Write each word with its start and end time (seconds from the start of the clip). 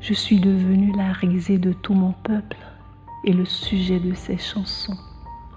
Je 0.00 0.14
suis 0.14 0.40
devenue 0.40 0.92
la 0.96 1.12
risée 1.12 1.58
de 1.58 1.74
tout 1.74 1.92
mon 1.92 2.12
peuple 2.12 2.56
et 3.22 3.34
le 3.34 3.44
sujet 3.44 4.00
de 4.00 4.14
ses 4.14 4.38
chansons 4.38 4.96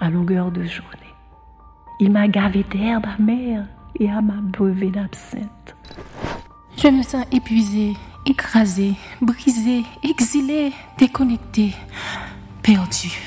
à 0.02 0.10
longueur 0.10 0.52
de 0.52 0.64
journée. 0.64 1.00
Il 2.02 2.12
m'a 2.12 2.28
gavé 2.28 2.66
d'herbe 2.70 3.06
amère 3.18 3.66
et 3.98 4.10
à 4.10 4.22
ma 4.22 4.42
brevet 4.42 4.90
d'absinthe. 4.90 5.76
Je 6.76 6.90
me 6.90 7.04
sens 7.04 7.26
épuisée, 7.32 7.94
écrasée, 8.26 8.96
brisée, 9.22 9.84
exilée, 10.04 10.74
déconnectée, 10.98 11.74
perdue. 12.62 13.22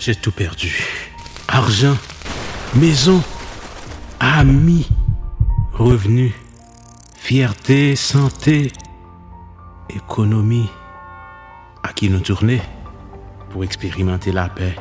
J'ai 0.00 0.16
tout 0.16 0.32
perdu. 0.32 0.84
Argent, 1.46 1.96
maison, 2.74 3.22
amis, 4.18 4.88
revenus, 5.74 6.32
fierté, 7.22 7.94
santé, 7.94 8.72
économie. 9.88 10.68
À 11.84 11.92
qui 11.92 12.10
nous 12.10 12.18
tourner 12.18 12.60
pour 13.50 13.62
expérimenter 13.62 14.32
la 14.32 14.48
paix, 14.48 14.74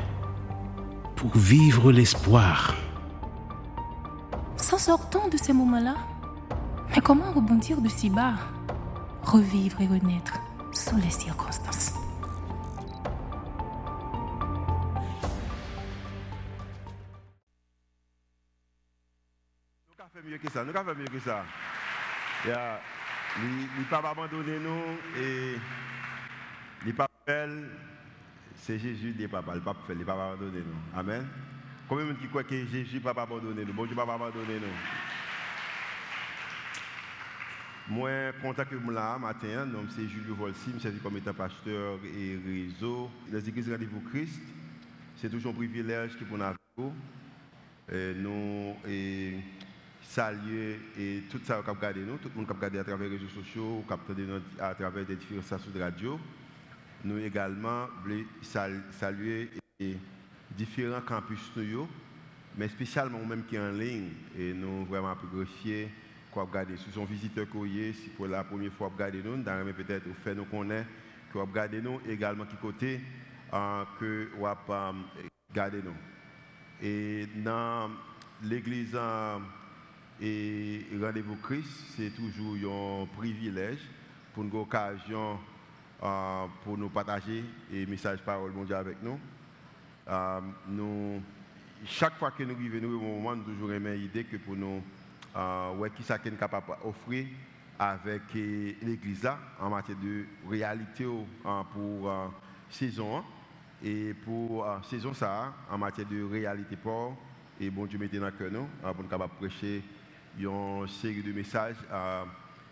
pour 1.15 1.37
vivre 1.37 1.91
l'espoir. 1.91 2.75
S'en 4.57 4.79
sortant 4.79 5.27
de 5.29 5.37
ces 5.37 5.53
moments-là, 5.53 5.95
mais 6.89 7.01
comment 7.01 7.31
rebondir 7.31 7.79
de 7.79 7.89
si 7.89 8.09
bas 8.09 8.33
Revivre 9.21 9.79
et 9.81 9.87
renaître 9.87 10.39
sous 10.73 10.97
les 10.97 11.11
circonstances? 11.11 11.93
Nous 19.89 19.99
avons 19.99 20.09
fait 20.11 20.27
mieux 20.27 20.37
que 20.39 20.49
ça, 20.51 20.63
nous 20.63 20.75
avons 20.75 20.89
fait 20.91 20.99
mieux 20.99 21.05
que 21.05 21.19
ça. 21.19 21.43
Il 22.43 22.49
y 22.49 22.53
a, 22.53 22.81
il 23.77 23.85
pas 23.85 23.97
abandonné 23.97 24.57
nous 24.59 25.21
et 25.21 25.55
il 26.85 26.93
pas 26.93 27.07
c'est 28.55 28.77
Jésus 28.77 29.15
qui 29.17 29.27
papa, 29.27 29.55
le 29.55 29.61
pape 29.61 29.77
fait, 29.87 29.93
il 29.93 30.05
pas 30.05 30.13
abandonné 30.13 30.59
nous. 30.59 30.99
Amen. 30.99 31.27
Combien 31.87 32.05
de 32.05 32.11
gens 32.11 32.17
qui 32.19 32.27
croient 32.27 32.43
que 32.43 32.65
Jésus 32.65 32.95
ne 32.95 32.99
pas 32.99 33.11
abandonner 33.11 33.65
nous, 33.65 33.73
bon 33.73 33.85
Dieu 33.85 33.95
ne 33.95 34.01
pas 34.01 34.13
abandonner 34.13 34.59
nous. 34.59 34.67
Moi, 37.89 38.31
contact 38.41 38.71
que 38.71 38.79
je 38.79 38.91
là 38.91 39.17
matin, 39.17 39.67
c'est 39.89 40.07
Julio 40.07 40.35
Volsi, 40.35 40.71
je 40.75 40.89
suis 40.89 40.99
comme 40.99 41.17
étant 41.17 41.33
pasteur 41.33 41.99
et 42.05 42.39
réseau. 42.45 43.09
Les 43.31 43.47
églises 43.49 43.69
Rendez-vous 43.69 44.01
Christ, 44.09 44.41
c'est 45.17 45.29
toujours 45.29 45.51
un 45.51 45.55
privilège 45.55 46.17
pour 46.17 46.37
nous. 46.37 46.93
Nous 47.91 48.75
saluer 50.11 50.77
et 50.99 51.23
tout 51.29 51.39
ça 51.43 51.61
qui 51.63 51.69
regardé 51.69 52.01
nous, 52.01 52.17
tout 52.17 52.29
le 52.29 52.35
monde 52.35 52.45
qui 52.45 52.51
a 52.51 52.55
regardé 52.55 52.79
à 52.79 52.83
travers 52.83 53.09
les 53.09 53.17
réseaux 53.17 53.29
sociaux, 53.29 53.83
qui 53.87 53.93
a 54.59 54.67
à 54.67 54.75
travers 54.75 55.05
des 55.05 55.15
différentes 55.15 55.45
stations 55.45 55.71
de 55.73 55.81
radio. 55.81 56.19
Nous 57.03 57.17
également 57.19 57.87
saluer 58.91 59.49
différents 60.51 61.01
campus 61.01 61.51
mais 62.57 62.67
spécialement 62.67 63.19
nous-mêmes 63.19 63.45
qui 63.45 63.55
sont 63.55 63.61
en 63.61 63.71
ligne. 63.71 64.09
Et 64.37 64.53
nous 64.53 64.85
vraiment 64.85 65.11
apprécier 65.11 65.89
quoi 66.29 66.43
regarder. 66.43 66.75
Si 66.75 66.91
son 66.91 67.05
visiteur 67.05 67.47
courrier, 67.47 67.93
si 67.93 68.09
pour 68.09 68.27
la 68.27 68.43
première 68.43 68.73
fois 68.73 68.91
regarder 68.93 69.23
nous, 69.23 69.41
dans 69.41 69.73
peut-être 69.73 70.07
vous 70.07 70.13
fait 70.23 70.35
nous 70.35 70.45
connaître, 70.45 70.89
que 71.31 71.37
vous 71.37 71.45
regardez 71.45 71.81
nous, 71.81 72.01
également 72.07 72.45
qui 72.45 72.57
côté 72.57 72.99
euh, 73.53 73.83
que 73.99 74.29
vous 74.37 74.45
regardez 75.49 75.81
nous. 75.81 75.95
Et 76.81 77.27
dans 77.37 77.89
l'église 78.43 78.91
euh, 78.95 79.37
et 80.19 80.85
rendez-vous 81.01 81.35
Christ, 81.37 81.69
c'est 81.95 82.11
toujours 82.11 82.55
un 82.55 83.05
privilège 83.17 83.79
pour 84.33 84.43
une 84.43 84.55
occasion 84.55 85.39
euh, 86.03 86.45
pour 86.63 86.77
nous 86.77 86.89
partager 86.89 87.43
et 87.71 87.85
message 87.85 88.19
parole 88.21 88.51
mondiale 88.51 88.79
avec 88.79 89.03
nous. 89.03 89.19
Euh, 90.09 90.41
nous. 90.67 91.21
Chaque 91.85 92.17
fois 92.17 92.31
que 92.31 92.43
nous 92.43 92.55
vivons, 92.55 92.79
nous, 92.81 92.99
moment, 92.99 93.35
nous 93.35 93.43
toujours 93.43 93.71
aimé 93.71 93.95
l'idée 93.97 94.23
que 94.23 94.37
pour 94.37 94.55
nous, 94.55 94.81
euh, 95.35 95.75
ouais, 95.75 95.91
qui 95.91 96.03
est 96.11 96.39
capable 96.39 96.73
d'offrir 96.83 97.27
avec 97.77 98.21
l'Église 98.33 99.27
en 99.59 99.69
matière 99.69 99.97
de 99.97 100.25
réalité 100.49 101.05
pour 101.73 102.31
saison 102.69 103.23
et 103.83 104.13
pour 104.25 104.67
saison 104.87 105.13
ça 105.15 105.53
en 105.69 105.79
matière 105.79 106.07
de 106.07 106.23
réalité 106.23 106.75
pour 106.75 107.17
et 107.59 107.71
bon 107.71 107.87
Dieu 107.87 107.97
mettez 107.97 108.19
dans 108.19 108.27
le 108.27 108.31
cœur 108.33 108.51
nous 108.51 108.67
pour 108.93 109.03
nous 109.03 109.09
capable 109.09 109.33
prêcher 109.33 109.81
une 110.39 110.87
série 110.87 111.21
de 111.21 111.31
messages 111.31 111.75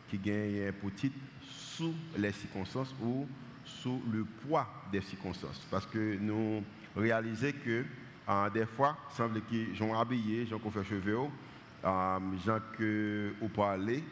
qui 0.09 0.17
gagnent 0.17 0.71
pour 0.73 0.93
titre 0.93 1.17
sous 1.41 1.93
les 2.17 2.31
circonstances 2.31 2.93
ou 3.01 3.27
sous 3.63 4.01
le 4.11 4.23
poids 4.23 4.67
des 4.91 5.01
circonstances. 5.01 5.65
Parce 5.69 5.85
que 5.85 6.17
nous 6.17 6.63
réalisons 6.95 7.51
que 7.63 7.85
euh, 8.29 8.49
des 8.49 8.65
fois, 8.65 8.97
il 9.11 9.15
semble 9.15 9.41
que 9.41 9.73
gens 9.73 9.99
habillé, 9.99 10.45
qui 10.45 10.71
fait 10.71 10.83
cheveux, 10.83 11.17
euh, 11.83 12.19
gens 12.45 12.59
que 12.77 13.33
aller, 13.63 14.03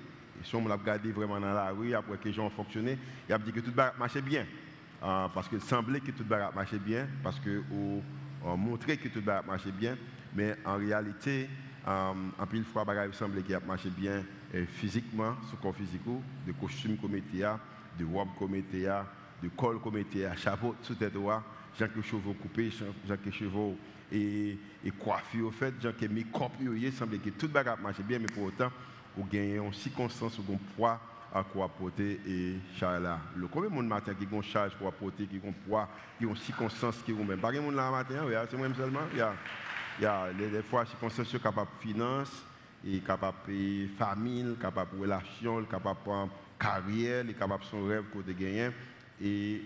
si 0.43 0.55
on 0.55 0.67
l'a 0.67 0.75
regardé 0.75 1.11
vraiment 1.11 1.39
dans 1.39 1.53
la 1.53 1.69
rue, 1.69 1.93
après 1.93 2.17
que 2.17 2.39
ont 2.39 2.49
fonctionné, 2.49 2.97
il 3.27 3.33
a 3.33 3.37
dit 3.37 3.51
que 3.51 3.59
tout 3.59 3.73
marchait 3.99 4.21
bien. 4.21 4.45
Euh, 5.03 5.27
parce 5.33 5.47
qu'il 5.47 5.61
semblait 5.61 5.99
que 5.99 6.11
tout 6.11 6.25
marchait 6.55 6.79
bien, 6.79 7.07
parce 7.21 7.39
que 7.39 7.61
on 8.43 8.57
montrait 8.57 8.97
que 8.97 9.09
tout 9.09 9.21
marchait 9.45 9.71
bien, 9.71 9.95
mais 10.35 10.55
en 10.65 10.77
réalité, 10.77 11.49
euh, 11.87 12.13
en 12.37 12.47
pile 12.47 12.63
fois, 12.65 12.85
il 13.05 13.13
semblait 13.13 13.41
qu'il 13.41 13.55
a 13.55 13.59
marché 13.59 13.89
bien 13.89 14.23
physiquement, 14.75 15.35
sur 15.49 15.59
corps 15.59 15.75
physique, 15.75 16.01
de 16.45 16.51
costume 16.53 16.97
comme 16.97 17.19
de 17.99 18.05
robe 18.05 18.29
comme 18.39 18.61
de 19.41 19.49
col 19.55 19.79
comme 19.81 20.03
chapeau 20.35 20.75
sous 20.81 20.95
tête 20.95 21.13
gens 21.79 21.87
qui 21.87 22.01
cheveux 22.01 22.33
coupés, 22.41 22.71
gens 22.71 23.17
qui 23.23 23.31
cheveux 23.31 23.75
et, 24.11 24.57
et 24.83 24.91
coiffés 24.91 25.41
au 25.41 25.51
fait, 25.51 25.73
gens 25.81 25.91
qui 25.91 26.07
mis 26.07 26.25
corps 26.25 26.51
il 26.59 26.91
semble 26.93 27.19
que 27.19 27.29
tout 27.29 27.47
bagarre 27.47 27.79
marche 27.79 28.01
bien, 28.01 28.19
mais 28.19 28.27
pour 28.27 28.45
autant, 28.45 28.71
vous 29.15 29.25
gagnez 29.25 29.57
une 29.57 29.73
circonstance 29.73 30.39
ou 30.39 30.53
un 30.53 30.59
poids 30.75 30.99
à 31.33 31.43
quoi 31.43 31.65
apporter 31.65 32.19
et 32.27 32.55
là. 32.81 33.19
Le 33.35 33.47
combien 33.47 33.69
de 33.69 33.75
monde 33.75 33.87
matin 33.87 34.13
qui 34.13 34.27
ont 34.33 34.41
charge 34.41 34.75
pour 34.75 34.87
apporter, 34.87 35.25
qui 35.25 35.39
ont 35.43 35.53
poids, 35.67 35.87
qui 36.17 36.25
ont 36.25 36.35
circonstances 36.35 37.01
qui 37.05 37.11
ont 37.11 37.23
même? 37.23 37.39
Pas 37.39 37.51
de 37.51 37.59
monde 37.59 37.75
là 37.75 37.91
matin, 37.91 38.25
c'est 38.49 38.57
moi 38.57 38.67
seulement. 38.75 39.01
Il 39.99 40.03
y 40.03 40.05
a, 40.05 40.23
a 40.23 40.33
des 40.33 40.61
fois 40.61 40.85
circonstances 40.85 41.35
capables 41.41 41.71
de 41.77 41.87
finance, 41.87 42.43
et 42.85 42.99
capable 42.99 43.37
de 43.47 43.87
famille, 43.97 44.55
capable 44.61 44.95
de 44.95 45.01
relation, 45.01 45.63
capable 45.65 45.99
de 46.05 46.29
carrière, 46.59 47.25
capable 47.37 47.63
de 47.63 47.69
son 47.69 47.85
rêve 47.85 48.03
côté 48.13 48.33
gagner 48.33 48.69
et 49.21 49.61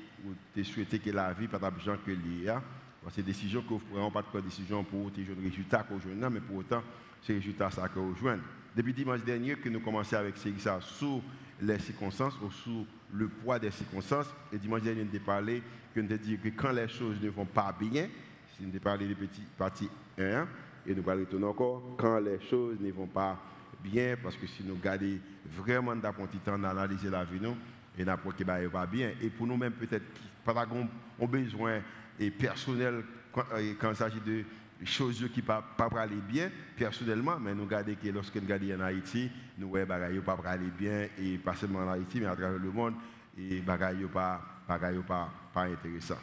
tu 0.54 0.64
souhaité 0.64 1.00
que 1.00 1.10
la 1.10 1.34
vie 1.34 1.48
pas 1.48 1.60
de 1.60 1.80
gens 1.80 1.98
que 2.06 2.12
l'IA. 2.12 2.62
C'est 3.10 3.22
des 3.24 3.32
décisions 3.32 3.62
que 3.62 3.70
vous 3.70 3.80
prenez 3.80 4.12
pas 4.12 4.24
de 4.34 4.42
décision 4.42 4.84
pour 4.84 5.12
tes 5.12 5.26
jeunes 5.26 5.44
résultats 5.44 5.84
que 5.84 5.94
vous 5.94 6.30
mais 6.30 6.40
pour 6.40 6.58
autant, 6.58 6.84
c'est 7.22 7.34
résultats 7.34 7.72
ça 7.72 7.88
que 7.88 8.00
vous 8.00 8.16
joignez. 8.16 8.42
Depuis 8.76 8.94
dimanche 8.94 9.24
dernier 9.24 9.56
que 9.56 9.70
nous 9.70 9.80
commençons 9.82 10.16
avec 10.16 10.36
ça 10.38 10.80
sous 10.80 11.22
les 11.62 11.80
circonstances 11.80 12.36
ou 12.42 12.52
sous 12.52 12.86
le 13.14 13.28
poids 13.28 13.60
des 13.60 13.72
circonstances. 13.72 14.28
Et 14.54 14.58
dimanche 14.58 14.84
dernier, 14.84 15.04
nous 15.04 15.16
avons 15.16 15.26
parlé 15.26 15.62
que 15.94 16.00
nous 16.00 16.18
dit 16.18 16.38
que 16.38 16.50
quand 16.50 16.72
les 16.72 16.88
choses 16.88 17.20
ne 17.22 17.30
vont 17.30 17.46
pas 17.46 17.76
bien, 17.78 18.08
si 18.56 18.64
nous 18.64 18.70
avons 18.70 18.80
parlé 18.80 19.08
des 19.08 19.16
petits 19.16 19.44
parties 19.58 19.90
1, 20.22 20.48
et 20.88 20.96
nous 20.96 21.10
allons 21.10 21.22
retourner 21.22 21.46
encore 21.46 21.84
quand 21.98 22.20
les 22.20 22.40
choses 22.50 22.78
ne 22.80 22.92
vont 22.92 23.08
pas 23.08 23.38
bien, 23.84 24.16
parce 24.22 24.36
que 24.36 24.48
si 24.48 24.64
nous 24.64 24.78
gardons 24.78 25.18
vraiment 25.46 25.96
d'apprendre 25.96 26.30
temps 26.44 26.58
d'analyser 26.58 27.10
la 27.10 27.24
vie, 27.24 27.40
nous, 27.42 27.56
et 27.98 28.06
n'importe 28.06 28.38
qui 28.38 28.44
va 28.44 28.58
pas 28.70 28.86
bien. 28.86 29.12
Et 29.22 29.30
pour 29.30 29.48
nous-mêmes, 29.48 29.74
peut-être, 29.74 30.06
pas 30.46 30.62
avons 30.62 30.88
besoin 31.28 31.82
et 32.20 32.32
personnel 32.32 33.04
quand, 33.32 33.44
euh, 33.54 33.74
quand 33.80 33.92
il 33.92 33.96
s'agit 33.96 34.22
de 34.22 34.44
choses 34.86 35.30
qui 35.34 35.42
ne 35.42 35.46
pas, 35.46 35.62
pas 35.78 35.90
aller 36.02 36.16
bien 36.16 36.50
personnellement, 36.76 37.40
mais 37.40 37.54
nous 37.54 37.66
regardons 37.66 37.96
que 38.02 38.10
lorsque 38.10 38.36
nous 38.36 38.42
regardons 38.42 38.82
en 38.82 38.86
Haïti, 38.86 39.30
nous 39.58 39.70
voyons 39.70 39.86
que 39.86 40.20
pas 40.20 40.40
aller 40.46 40.72
bien, 40.78 41.08
et 41.20 41.38
pas 41.38 41.56
seulement 41.56 41.80
en 41.80 41.92
Haïti, 41.92 42.20
mais 42.20 42.28
à 42.28 42.36
travers 42.36 42.60
le 42.60 42.72
monde, 42.72 42.94
et 43.38 43.62
ne 43.62 44.08
pas, 44.08 44.42
pas, 44.68 45.30
pas 45.54 45.64
intéressant. 45.64 46.18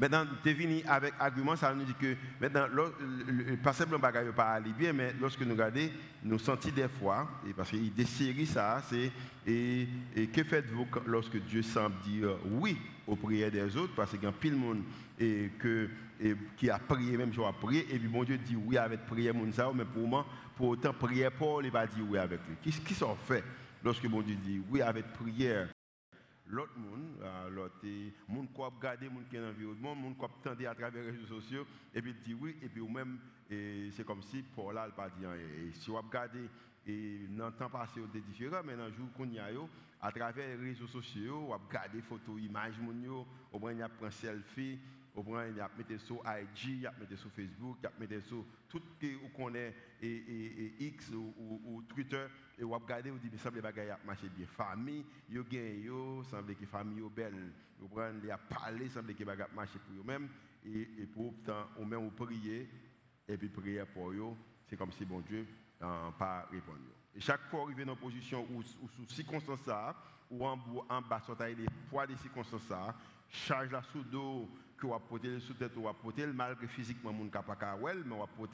Maintenant, 0.00 0.24
venu 0.42 0.80
avec 0.88 1.12
argument, 1.20 1.56
ça 1.56 1.74
nous 1.74 1.84
dit 1.84 1.92
que 1.92 2.16
maintenant, 2.40 2.66
pas 3.62 3.74
simplement 3.74 3.98
bagaille 3.98 4.32
pas 4.34 4.52
aller 4.52 4.92
mais 4.94 5.14
lorsque 5.20 5.42
nous 5.42 5.52
regardons, 5.52 5.90
nous 6.24 6.38
sentons 6.38 6.70
des 6.70 6.88
fois, 6.88 7.28
et 7.46 7.52
parce 7.52 7.68
qu'il 7.68 7.92
décrit 7.92 8.46
ça, 8.46 8.82
c'est 8.88 9.12
et, 9.46 9.86
que 10.32 10.42
faites-vous 10.42 10.86
lorsque 11.06 11.36
Dieu 11.44 11.60
semble 11.60 11.96
dire 12.00 12.34
oui 12.46 12.78
aux 13.06 13.14
prières 13.14 13.50
des 13.50 13.76
autres, 13.76 13.94
parce 13.94 14.12
qu'il 14.12 14.22
y 14.22 14.26
a 14.26 14.32
pile 14.32 14.52
de 14.52 14.56
monde 14.56 14.82
et 15.18 15.50
que, 15.58 15.90
qui 16.56 16.70
a 16.70 16.78
prié, 16.78 17.18
même 17.18 17.34
je 17.34 17.42
a 17.42 17.52
prié, 17.52 17.86
et 17.90 17.98
puis 17.98 18.08
mon 18.08 18.24
Dieu 18.24 18.38
dit 18.38 18.56
oui 18.56 18.78
avec 18.78 19.04
prière, 19.04 19.34
mais 19.34 19.84
pour 19.84 20.08
moi, 20.08 20.24
pour 20.56 20.68
autant, 20.68 20.94
prière 20.94 21.32
Paul, 21.32 21.66
il 21.66 21.70
va 21.70 21.86
dire 21.86 22.04
oui 22.08 22.16
avec 22.16 22.40
lui. 22.48 22.56
Qu'est-ce 22.62 22.80
qui 22.80 22.94
s'en 22.94 23.16
fait 23.16 23.44
lorsque 23.84 24.06
mon 24.06 24.22
Dieu 24.22 24.36
dit 24.36 24.62
oui 24.70 24.80
avec 24.80 25.12
prière? 25.12 25.68
L'autre 26.50 26.76
monde, 26.76 27.16
euh, 27.22 27.48
l'autre 27.50 27.86
monde 28.28 28.48
qui 28.54 28.60
a 28.60 28.66
regardé, 28.66 29.08
monde 29.08 29.24
qui 29.28 29.36
est 29.36 29.40
l'environnement, 29.40 29.94
monde 29.94 30.16
qui 30.16 30.24
a 30.24 30.28
entendu 30.28 30.66
à 30.66 30.74
travers 30.74 31.02
les 31.02 31.10
réseaux 31.10 31.40
sociaux, 31.40 31.66
et 31.94 32.02
puis 32.02 32.14
dit 32.24 32.34
oui, 32.34 32.56
et 32.62 32.68
puis 32.68 32.80
ou 32.80 32.88
même, 32.88 33.18
c'est 33.48 34.04
comme 34.04 34.22
si 34.22 34.42
Paul 34.42 34.74
n'a 34.74 34.88
pas 34.88 35.10
dit 35.10 35.24
Et 35.24 35.72
si 35.72 35.90
vous 35.90 35.96
regardez 35.96 36.48
Et 36.86 37.26
dans 37.30 37.46
le 37.46 37.52
temps 37.52 37.68
passé, 37.68 38.00
c'était 38.06 38.24
différent, 38.24 38.62
mais 38.64 38.76
dans 38.76 38.86
le 38.86 38.92
jour 38.92 39.08
qu'on 39.16 39.28
y 39.28 39.38
a, 39.38 39.48
à 40.02 40.12
travers 40.12 40.48
les 40.48 40.68
réseaux 40.70 40.86
sociaux, 40.86 41.46
on 41.48 41.52
a 41.52 41.56
regardé 41.56 42.00
photos, 42.00 42.40
images, 42.40 42.74
on 43.52 43.66
a 43.66 43.88
pris 43.88 44.06
un 44.06 44.10
selfie, 44.10 44.78
au 45.14 45.22
moins, 45.22 45.46
il 45.46 45.56
y 45.56 45.60
a 45.60 45.70
mis 45.76 45.98
sur 45.98 46.16
IG, 46.16 46.64
il 46.64 46.80
y 46.82 46.86
a 46.86 46.92
mis 46.92 47.16
sur 47.16 47.30
Facebook, 47.30 47.78
il 47.80 47.84
y 47.84 47.86
a 47.86 48.16
mis 48.16 48.22
sur 48.22 48.44
tout 48.68 48.80
ce 48.80 49.06
que 49.06 49.14
vous 49.16 49.28
connaissez, 49.28 49.74
et, 50.02 50.74
X 50.86 51.10
ou, 51.10 51.82
Twitter, 51.88 52.26
et 52.58 52.62
vous 52.62 52.70
regardez, 52.70 53.10
vous 53.10 53.18
dites, 53.18 53.32
il 53.32 53.38
semble 53.38 53.60
que 53.60 53.86
ça 53.86 53.98
marché 54.04 54.28
bien. 54.28 54.46
Famille, 54.46 55.04
vous 55.28 55.44
gagnez, 55.44 55.84
il 55.84 56.24
semble 56.24 56.54
que 56.54 56.66
famille 56.66 57.04
est 57.04 57.10
belle. 57.10 57.52
Vous 57.78 57.88
prenez, 57.88 58.30
a 58.30 58.38
parlé, 58.38 58.88
semble 58.88 59.14
que 59.14 59.24
ça 59.24 59.48
marché 59.54 59.78
pour 59.78 59.96
vous-même. 59.96 60.28
Et, 60.64 61.02
et 61.02 61.06
pour 61.06 61.28
autant, 61.28 61.66
vous 61.76 61.84
même 61.84 62.04
vous 62.04 62.10
priez, 62.10 62.68
et 63.26 63.36
puis 63.36 63.48
prier 63.48 63.84
pour 63.92 64.12
vous, 64.12 64.36
c'est 64.68 64.76
comme 64.76 64.92
si 64.92 65.04
bon 65.04 65.20
Dieu 65.20 65.46
n'a 65.80 66.12
pas 66.18 66.46
répondu. 66.50 66.84
Et 67.14 67.20
chaque 67.20 67.48
fois, 67.48 67.62
arrivé 67.64 67.84
dans 67.84 67.94
une 67.94 67.98
position 67.98 68.46
ou, 68.52 68.62
sous 68.62 69.08
circonstances, 69.08 69.96
ou 70.30 70.46
en, 70.46 70.58
en 70.88 71.02
bas, 71.02 71.20
sur 71.20 71.36
les 71.42 71.66
poids 71.88 72.06
des 72.06 72.16
circonstances, 72.16 72.94
charge 73.28 73.70
la 73.70 73.82
sous 73.82 74.04
dos, 74.04 74.48
que 74.80 74.86
vous 74.86 74.98
porter 75.08 75.38
sous 75.40 75.54
tête 75.54 75.72
malgré 76.34 76.66
physiquement 76.66 77.12
mon 77.12 77.28
capacité 77.28 77.66
mais 78.06 78.14
on 78.14 78.48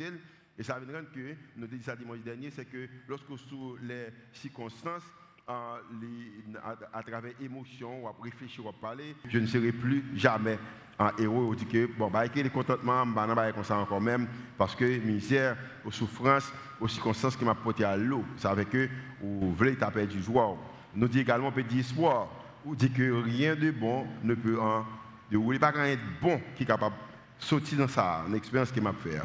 et 0.59 0.63
ça 0.63 0.79
veut 0.79 0.87
dire 0.87 1.05
que 1.13 1.35
nous 1.57 1.67
dit 1.67 1.83
ça 1.83 1.97
dimanche 1.97 2.21
dernier 2.21 2.51
c'est 2.51 2.65
que 2.65 2.89
lorsque 3.09 3.39
sous 3.39 3.77
les 3.83 4.09
circonstances 4.33 5.05
à, 5.49 7.03
travers 7.07 7.33
émotion, 7.41 8.09
à 8.09 8.15
réfléchir, 8.23 8.65
à 8.69 8.73
parler, 8.73 9.15
je 9.29 9.39
ne 9.39 9.47
serai 9.47 9.71
plus 9.73 10.05
jamais 10.17 10.59
un 10.99 11.13
héros. 11.19 11.51
On 11.51 11.55
dit 11.55 11.67
que, 11.67 11.87
bon, 11.97 12.11
bah, 12.11 12.25
les 12.27 12.51
contentement, 12.51 13.07
bah, 13.07 13.27
non, 13.27 13.35
comme 13.53 13.65
ça 13.65 13.79
encore 13.79 14.01
même, 14.01 14.27
parce 14.59 14.75
que 14.75 14.99
misère, 14.99 15.57
aux 15.85 15.91
souffrances, 15.91 16.53
aux 16.81 16.89
circonstances 16.89 17.37
qui 17.37 17.45
m'a 17.45 17.55
porté 17.55 17.85
à 17.85 17.97
l'eau, 17.97 18.25
ça 18.37 18.55
veut 18.55 18.65
que, 18.65 18.89
vous 19.21 19.55
voulez 19.55 19.77
taper 19.77 20.07
du 20.07 20.23
joie. 20.23 20.57
Nous 20.95 21.09
dit 21.09 21.21
également, 21.21 21.53
petit 21.53 21.81
espoir, 21.81 22.29
ou 22.65 22.75
dit 22.75 22.91
que 22.91 23.23
rien 23.23 23.55
de 23.55 23.71
bon 23.71 24.07
ne 24.25 24.35
peut 24.35 24.61
en 24.61 24.85
de 25.31 25.37
vous 25.37 25.59
pas 25.59 25.73
être 25.89 26.01
bon 26.21 26.41
qui 26.55 26.63
est 26.63 26.67
capable 26.67 26.95
de 26.95 27.45
sortir 27.45 27.79
dans 27.79 27.89
ça, 27.89 28.25
une 28.29 28.35
expérience 28.35 28.71
qui 28.71 28.81
m'a 28.81 28.93
fait. 28.93 29.21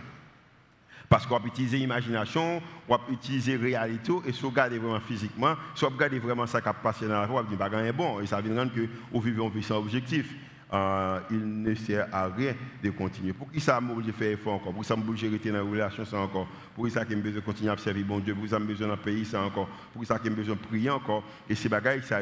Parce 1.08 1.26
qu'on 1.26 1.38
va 1.38 1.46
utiliser 1.46 1.78
l'imagination, 1.78 2.62
on 2.88 2.96
va 2.96 3.02
utiliser 3.12 3.58
la 3.58 3.64
réalité, 3.64 4.14
et 4.26 4.32
si 4.32 4.46
on 4.46 4.50
regarde 4.50 4.74
vraiment 4.74 5.00
physiquement, 5.02 5.56
si 5.76 5.84
on 5.84 5.90
regarde 5.90 6.14
vraiment 6.14 6.48
ça 6.48 6.62
qui 6.62 6.70
a 6.70 6.74
passé 6.74 7.06
dans 7.06 7.20
la 7.20 7.26
vie, 7.26 7.34
on 7.34 7.42
va 7.42 7.44
dire 7.44 7.58
pas 7.58 7.92
bon. 7.92 8.22
Et 8.22 8.26
ça 8.26 8.42
dire 8.42 8.74
que 8.74 8.88
vous 9.12 9.20
vivez 9.20 9.42
en 9.42 9.50
vie 9.50 9.62
sans 9.62 9.78
objectif. 9.78 10.34
Euh, 10.74 11.20
il 11.32 11.62
ne 11.64 11.76
sert 11.76 12.08
à 12.14 12.28
rien 12.28 12.56
de 12.82 12.90
continuer. 12.92 13.34
Pour 13.34 13.52
qui 13.52 13.60
ça 13.60 13.82
m'a 13.82 13.94
besoin 13.94 14.08
de 14.08 14.12
faire 14.14 14.32
effort 14.32 14.54
encore? 14.54 14.72
Pour 14.72 14.86
ça 14.86 14.96
m'a 14.96 15.04
besoin 15.04 15.28
de 15.28 15.34
rester 15.34 15.52
dans 15.52 15.58
la 15.58 15.70
relation, 15.70 16.06
ça 16.06 16.18
encore? 16.18 16.48
Pour 16.74 16.90
ça 16.90 17.04
qu'il 17.04 17.18
m'a 17.18 17.24
besoin 17.24 17.42
de 17.42 17.46
continuer 17.46 17.72
à 17.72 17.78
servir 17.78 18.06
bon 18.06 18.20
Dieu? 18.20 18.34
Pour 18.34 18.48
ça 18.48 18.58
m'a 18.58 18.66
besoin 18.66 18.88
le 18.88 18.96
pays, 18.96 19.26
ça 19.26 19.42
encore? 19.42 19.68
Pour 19.94 20.06
ça 20.06 20.18
qu'il 20.18 20.32
m'a 20.32 20.38
besoin 20.38 20.56
de 20.56 20.62
prier 20.62 20.90
encore? 20.90 21.26
Et 21.50 21.56
ces 21.56 21.68
bagages, 21.68 22.04
ça 22.04 22.22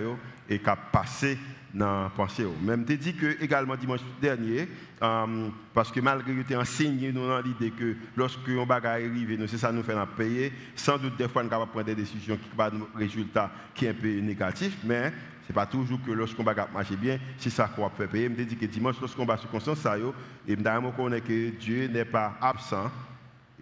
et 0.50 0.58
qu'à 0.58 0.76
passer 0.76 1.38
dans 1.74 2.04
la 2.04 2.10
pensée. 2.10 2.45
Même 2.62 2.86
te 2.86 2.94
dit 2.94 3.13
que 3.13 3.42
également 3.42 3.75
dimanche 3.75 4.01
dernier, 4.21 4.68
euh, 5.01 5.50
parce 5.74 5.92
que 5.92 6.00
malgré 6.00 6.33
que 6.33 6.42
tu 6.42 6.56
enseigné 6.56 7.12
nous 7.12 7.27
dans 7.27 7.42
l'idée 7.42 7.71
que 7.71 7.95
lorsque 8.16 8.48
un 8.50 8.66
bagage 8.66 9.04
arrive, 9.06 9.48
c'est 9.48 9.57
ça 9.57 9.71
nous 9.71 9.83
fait 9.83 9.95
payer, 10.18 10.54
sans 10.75 10.98
doute 10.98 11.18
des 11.18 11.27
fois 11.27 11.44
nous 11.44 11.50
capable 11.50 11.71
prendre 11.71 11.86
des 11.86 11.95
décisions 11.95 12.38
qui 12.38 12.50
ont 12.57 12.63
un 12.63 12.98
résultat 12.98 13.51
qui 13.74 13.86
est 13.86 13.89
un 13.89 13.94
peu 13.94 14.07
négatif, 14.19 14.77
mais 14.83 15.12
ce 15.44 15.50
n'est 15.50 15.56
pas 15.56 15.66
toujours 15.66 16.00
que 16.06 16.12
lorsqu'on 16.12 16.44
va 16.44 16.54
marcher 16.74 16.95
bien, 16.95 17.18
c'est 17.38 17.50
ça 17.50 17.68
qu'on 17.68 17.83
va 17.83 17.89
faire 17.89 18.07
payer. 18.07 18.25
Je 18.25 18.42
me 18.42 18.45
dis 18.45 18.56
que 18.56 18.66
dimanche, 18.66 19.00
lorsqu'on 19.00 19.25
va 19.25 19.38
sur 19.38 19.50
conscience, 19.50 19.80
ça, 19.80 19.98
et 19.98 20.01
je 20.48 20.95
connais 20.95 21.21
que 21.21 21.50
Dieu 21.51 21.88
n'est 21.88 22.06
pas 22.06 22.38
absent, 22.42 22.92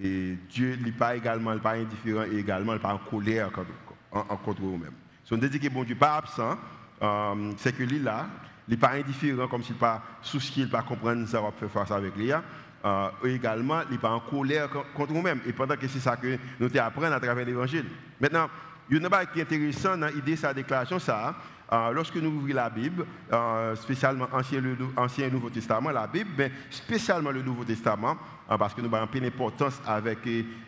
et 0.01 0.37
Dieu 0.49 0.77
n'est 0.83 0.91
pas 0.91 1.15
également 1.15 1.57
pas 1.57 1.73
indifférent, 1.73 2.23
et 2.31 2.37
également 2.37 2.77
pas 2.77 2.93
en 2.93 2.97
colère 2.97 3.51
contre 3.51 4.61
nous-mêmes. 4.61 4.91
Si 5.23 5.33
on 5.33 5.37
dit 5.37 5.59
que 5.59 5.69
bon 5.69 5.83
Dieu 5.83 5.95
pas 5.95 6.17
absent, 6.17 6.57
euh, 7.01 7.51
c'est 7.57 7.75
que 7.75 7.83
lui 7.83 7.99
là, 7.99 8.27
il 8.67 8.71
n'est 8.71 8.77
pas 8.77 8.91
indifférent, 8.91 9.47
comme 9.47 9.63
s'il 9.63 9.73
n'est 9.73 9.79
pas 9.79 10.01
soucié, 10.21 10.63
il 10.63 10.67
ne 10.67 10.71
pas 10.71 10.81
comprendre 10.81 11.27
ça 11.27 11.41
va 11.41 11.51
faire 11.51 11.69
face 11.69 11.91
avec 11.91 12.15
lui. 12.15 12.31
Euh, 12.31 13.09
également, 13.25 13.81
il 13.87 13.93
n'est 13.93 13.97
pas 13.97 14.11
en 14.11 14.19
colère 14.19 14.69
contre 14.93 15.13
nous-mêmes. 15.13 15.41
Et 15.45 15.53
pendant 15.53 15.75
que 15.75 15.87
c'est 15.87 15.99
ça 15.99 16.17
que 16.17 16.37
nous 16.59 16.69
apprenons 16.77 17.11
à 17.11 17.19
travers 17.19 17.45
l'évangile. 17.45 17.85
Maintenant, 18.19 18.49
il 18.89 18.97
y 18.97 18.99
a 18.99 19.07
une 19.07 19.11
chose 19.11 19.27
qui 19.33 19.39
est 19.39 19.43
intéressant 19.43 19.97
dans 19.97 20.07
l'idée 20.07 20.33
de 20.33 20.37
sa 20.37 20.53
déclaration, 20.53 20.99
ça, 20.99 21.35
euh, 21.71 21.91
lorsque 21.91 22.15
nous 22.15 22.29
ouvrons 22.29 22.53
la 22.53 22.69
Bible, 22.69 23.05
euh, 23.31 23.75
spécialement 23.75 24.27
Ancien, 24.31 24.61
le, 24.61 25.29
Nouveau 25.29 25.49
Testament, 25.49 25.91
la 25.91 26.07
Bible, 26.07 26.29
mais 26.37 26.51
spécialement 26.69 27.31
le 27.31 27.41
Nouveau 27.41 27.65
Testament, 27.65 28.15
euh, 28.49 28.57
parce 28.57 28.73
que 28.73 28.79
nous 28.79 28.87
avons 28.87 29.03
un 29.03 29.07
peu 29.07 29.19
d'importance 29.19 29.81
avec 29.85 30.19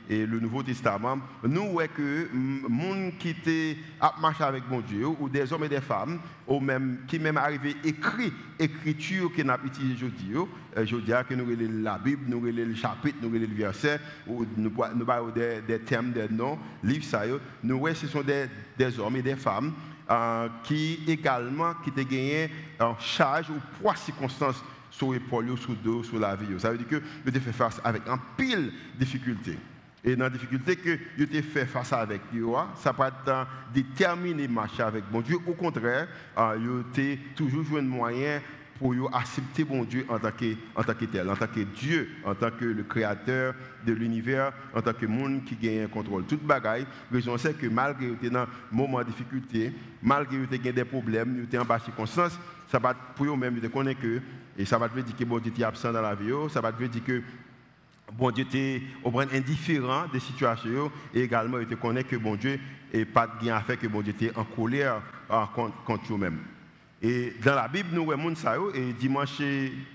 le 0.10 0.40
Nouveau 0.40 0.62
Testament, 0.62 1.20
nous 1.44 1.72
voyons 1.72 1.90
que 1.96 2.28
monde 2.34 3.14
qui 3.18 3.30
était 3.30 3.78
à 4.02 4.14
avec 4.42 4.64
mon 4.70 4.82
Dieu, 4.82 5.06
ou 5.08 5.30
des 5.30 5.54
hommes 5.54 5.64
et 5.64 5.70
des 5.70 5.80
femmes, 5.80 6.20
ou 6.46 6.60
même, 6.60 7.00
qui 7.08 7.18
même 7.18 7.38
arrivé 7.38 7.78
écrit 7.86 8.34
écriture 8.58 9.32
que 9.34 9.42
nous 9.42 9.52
avons 9.52 9.68
utilisée 9.68 10.06
aujourd'hui, 10.06 10.36
aujourd'hui 10.76 11.14
que 11.30 11.34
nous 11.34 11.44
avons 11.44 11.84
la 11.84 11.98
Bible, 11.98 12.24
nous 12.28 12.38
avons 12.40 12.52
le 12.52 12.76
chapitre, 12.76 13.20
nous 13.22 13.30
avons 13.30 13.40
le 13.40 13.56
verset, 13.56 14.02
ou 14.28 14.46
nous 14.58 14.72
avons 15.08 15.30
des, 15.30 15.62
des 15.66 15.80
termes, 15.80 16.12
des 16.12 16.28
noms, 16.28 16.58
livres, 16.84 17.06
ça, 17.06 17.22
nous 17.64 17.80
voyons 17.80 17.96
ce 17.96 18.08
sont 18.08 18.24
des 18.24 19.00
hommes 19.00 19.16
et 19.16 19.22
des 19.22 19.38
femmes 19.38 19.74
euh, 20.10 20.50
qui 20.64 21.00
également 21.08 21.74
qui 21.84 21.92
te 21.92 22.02
gagné 22.02 22.50
en 22.80 22.98
charge 22.98 23.50
ou 23.50 23.60
poids 23.82 23.96
circonstances 23.96 24.64
sur 24.90 25.14
l'épaule, 25.14 25.58
sur 25.58 25.72
le 25.72 25.78
dos, 25.78 26.04
sur 26.04 26.20
la 26.20 26.36
vie. 26.36 26.60
Ça 26.60 26.72
veut 26.72 26.78
dire 26.78 26.88
que 26.88 27.02
tu 27.26 27.32
te 27.32 27.40
fait 27.40 27.52
face 27.52 27.80
avec 27.84 28.08
un 28.08 28.20
pile 28.36 28.74
difficulté. 28.98 29.58
Et 30.04 30.16
dans 30.16 30.26
la 30.26 30.30
difficulté 30.30 30.78
que 30.78 30.98
tu 31.18 31.28
te 31.28 31.42
fait 31.42 31.66
face 31.66 31.92
avec 31.94 32.22
ça 32.76 32.94
peut 32.94 33.04
être 33.04 33.48
déterminer 33.74 34.48
marcher 34.48 34.84
avec 34.84 35.04
mon 35.12 35.22
Dieu. 35.22 35.38
Au 35.46 35.54
contraire, 35.54 36.08
euh, 36.38 36.84
tu 36.94 37.20
toujours 37.36 37.64
joué 37.64 37.80
un 37.80 37.84
moyen 37.84 38.42
pour 38.80 39.14
accepter 39.14 39.66
mon 39.66 39.84
Dieu 39.84 40.06
en 40.08 40.18
tant, 40.18 40.32
que, 40.32 41.06
tel, 41.06 41.30
en 41.30 41.36
tant 41.36 41.48
que 41.48 41.60
Dieu, 41.60 42.10
en 42.24 42.34
tant 42.34 42.50
que 42.50 42.64
le 42.64 42.84
créateur 42.84 43.54
de 43.86 43.92
l'univers, 43.92 44.54
en 44.74 44.82
tant 44.82 44.94
que 44.94 45.06
monde 45.06 45.44
qui 45.44 45.56
gagne 45.56 45.84
un 45.84 45.88
contrôle. 45.88 46.24
Toute 46.24 46.44
bagaille, 46.44 46.88
raison 47.12 47.38
c'est 47.38 47.58
que 47.58 47.68
malgré 47.68 48.08
que 48.12 48.28
dans 48.28 48.40
un 48.42 48.48
moment 48.72 49.00
de 49.00 49.06
difficulté, 49.06 49.74
malgré 50.02 50.38
que 50.38 50.56
tu 50.56 50.72
des 50.72 50.86
problèmes, 50.86 51.46
tu 51.50 51.56
es 51.56 51.60
en 51.60 51.66
bas 51.66 51.80
circonstance, 51.80 52.40
ça 52.72 52.80
va 52.80 52.94
pour 52.94 53.26
eux-mêmes, 53.26 53.60
de 53.60 53.68
connaître 53.68 54.00
que, 54.00 54.22
et 54.58 54.64
ça 54.64 54.78
va 54.78 54.88
te 54.88 55.00
dire 55.00 55.16
que 55.16 55.24
bon 55.26 55.40
Dieu 55.40 55.52
est 55.58 55.64
absent 55.64 55.92
dans 55.92 56.02
la 56.02 56.16
vie, 56.16 56.32
ça 56.50 56.62
va 56.62 56.72
te 56.72 56.84
dire 56.84 57.04
que 57.04 57.22
bon 58.14 58.32
Dieu 58.32 58.46
est 58.54 58.82
indifférent 59.34 60.06
des 60.14 60.22
situations 60.22 60.90
et 61.14 61.22
également 61.22 61.60
il 61.60 61.68
te 61.68 61.74
que 61.74 62.16
bon 62.16 62.36
Dieu 62.36 62.60
n'est 62.94 63.06
pas 63.06 63.28
de 63.28 63.40
bien 63.40 63.58
à 63.58 63.62
faire 63.62 63.78
que 63.78 63.88
bon 63.88 64.02
Dieu 64.02 64.14
est 64.22 64.38
en 64.38 64.46
colère 64.46 65.02
contre, 65.54 65.84
contre 65.84 66.14
eux-mêmes. 66.14 66.40
Et 67.02 67.34
dans 67.44 67.56
la 67.56 67.68
Bible, 67.68 67.90
nous 67.94 68.06
voyons 68.06 68.36
ça. 68.36 68.56
Et 68.76 68.94
dimanche 68.94 69.42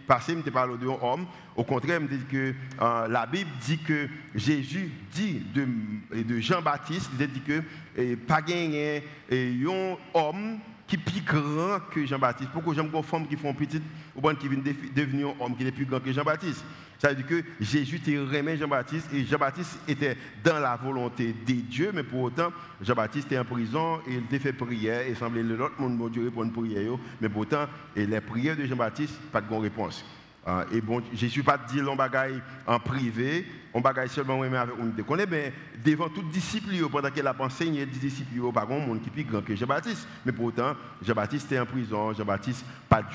passé, 0.06 0.34
je 0.44 0.50
parlé 0.50 0.78
de 0.78 0.86
homme. 0.86 1.26
Au 1.54 1.62
contraire, 1.62 2.00
je 2.00 2.16
dit 2.16 2.24
que 2.24 2.54
euh, 2.80 3.08
la 3.08 3.26
Bible 3.26 3.50
dit 3.60 3.78
que 3.78 4.08
Jésus 4.34 4.90
dit 5.12 5.42
de, 5.54 6.40
Jean-Baptiste, 6.40 7.10
il 7.18 7.26
dit 7.26 7.42
que 7.42 8.14
pas 8.14 8.40
gagné 8.40 9.02
un 9.30 9.96
homme 10.14 10.58
qui 10.86 10.96
est 10.96 10.98
plus 10.98 11.22
grand 11.22 11.80
que 11.90 12.04
Jean-Baptiste. 12.04 12.50
Pourquoi 12.52 12.74
j'aime 12.74 12.90
une 12.92 13.02
femme 13.02 13.26
qui 13.26 13.36
font 13.36 13.54
petite 13.54 13.82
ou 14.14 14.20
qui 14.34 14.48
vient 14.48 14.60
devenir 14.94 15.28
un 15.28 15.44
homme 15.44 15.56
qui 15.56 15.66
est 15.66 15.72
plus 15.72 15.86
grand 15.86 16.00
que 16.00 16.12
Jean-Baptiste? 16.12 16.64
Ça 16.98 17.08
veut 17.08 17.16
dire 17.16 17.26
que 17.26 17.44
Jésus 17.60 17.96
était 17.96 18.18
remis 18.18 18.56
Jean-Baptiste 18.56 19.12
et 19.12 19.24
Jean-Baptiste 19.24 19.78
était 19.88 20.16
dans 20.42 20.58
la 20.58 20.76
volonté 20.76 21.34
de 21.46 21.52
Dieu, 21.52 21.90
mais 21.92 22.02
pour 22.02 22.22
autant, 22.22 22.50
Jean-Baptiste 22.80 23.26
était 23.26 23.38
en 23.38 23.44
prison 23.44 23.98
et 24.06 24.14
il 24.14 24.24
était 24.24 24.38
fait 24.38 24.52
prière 24.52 25.00
et 25.06 25.14
semblait 25.14 25.42
l'autre 25.42 25.74
monde 25.78 25.98
bon 25.98 26.08
Dieu 26.08 26.24
répondre 26.24 26.52
prière, 26.52 26.92
mais 27.20 27.28
pourtant, 27.28 27.66
les 27.96 28.20
prières 28.20 28.56
de 28.56 28.64
Jean-Baptiste, 28.64 29.14
pas 29.32 29.40
de 29.40 29.48
bonne 29.48 29.62
réponse. 29.62 30.04
Ah, 30.46 30.66
et 30.70 30.80
bon, 30.82 31.02
je 31.14 31.24
ne 31.24 31.30
suis 31.30 31.42
pas 31.42 31.56
dit 31.56 31.80
l'on 31.80 31.96
bagaille 31.96 32.42
en 32.66 32.78
privé, 32.78 33.46
on 33.72 33.80
bagaille 33.80 34.10
seulement 34.10 34.42
avec 34.42 34.52
on 34.78 35.02
connaît, 35.02 35.24
mais 35.26 35.54
devant 35.82 36.10
tout 36.10 36.22
disciple, 36.22 36.70
pendant 36.90 37.10
qu'elle 37.10 37.26
a 37.26 37.34
enseigné 37.38 37.86
des 37.86 37.98
disciples, 37.98 38.52
pas 38.52 38.66
un 38.68 38.78
monde 38.78 39.00
qui 39.00 39.08
est 39.08 39.24
plus 39.24 39.42
que 39.42 39.56
Jean-Baptiste. 39.56 40.06
Mais 40.26 40.32
pourtant, 40.32 40.74
Jean-Baptiste 41.00 41.46
était 41.46 41.58
en 41.58 41.64
prison, 41.64 42.12
Jean-Baptiste 42.12 42.64
pas 42.90 43.02
de 43.02 43.10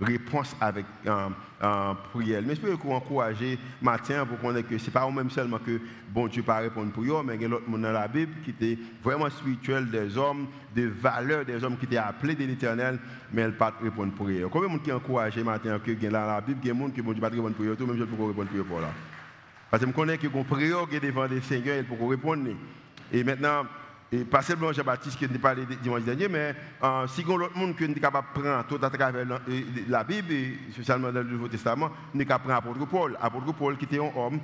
réponse 0.00 0.56
avec 0.60 0.86
un 1.06 1.32
euh, 1.62 1.94
prière. 2.12 2.42
Mais 2.46 2.54
je 2.54 2.60
peux 2.60 2.70
vous 2.70 2.92
encourager 2.92 3.58
matin 3.82 4.24
pour 4.24 4.38
connaître 4.38 4.68
que 4.68 4.78
ce 4.78 4.86
n'est 4.86 4.92
pas 4.92 5.08
même 5.10 5.30
seulement 5.30 5.58
que 5.58 5.80
bon 6.08 6.26
Dieu 6.26 6.42
pas 6.42 6.58
répondre 6.58 6.90
pour 6.92 7.04
eux, 7.04 7.22
mais 7.24 7.34
il 7.34 7.42
y 7.42 7.44
a 7.44 7.48
l'autre 7.48 7.68
monde 7.68 7.82
dans 7.82 7.92
la 7.92 8.08
Bible 8.08 8.32
qui 8.44 8.50
était 8.50 8.78
vraiment 9.02 9.28
spirituel, 9.28 9.90
des 9.90 10.16
hommes, 10.16 10.46
des 10.74 10.86
valeurs, 10.86 11.44
des 11.44 11.62
hommes 11.62 11.76
qui 11.76 11.84
étaient 11.84 11.98
appelés 11.98 12.34
de 12.34 12.44
l'éternel, 12.44 12.98
mais 13.32 13.42
elle 13.42 13.56
pas 13.56 13.74
répondre 13.82 14.12
pour 14.12 14.28
eux. 14.28 14.48
Combien 14.50 14.68
de 14.68 14.72
monde 14.72 14.82
qui 14.82 14.92
encouragé 14.92 15.42
matin 15.42 15.78
que 15.78 15.92
dans 15.92 16.10
la 16.10 16.40
Bible, 16.40 16.60
il 16.62 16.68
y 16.68 16.70
a 16.70 16.74
des 16.74 16.80
gens 16.80 16.90
qui 16.90 17.02
Dieu 17.02 17.14
pas 17.20 17.28
répondre 17.28 17.54
pour 17.54 17.64
eux, 17.64 17.76
tout 17.76 17.86
même 17.86 17.98
je 17.98 18.04
peux 18.04 18.24
répondre 18.24 18.48
pour 18.66 18.78
eux. 18.78 18.82
Parce 19.70 19.82
que 19.82 19.88
je 19.88 19.94
connais 19.94 20.18
que 20.18 20.26
qu'on 20.26 20.44
prière 20.44 20.86
devant 20.86 21.26
le 21.26 21.40
Seigneur, 21.42 21.76
il 21.76 21.84
peut 21.84 22.04
répondre. 22.04 22.48
Et 23.12 23.22
maintenant, 23.22 23.64
et 24.12 24.24
pas 24.24 24.42
seulement 24.42 24.72
Jean-Baptiste 24.72 25.16
qui 25.18 25.28
nous 25.28 25.38
parlé 25.38 25.62
dimanche 25.82 26.02
dernier, 26.02 26.28
mais 26.28 26.54
euh, 26.82 27.06
si 27.06 27.24
on 27.28 27.36
l'autre 27.36 27.56
monde 27.56 27.76
qui 27.76 27.84
est 27.84 28.00
capable 28.00 28.28
de 28.34 28.40
prendre 28.40 28.64
tout 28.66 28.84
à 28.84 28.90
travers 28.90 29.24
la, 29.88 30.04
Bible, 30.04 30.32
et 30.32 30.58
spécialement 30.72 31.12
dans 31.12 31.22
le 31.22 31.30
Nouveau 31.30 31.48
Testament, 31.48 31.90
est 32.14 32.24
capable 32.24 32.52
prendre 32.52 32.66
l'apôtre 32.66 32.90
Paul. 32.90 33.18
Apôtre 33.20 33.52
Paul 33.54 33.76
qui 33.76 33.84
était 33.84 33.98
un 33.98 34.10
homme 34.16 34.40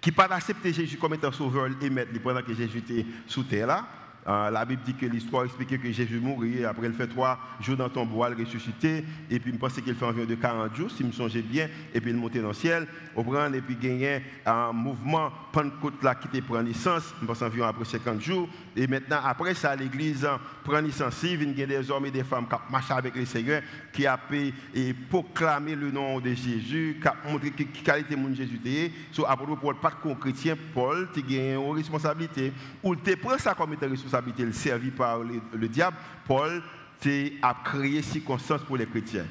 qui 0.00 0.12
pas 0.12 0.24
accepté 0.24 0.72
Jésus 0.72 0.96
comme 0.96 1.14
étant 1.14 1.32
sauveur 1.32 1.68
et 1.80 1.90
maître 1.90 2.10
pendant 2.22 2.42
que 2.42 2.54
Jésus 2.54 2.78
était 2.78 3.06
sous 3.26 3.44
terre 3.44 3.66
là. 3.66 3.86
Euh, 4.26 4.50
la 4.50 4.64
Bible 4.64 4.82
dit 4.84 4.94
que 4.94 5.06
l'histoire 5.06 5.44
explique 5.44 5.82
que 5.82 5.90
Jésus 5.90 6.20
mourit, 6.20 6.64
après 6.64 6.86
il 6.86 6.92
fait 6.92 7.08
trois 7.08 7.38
jours 7.60 7.76
dans 7.76 7.88
ton 7.88 8.06
bois, 8.06 8.30
il 8.30 8.44
ressuscité, 8.44 9.04
et 9.28 9.40
puis 9.40 9.52
je 9.52 9.58
pense 9.58 9.72
qu'il 9.72 9.94
fait 9.94 10.04
environ 10.04 10.26
de 10.26 10.34
40 10.36 10.76
jours, 10.76 10.90
si 10.90 10.98
je 11.02 11.08
me 11.08 11.12
songeais 11.12 11.42
bien, 11.42 11.68
et 11.92 12.00
puis 12.00 12.10
il 12.10 12.16
monte 12.16 12.36
dans 12.36 12.48
le 12.48 12.54
ciel, 12.54 12.86
au 13.16 13.24
prend, 13.24 13.52
et 13.52 13.60
puis 13.60 13.74
gagner 13.74 14.22
un 14.46 14.72
mouvement 14.72 15.30
Pentecôte 15.52 16.02
là 16.02 16.14
qui 16.14 16.40
prend 16.40 16.62
naissance, 16.62 17.12
je 17.20 17.26
pense 17.26 17.42
environ 17.42 17.66
après 17.66 17.84
50 17.84 18.20
jours, 18.20 18.48
et 18.76 18.86
maintenant 18.86 19.18
après 19.24 19.54
ça, 19.54 19.74
l'église 19.74 20.26
prend 20.62 20.80
naissance, 20.80 21.22
il 21.24 21.58
y 21.58 21.62
a 21.62 21.66
des 21.66 21.90
hommes 21.90 22.06
et 22.06 22.10
des 22.10 22.24
femmes 22.24 22.46
qui 22.46 22.72
marchent 22.72 22.90
avec 22.92 23.16
le 23.16 23.24
Seigneur, 23.24 23.62
qui 23.92 24.06
a 24.06 24.18
et 24.74 24.94
proclamé 24.94 25.74
le 25.74 25.90
nom 25.90 26.20
de 26.20 26.32
Jésus, 26.32 26.98
qui 27.00 27.08
a 27.08 27.14
montré 27.28 27.50
qui 27.50 27.66
qualité 27.66 28.16
de 28.16 28.34
Jésus 28.34 28.56
était. 28.64 28.92
So, 29.10 29.26
à 29.26 29.36
propos 29.36 29.72
de 29.72 30.14
chrétien, 30.14 30.56
Paul, 30.72 31.08
tu 31.12 31.20
as 31.20 31.54
une 31.54 31.74
responsabilité, 31.74 32.52
ou 32.82 32.94
tu 32.96 33.16
prends 33.16 33.38
ça 33.38 33.54
comme 33.54 33.72
étant 33.74 33.88
responsabilité, 33.88 34.11
le 34.38 34.52
servi 34.52 34.90
par 34.90 35.20
le, 35.20 35.68
diable, 35.68 35.96
Paul 36.26 36.62
a 37.42 37.56
créé 37.64 38.02
circonstances 38.02 38.62
pour 38.62 38.76
les 38.76 38.86
chrétiens 38.86 39.26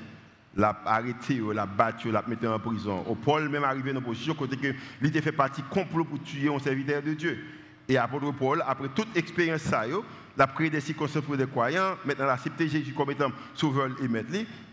l'a 0.56 0.82
arrêté, 0.86 1.42
l'a 1.54 1.66
battu, 1.66 2.12
l'a 2.12 2.24
mis 2.28 2.36
en 2.46 2.60
prison. 2.60 3.04
Au 3.08 3.16
Paul 3.16 3.48
même 3.48 3.64
arrivé 3.64 3.94
dans 3.94 4.00
une 4.00 4.06
position 4.06 4.34
côté 4.34 4.58
que 4.58 4.74
il 5.02 5.22
fait 5.22 5.32
partie 5.32 5.64
complot 5.64 6.04
pour 6.04 6.22
tuer 6.22 6.54
un 6.54 6.60
serviteur 6.60 7.02
de 7.02 7.14
Dieu. 7.14 7.44
Et 7.88 7.98
apôtre 7.98 8.32
Paul, 8.32 8.64
après 8.68 8.90
toute 8.90 9.16
expérience 9.16 9.62
ça, 9.62 9.84
la 10.38 10.48
créé 10.48 10.70
des 10.70 10.82
circonstances 10.82 11.24
pour 11.24 11.36
les 11.36 11.48
croyants, 11.48 11.96
maintenant 12.06 12.26
la 12.26 12.34
accepté 12.34 12.68
Jésus 12.68 12.94
comme 12.94 13.12
étant 13.12 13.32
sauveur 13.54 13.90
et 14.02 14.08
maître. 14.08 14.30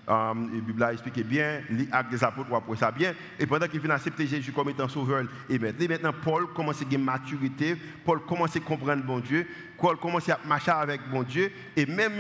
La 0.09 0.33
Bible 0.35 0.83
a 0.83 0.93
expliqué 0.95 1.23
bien, 1.23 1.61
l'acte 1.69 2.11
des 2.11 2.25
apôtres, 2.25 2.55
après 2.55 2.77
ça 2.77 2.91
bien. 2.91 3.13
Et 3.39 3.47
pendant 3.47 3.69
qu'il 3.69 3.81
vient 3.81 3.91
accepter 3.91 4.27
Jésus 4.27 4.53
comme 4.53 4.71
étant 4.71 4.89
sauveur 4.89 5.25
et 5.51 5.59
maître, 5.59 5.85
maintenant 5.87 6.15
Paul 6.25 6.47
commence 6.55 6.81
à 6.81 6.85
gagner 6.85 7.05
maturité, 7.05 7.77
Paul 8.05 8.21
commence 8.25 8.57
à 8.57 8.61
comprendre 8.61 9.05
bon 9.05 9.21
Dieu, 9.21 9.47
Paul 9.79 9.99
commence 9.99 10.29
à 10.31 10.39
marcher 10.47 10.71
avec 10.71 11.03
bon 11.11 11.23
Dieu, 11.23 11.53
et 11.77 11.85
même 11.85 12.13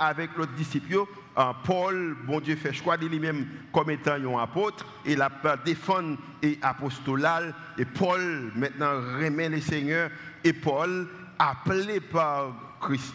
avec 0.00 0.30
l'autre 0.36 0.54
disciple, 0.54 0.94
uh, 0.94 1.40
Paul, 1.64 2.16
bon 2.26 2.40
Dieu, 2.40 2.56
fait 2.56 2.72
choix 2.72 2.96
de 2.96 3.06
lui-même 3.06 3.46
comme 3.72 3.90
étant 3.90 4.12
un 4.12 4.38
apôtre, 4.38 4.86
et 5.04 5.12
il 5.12 5.20
a 5.20 5.30
défendre 5.64 6.16
et 6.42 6.58
apostolat, 6.62 7.42
et 7.76 7.84
Paul 7.84 8.52
maintenant 8.56 8.94
remet 9.20 9.50
les 9.50 9.60
seigneurs, 9.60 10.10
et 10.42 10.54
Paul, 10.54 11.08
appelé 11.38 12.00
par 12.00 12.54
Christ 12.80 13.14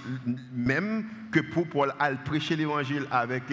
même, 0.54 1.06
que 1.32 1.40
pour 1.40 1.68
Paul 1.68 1.94
aller 2.00 2.18
prêcher 2.26 2.56
l'évangile 2.56 3.06
avec 3.12 3.44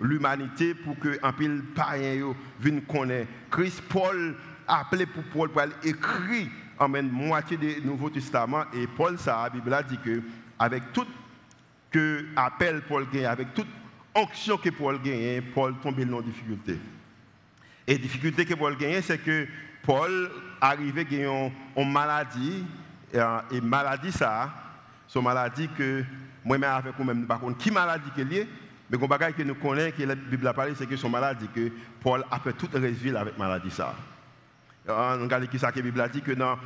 l'humanité 0.00 0.74
pour 0.74 0.98
que 0.98 1.18
un 1.22 1.32
pile 1.32 1.62
païen 1.74 2.34
vienne 2.60 2.82
connaître 2.82 3.30
Christ. 3.50 3.82
Paul 3.88 4.36
appelé 4.68 5.06
pour 5.06 5.24
Paul 5.24 5.48
pour 5.48 5.60
aller 5.62 5.72
écrire 5.84 6.48
en 6.78 6.88
même 6.88 7.10
moitié 7.10 7.56
du 7.56 7.80
Nouveau 7.84 8.10
Testament 8.10 8.64
et 8.74 8.86
Paul 8.86 9.18
ça 9.18 9.42
la 9.44 9.50
Bible 9.50 9.72
a 9.72 9.82
dit 9.82 9.98
que 9.98 10.22
avec 10.58 10.92
tout 10.92 11.06
que 11.90 12.26
appel 12.36 12.82
Paul 12.82 13.06
gagne 13.12 13.26
avec 13.26 13.54
toute 13.54 13.68
onction 14.14 14.56
que 14.56 14.70
Paul 14.70 15.00
gagne, 15.02 15.42
Paul 15.54 15.74
tombe 15.82 16.00
dans 16.04 16.20
difficulté. 16.20 16.78
Et 17.86 17.98
difficulté 17.98 18.44
que 18.44 18.54
Paul 18.54 18.76
gagne 18.76 19.00
c'est 19.02 19.18
que 19.18 19.46
Paul 19.82 20.30
arrivait 20.60 21.06
à 21.26 21.50
une 21.80 21.92
maladie 21.92 22.64
et 23.12 23.60
maladie 23.60 24.12
ça 24.12 24.50
son 25.12 25.20
maladie 25.20 25.68
que 25.76 26.02
moi-même 26.42 26.70
avec 26.70 26.94
vous-même, 26.96 27.26
par 27.26 27.38
contre, 27.38 27.58
qui 27.58 27.70
maladie 27.70 28.10
qu'elle 28.16 28.32
est, 28.32 28.48
mais 28.88 28.96
qu'on 28.96 29.06
bagaille 29.06 29.34
que 29.34 29.42
nous 29.42 29.54
connaissons, 29.54 29.94
que 29.96 30.02
la 30.04 30.14
Bible 30.14 30.46
a 30.46 30.54
parlé, 30.54 30.72
c'est 30.74 30.86
que 30.86 30.96
son 30.96 31.10
maladie, 31.10 31.48
que 31.54 31.70
Paul 32.00 32.24
a 32.30 32.38
fait 32.38 32.54
toute 32.54 32.74
résil 32.74 33.14
avec 33.16 33.38
maladie 33.38 33.70
ça. 33.70 33.94
On 34.88 35.20
regarde 35.20 35.46
qui 35.48 35.58
ça 35.58 35.70
que 35.70 35.78
la 35.78 35.82
Bible 35.82 36.00
a 36.00 36.08
dit 36.08 36.22
que 36.22 36.32
dans 36.32 36.58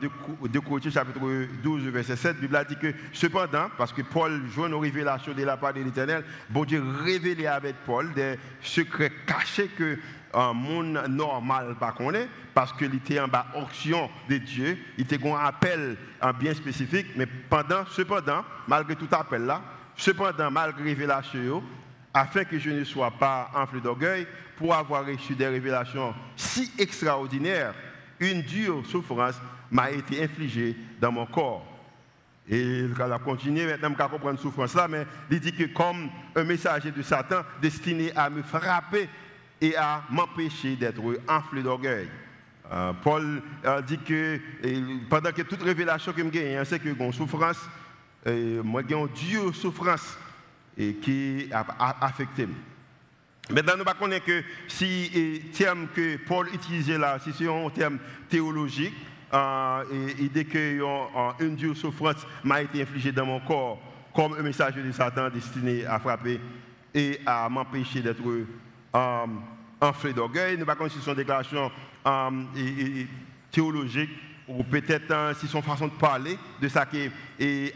2 0.00 0.60
Corinthiens 0.60 0.90
chapitre 0.90 1.20
12 1.62 1.82
verset 1.88 2.16
7, 2.16 2.36
la 2.36 2.40
Bible 2.40 2.56
a 2.56 2.64
dit 2.64 2.76
que 2.76 2.94
cependant, 3.12 3.68
parce 3.76 3.92
que 3.92 4.02
Paul 4.02 4.40
joue 4.54 4.66
une 4.66 4.74
révélation 4.74 5.34
de 5.34 5.42
la 5.42 5.56
part 5.56 5.74
de 5.74 5.82
l'Éternel, 5.82 6.24
bon 6.48 6.64
Dieu 6.64 6.82
révélé 7.04 7.48
avec 7.48 7.74
Paul 7.84 8.12
des 8.14 8.38
secrets 8.62 9.12
cachés 9.26 9.68
que 9.76 9.98
un 10.32 10.52
monde 10.52 11.02
normal 11.08 11.76
parce 12.54 12.72
qu'il 12.72 12.94
était 12.94 13.20
en 13.20 13.28
bas 13.28 13.46
option 13.54 14.10
de 14.28 14.36
Dieu, 14.36 14.78
il 14.96 15.04
était 15.04 15.18
un 15.24 15.36
appel 15.36 15.96
en 16.20 16.32
bien 16.32 16.54
spécifique, 16.54 17.08
mais 17.16 17.26
pendant, 17.26 17.84
cependant, 17.90 18.44
malgré 18.66 18.96
tout 18.96 19.08
appel 19.12 19.42
là, 19.42 19.62
cependant, 19.96 20.50
malgré 20.50 20.84
révélation, 20.84 21.62
afin 22.12 22.44
que 22.44 22.58
je 22.58 22.70
ne 22.70 22.84
sois 22.84 23.10
pas 23.12 23.50
enflé 23.54 23.80
d'orgueil, 23.80 24.26
pour 24.56 24.74
avoir 24.74 25.06
reçu 25.06 25.34
des 25.34 25.48
révélations 25.48 26.14
si 26.36 26.70
extraordinaires, 26.78 27.74
une 28.18 28.42
dure 28.42 28.84
souffrance 28.86 29.40
m'a 29.70 29.90
été 29.90 30.22
infligée 30.22 30.76
dans 31.00 31.10
mon 31.10 31.24
corps. 31.24 31.66
Et 32.48 32.80
il 32.80 32.94
a 33.00 33.18
continué, 33.18 33.64
maintenant, 33.64 33.90
je 33.96 34.04
comprendre 34.08 34.38
souffrance 34.38 34.74
là, 34.74 34.88
mais 34.88 35.06
il 35.30 35.40
dit 35.40 35.52
que 35.52 35.64
comme 35.72 36.10
un 36.34 36.44
messager 36.44 36.90
de 36.90 37.00
Satan 37.00 37.42
destiné 37.62 38.12
à 38.16 38.28
me 38.28 38.42
frapper 38.42 39.08
et 39.60 39.76
à 39.76 40.02
m'empêcher 40.10 40.76
d'être 40.76 41.00
enflé 41.28 41.62
d'orgueil. 41.62 42.08
Euh, 42.72 42.92
Paul 43.02 43.42
a 43.64 43.82
dit 43.82 43.98
que 43.98 44.38
pendant 45.08 45.32
que 45.32 45.42
toute 45.42 45.62
révélation 45.62 46.12
que 46.12 46.22
je 46.22 46.28
gagne, 46.28 46.64
c'est 46.64 46.78
que 46.78 46.88
j'ai 46.88 47.12
souffrance, 47.12 47.58
moi 48.24 48.82
j'ai 48.88 48.94
une 48.94 49.08
dure 49.08 49.54
souffrance 49.54 50.16
et 50.78 50.94
qui 50.94 51.48
a, 51.52 52.06
affecté. 52.06 52.48
Maintenant, 53.50 53.72
nous 53.76 53.84
connaissons 53.84 54.24
que 54.24 54.42
si 54.68 55.10
le 55.12 55.50
terme 55.50 55.88
que 55.94 56.16
Paul 56.18 56.48
utilisait 56.54 56.98
là, 56.98 57.18
si 57.18 57.32
c'est 57.32 57.48
un 57.48 57.68
terme 57.70 57.98
théologique, 58.28 58.94
euh, 59.32 59.84
et, 60.18 60.28
dès 60.28 60.44
que 60.44 60.80
une 61.40 61.56
dure 61.56 61.76
souffrance 61.76 62.26
m'a 62.42 62.62
été 62.62 62.82
infligée 62.82 63.12
dans 63.12 63.26
mon 63.26 63.40
corps, 63.40 63.80
comme 64.14 64.34
un 64.34 64.42
message 64.42 64.74
de 64.74 64.92
Satan 64.92 65.30
destiné 65.30 65.84
à 65.86 65.98
frapper 65.98 66.40
et 66.94 67.20
à 67.26 67.48
m'empêcher 67.48 68.00
d'être 68.00 68.22
euh, 68.94 69.26
enflé 69.80 70.12
d'orgueil. 70.12 70.54
Nous 70.54 70.60
ne 70.60 70.64
pas 70.64 70.88
si 70.88 70.98
son 70.98 71.14
déclaration 71.14 71.70
euh, 72.06 72.30
théologique 73.50 74.10
ou 74.48 74.64
peut-être 74.64 75.12
euh, 75.12 75.32
si 75.34 75.46
son 75.46 75.62
façon 75.62 75.86
de 75.86 75.92
parler 75.92 76.36
de 76.60 76.68
ça 76.68 76.84
que 76.84 77.08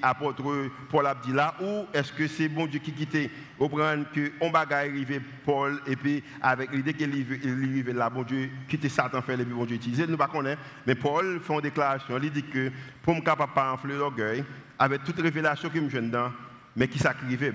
l'apôtre 0.03 0.43
Paul 0.91 1.07
a 1.07 1.15
dit 1.15 1.33
là, 1.33 1.55
ou 1.61 1.85
est-ce 1.95 2.13
que 2.13 2.27
c'est 2.27 2.49
bon 2.49 2.67
Dieu 2.67 2.81
qui 2.81 2.93
quittait 2.93 3.31
au 3.59 3.69
prendre 3.69 4.11
que 4.13 4.33
on 4.41 4.51
bagaille 4.51 4.91
arrivé 4.91 5.21
Paul 5.45 5.81
et 5.87 5.95
puis 5.95 6.23
avec 6.43 6.73
l'idée 6.73 6.95
qu'il 6.95 7.11
arrive 7.11 7.91
là, 7.93 8.11
bon 8.11 8.25
Dieu 8.25 8.51
quitter 8.69 8.89
Satan 8.89 9.23
faire 9.23 9.37
les 9.37 9.45
bon 9.45 9.65
Dieu 9.65 9.77
utiliser, 9.77 10.07
nous 10.07 10.17
ne 10.17 10.27
connaissons 10.27 10.59
mais 10.85 10.97
Paul 10.97 11.41
fait 11.41 11.55
une 11.55 11.61
déclaration, 11.61 12.19
il 12.21 12.31
dit 12.33 12.43
que 12.43 12.73
pour 13.03 13.15
me 13.15 13.21
capable 13.21 13.53
pas 13.53 13.73
enfler 13.73 13.97
d'orgueil, 13.97 14.45
avec 14.77 15.05
toute 15.05 15.21
révélation 15.21 15.71
que 15.71 15.79
me 15.79 15.89
dedans, 15.89 16.33
mais 16.75 16.89
qui 16.89 16.99
s'acrivait. 16.99 17.53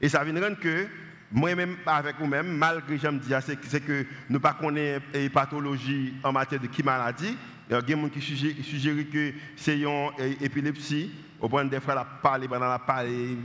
Et 0.00 0.08
ça 0.08 0.24
vient 0.24 0.42
rendre 0.42 0.58
que 0.58 0.88
moi-même, 1.34 1.76
avec 1.84 2.16
vous-même, 2.20 2.56
malgré 2.56 2.96
je 2.96 3.08
me 3.08 3.18
dis, 3.18 3.34
c'est 3.40 3.84
que 3.84 4.06
nous 4.30 4.38
ne 4.38 4.52
connaissons 4.52 5.00
pas 5.00 5.18
les 5.18 5.28
pathologies 5.28 6.14
en 6.22 6.30
matière 6.30 6.60
de 6.60 6.68
qui 6.68 6.82
maladie. 6.82 7.36
Il 7.68 7.72
y 7.72 7.76
a 7.76 7.82
des 7.82 7.92
gens 7.92 8.08
qui 8.08 8.20
suggèrent 8.20 9.10
que 9.10 9.32
c'est 9.56 9.80
une 9.80 10.10
épilepsie. 10.40 11.10
Au 11.40 11.48
point 11.48 11.64
des 11.64 11.80
fois, 11.80 11.96
la 11.96 12.04
parler 12.04 12.46
pendant 12.46 12.68
la 12.68 12.78
parler, 12.78 13.36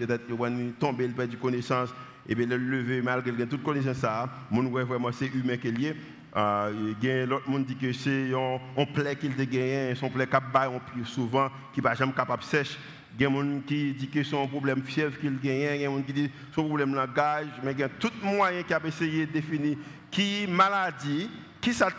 tomber, 0.80 1.06
il 1.06 1.14
perd 1.14 1.30
du 1.30 1.38
connaissance, 1.38 1.90
et 2.28 2.36
bien 2.36 2.46
le 2.46 2.58
lever, 2.58 3.02
malgré 3.02 3.48
toute 3.48 3.64
connaissance, 3.64 3.98
ça, 3.98 4.30
mon 4.52 4.70
vraiment 4.70 5.12
c'est 5.12 5.34
humain 5.34 5.58
qui 5.58 5.70
est 5.70 5.72
lié. 5.72 5.96
Euh, 6.38 6.94
a 7.02 7.26
l'autre 7.26 7.50
monde 7.50 7.66
dit 7.66 7.76
que 7.76 7.92
c'est 7.92 8.32
un 8.34 8.86
plaie 8.86 9.16
qu'il 9.16 9.32
a 9.32 9.46
gagné, 9.46 9.96
son 9.96 10.10
plaie 10.10 10.28
on 10.72 10.80
plus 10.80 11.06
souvent, 11.06 11.50
qui 11.74 11.82
n'est 11.82 11.96
jamais 11.96 12.14
capable 12.14 12.44
de 12.44 12.48
sèche. 12.48 12.78
Il 13.20 13.24
y 13.24 13.26
a 13.26 13.30
des 13.30 13.36
gens 13.36 13.62
qui 13.68 13.94
disent 13.94 14.10
que 14.10 14.24
c'est 14.24 14.42
un 14.42 14.48
problème 14.48 14.82
fièvre 14.82 15.20
qu'il 15.20 15.38
gagne, 15.40 15.56
il 15.56 15.64
y 15.64 15.68
a 15.68 15.78
des 15.78 15.84
gens 15.86 16.02
qui 16.02 16.14
disent 16.14 16.28
que 16.28 16.34
c'est 16.56 16.62
un 16.62 16.66
problème 16.66 16.96
langage, 16.96 17.48
mais 17.64 17.74
il 17.74 17.80
y 17.80 17.84
a 17.84 17.90
tout 17.90 18.12
moyen 18.24 18.64
qui 18.64 18.74
a 18.74 18.80
essayé 18.86 19.26
de 19.26 19.32
définir 19.34 19.78
qui 20.10 20.48
maladie, 20.48 21.30
qui 21.60 21.74
ça 21.74 21.90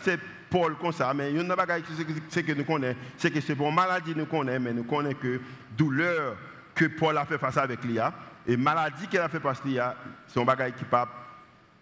Paul 0.49 0.75
comme 0.75 0.91
ça, 0.91 1.13
mais 1.13 1.29
il 1.29 1.37
y 1.37 1.39
a 1.39 1.43
une 1.43 1.85
chose 1.85 2.43
que 2.43 2.51
nous 2.53 2.65
connaissons, 2.65 2.97
c'est 3.17 3.31
que 3.31 3.39
c'est 3.39 3.55
pour 3.55 3.71
maladie 3.71 4.13
nous 4.15 4.25
connaissons, 4.25 4.63
mais 4.63 4.73
nous 4.73 4.83
connaissons 4.83 5.17
que 5.21 5.39
douleur 5.77 6.35
que 6.73 6.85
Paul 6.85 7.17
a 7.17 7.25
fait 7.25 7.37
face 7.37 7.57
avec 7.57 7.83
l'IA, 7.83 8.11
et 8.47 8.57
maladie 8.57 9.07
qu'elle 9.07 9.21
a 9.21 9.29
fait 9.29 9.39
face 9.39 9.61
à 9.63 9.67
l'IA, 9.67 9.95
c'est 10.27 10.39
un 10.39 10.43
bagage 10.43 10.73
qui 10.77 10.85
pas 10.85 11.07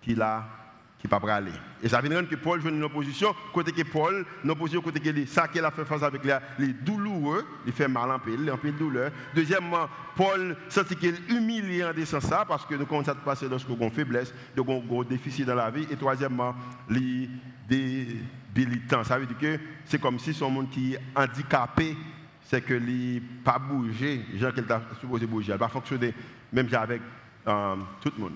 qui 0.01 0.15
l'a 0.15 0.58
qui 0.99 1.07
pas 1.07 1.19
aller. 1.33 1.51
Et 1.81 1.87
ça 1.87 2.01
veut 2.01 2.09
dire 2.09 2.27
que 2.27 2.35
Paul 2.35 2.61
joue 2.61 2.69
une 2.69 2.83
opposition, 2.83 3.33
côté 3.53 3.71
que 3.71 3.83
Paul, 3.83 4.25
une 4.43 4.51
opposition 4.51 4.81
côté 4.81 4.99
que 4.99 5.25
ça 5.25 5.47
qu'il 5.47 5.63
a 5.63 5.71
fait 5.71 5.85
face 5.85 6.03
avec 6.03 6.23
les, 6.25 6.37
les 6.59 6.73
douloureux, 6.73 7.47
il 7.65 7.71
fait 7.71 7.87
mal 7.87 8.11
en 8.11 8.19
pile, 8.19 8.51
en 8.51 8.57
pile 8.57 8.75
douleur. 8.75 9.11
Deuxièmement, 9.33 9.87
Paul 10.15 10.57
sentit 10.67 10.97
qu'il 10.97 11.15
est 11.15 11.29
humilié 11.29 11.85
en 11.85 11.93
descendant 11.93 12.27
ça, 12.27 12.45
parce 12.45 12.65
que 12.65 12.75
nous 12.75 12.85
commençons 12.85 13.11
à 13.11 13.15
passer 13.15 13.47
lorsque 13.47 13.69
avons 13.69 13.89
faiblesse, 13.89 14.33
nous 14.57 14.63
avons 14.63 15.03
déficit 15.03 15.45
dans 15.45 15.55
la 15.55 15.71
vie. 15.71 15.87
Et 15.89 15.95
troisièmement, 15.95 16.53
les 16.89 17.29
débilitant. 17.69 19.03
Ça 19.03 19.17
veut 19.17 19.25
dire 19.25 19.37
que 19.37 19.59
c'est 19.85 20.01
comme 20.01 20.19
si 20.19 20.33
son 20.33 20.49
monde 20.49 20.69
qui 20.69 20.95
est 20.95 20.99
handicapé, 21.15 21.95
c'est 22.43 22.61
que 22.61 22.73
n'est 22.73 23.21
pas 23.43 23.59
bougé, 23.59 24.25
gens 24.35 24.51
qu'il 24.51 24.69
a 24.71 24.81
supposé 24.99 25.27
bouger, 25.27 25.51
elle 25.51 25.59
va 25.59 25.69
fonctionner 25.69 26.13
même 26.51 26.67
avec 26.73 27.01
euh, 27.47 27.75
tout 28.01 28.11
le 28.17 28.23
monde. 28.23 28.35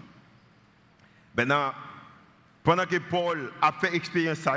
Maintenant, 1.36 1.74
pendant 2.64 2.86
que 2.86 2.98
Paul 2.98 3.52
a 3.62 3.72
fait 3.74 3.96
expérience 3.96 4.40
ça, 4.40 4.56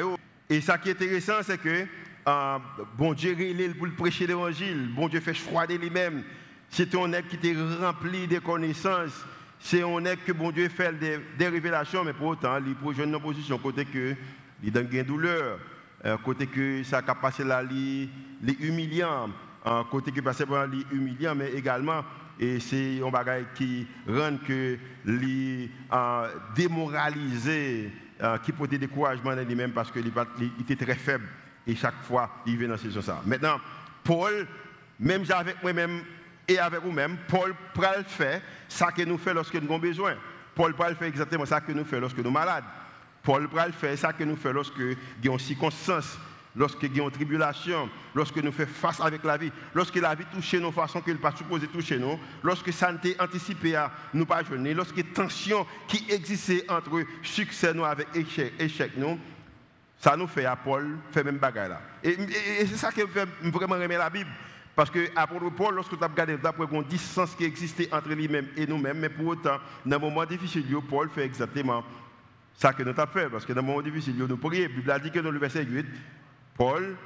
et 0.49 0.61
ça 0.61 0.79
qui 0.79 0.89
est 0.89 0.93
intéressant, 0.93 1.43
c'est 1.43 1.59
que 1.59 1.87
euh, 2.29 2.59
bon 2.97 3.13
Dieu 3.13 3.35
révèle 3.37 3.75
pour 3.75 3.89
prêcher 3.97 4.27
l'évangile, 4.27 4.89
bon 4.95 5.09
Dieu 5.09 5.21
fait 5.21 5.33
de 5.33 5.75
lui-même. 5.75 6.23
C'est 6.69 6.95
un 6.95 7.13
être 7.13 7.29
qui 7.29 7.37
était 7.37 7.55
rempli 7.81 8.27
de 8.27 8.39
connaissances. 8.39 9.25
C'est 9.59 9.83
un 9.83 10.05
être 10.05 10.25
que 10.25 10.33
bon 10.33 10.51
Dieu 10.51 10.69
fait 10.69 10.93
des, 10.99 11.49
révélations, 11.49 12.05
mais 12.05 12.13
pour 12.13 12.29
autant, 12.29 12.59
il 12.65 12.75
projette 12.75 13.07
une 13.07 13.21
position 13.21 13.59
côté 13.59 13.85
que 13.85 14.15
il 14.63 14.73
donne 14.73 14.89
une 14.91 15.03
douleur, 15.03 15.59
euh, 16.05 16.17
côté 16.19 16.47
que 16.47 16.83
ça 16.83 17.03
a 17.07 17.15
passé 17.15 17.45
là, 17.45 17.63
il 17.63 18.09
est 18.47 18.61
humiliant, 18.61 19.29
euh, 19.67 19.83
côté 19.91 20.13
que 20.13 20.21
passé 20.21 20.47
par 20.47 20.67
lui 20.67 20.87
humiliant, 20.93 21.35
mais 21.35 21.53
également 21.53 22.03
et 22.39 22.61
c'est 22.61 23.01
un 23.03 23.11
bagage 23.11 23.45
qui 23.55 23.87
rend 24.07 24.37
que 24.47 24.79
les 25.05 25.71
euh, 25.93 26.29
démoralisé, 26.55 27.91
euh, 28.23 28.39
qui 28.39 28.53
portait 28.53 28.79
découragement 28.79 29.35
dans 29.35 29.47
lui-même 29.47 29.73
parce 29.73 29.91
qu'il 29.91 30.13
était 30.61 30.77
très 30.77 30.95
faible 30.95 31.27
et 31.67 31.75
chaque 31.75 32.03
fois 32.03 32.31
il 32.47 32.57
vient 32.57 32.69
dans 32.69 32.77
cette 32.77 32.89
situation. 32.89 33.17
Maintenant, 33.25 33.59
Paul, 34.05 34.47
même 35.01 35.25
avec 35.31 35.63
moi-même 35.63 36.03
et 36.47 36.59
avec 36.59 36.81
vous-même, 36.83 37.17
Paul 37.29 37.55
le 37.75 38.05
faire 38.05 38.41
ça 38.69 38.93
que 38.93 39.03
nous 39.03 39.19
fait 39.19 39.35
lorsque 39.35 39.55
nous 39.55 39.65
avons 39.65 39.79
besoin. 39.79 40.15
Paul 40.55 40.75
le 40.79 40.95
faire 40.95 41.09
exactement 41.09 41.47
ça 41.47 41.61
que 41.61 41.73
nous 41.73 41.85
fait 41.85 42.01
lorsque 42.01 42.17
nous 42.19 42.25
sommes 42.25 42.33
malades. 42.35 42.65
Paul 43.23 43.49
le 43.53 43.73
faire 43.73 43.99
ça 43.99 44.13
que 44.13 44.25
nous 44.25 44.37
fait 44.37 44.53
lorsque 44.53 44.79
nous 44.79 44.95
avons 45.25 45.39
circonstances 45.39 46.19
lorsque 46.57 46.83
nous 46.83 47.01
avons 47.01 47.11
tribulation, 47.11 47.89
lorsque 48.15 48.37
nous 48.37 48.51
faisons 48.51 48.71
face 48.73 49.01
avec 49.01 49.23
la 49.25 49.37
vie, 49.37 49.53
lorsque 49.75 49.97
la 49.97 50.15
vie 50.15 50.25
touche 50.33 50.55
nous 50.55 50.73
façon 50.73 51.01
qu'elle 51.01 51.15
n'est 51.15 51.21
pas 51.21 51.37
supposée 51.37 51.67
toucher 51.69 51.99
nous, 51.99 52.19
lorsque 52.43 52.73
ça 52.73 52.91
n'était 52.91 53.21
anticipé 53.21 53.77
à 53.77 53.93
nous 54.15 54.27
pas 54.27 54.43
jeûner, 54.43 54.75
lorsque 54.75 55.13
tension 55.13 55.67
qui 55.87 56.05
existait 56.11 56.65
entre 56.69 57.03
succès 57.23 57.75
nous 57.75 57.85
avec 57.85 58.09
échec, 58.15 58.55
échec 58.59 58.93
nous, 58.97 59.19
ça 59.99 60.17
nous 60.17 60.27
fait 60.27 60.45
à 60.45 60.57
Paul 60.57 60.99
faire 61.11 61.25
même 61.25 61.39
bagarre 61.39 61.69
là. 61.69 61.81
Et, 62.03 62.17
c'est 62.67 62.77
ça 62.77 62.91
qui 62.91 63.01
me 63.01 63.07
fait 63.07 63.29
vraiment 63.43 63.77
aimer 63.77 63.97
la 63.97 64.11
Bible. 64.11 64.31
Parce 64.75 64.91
que 64.91 65.09
apôtre 65.17 65.49
Paul, 65.51 65.75
lorsque 65.75 65.97
tu 65.97 66.05
as 66.05 66.07
regardé 66.07 66.37
d'après 66.37 66.67
une 66.71 66.83
distance 66.83 67.35
qui 67.35 67.45
existait 67.45 67.89
entre 67.91 68.11
lui-même 68.11 68.49
et 68.59 68.67
nous-mêmes, 68.67 68.99
mais 68.99 69.09
pour 69.09 69.29
autant, 69.29 69.57
dans 69.87 69.97
un 69.97 69.99
moment 69.99 70.27
difficile, 70.27 70.67
Paul 70.89 71.09
fait 71.09 71.25
exactement 71.25 71.83
ça 72.59 72.75
que 72.75 72.83
nous 72.83 72.91
avons 72.91 73.07
fait. 73.11 73.31
Parce 73.31 73.47
que 73.47 73.55
dans 73.55 73.61
un 73.61 73.65
moment 73.65 73.81
difficile, 73.81 74.17
nous 74.19 74.37
prions. 74.37 74.63
La 74.63 74.69
Bible 74.69 74.91
a 74.91 74.99
dit 74.99 75.11
que 75.11 75.19
dans 75.21 75.31
le 75.31 75.39
verset 75.39 75.65
8, 75.65 75.87
Paul, 76.57 76.97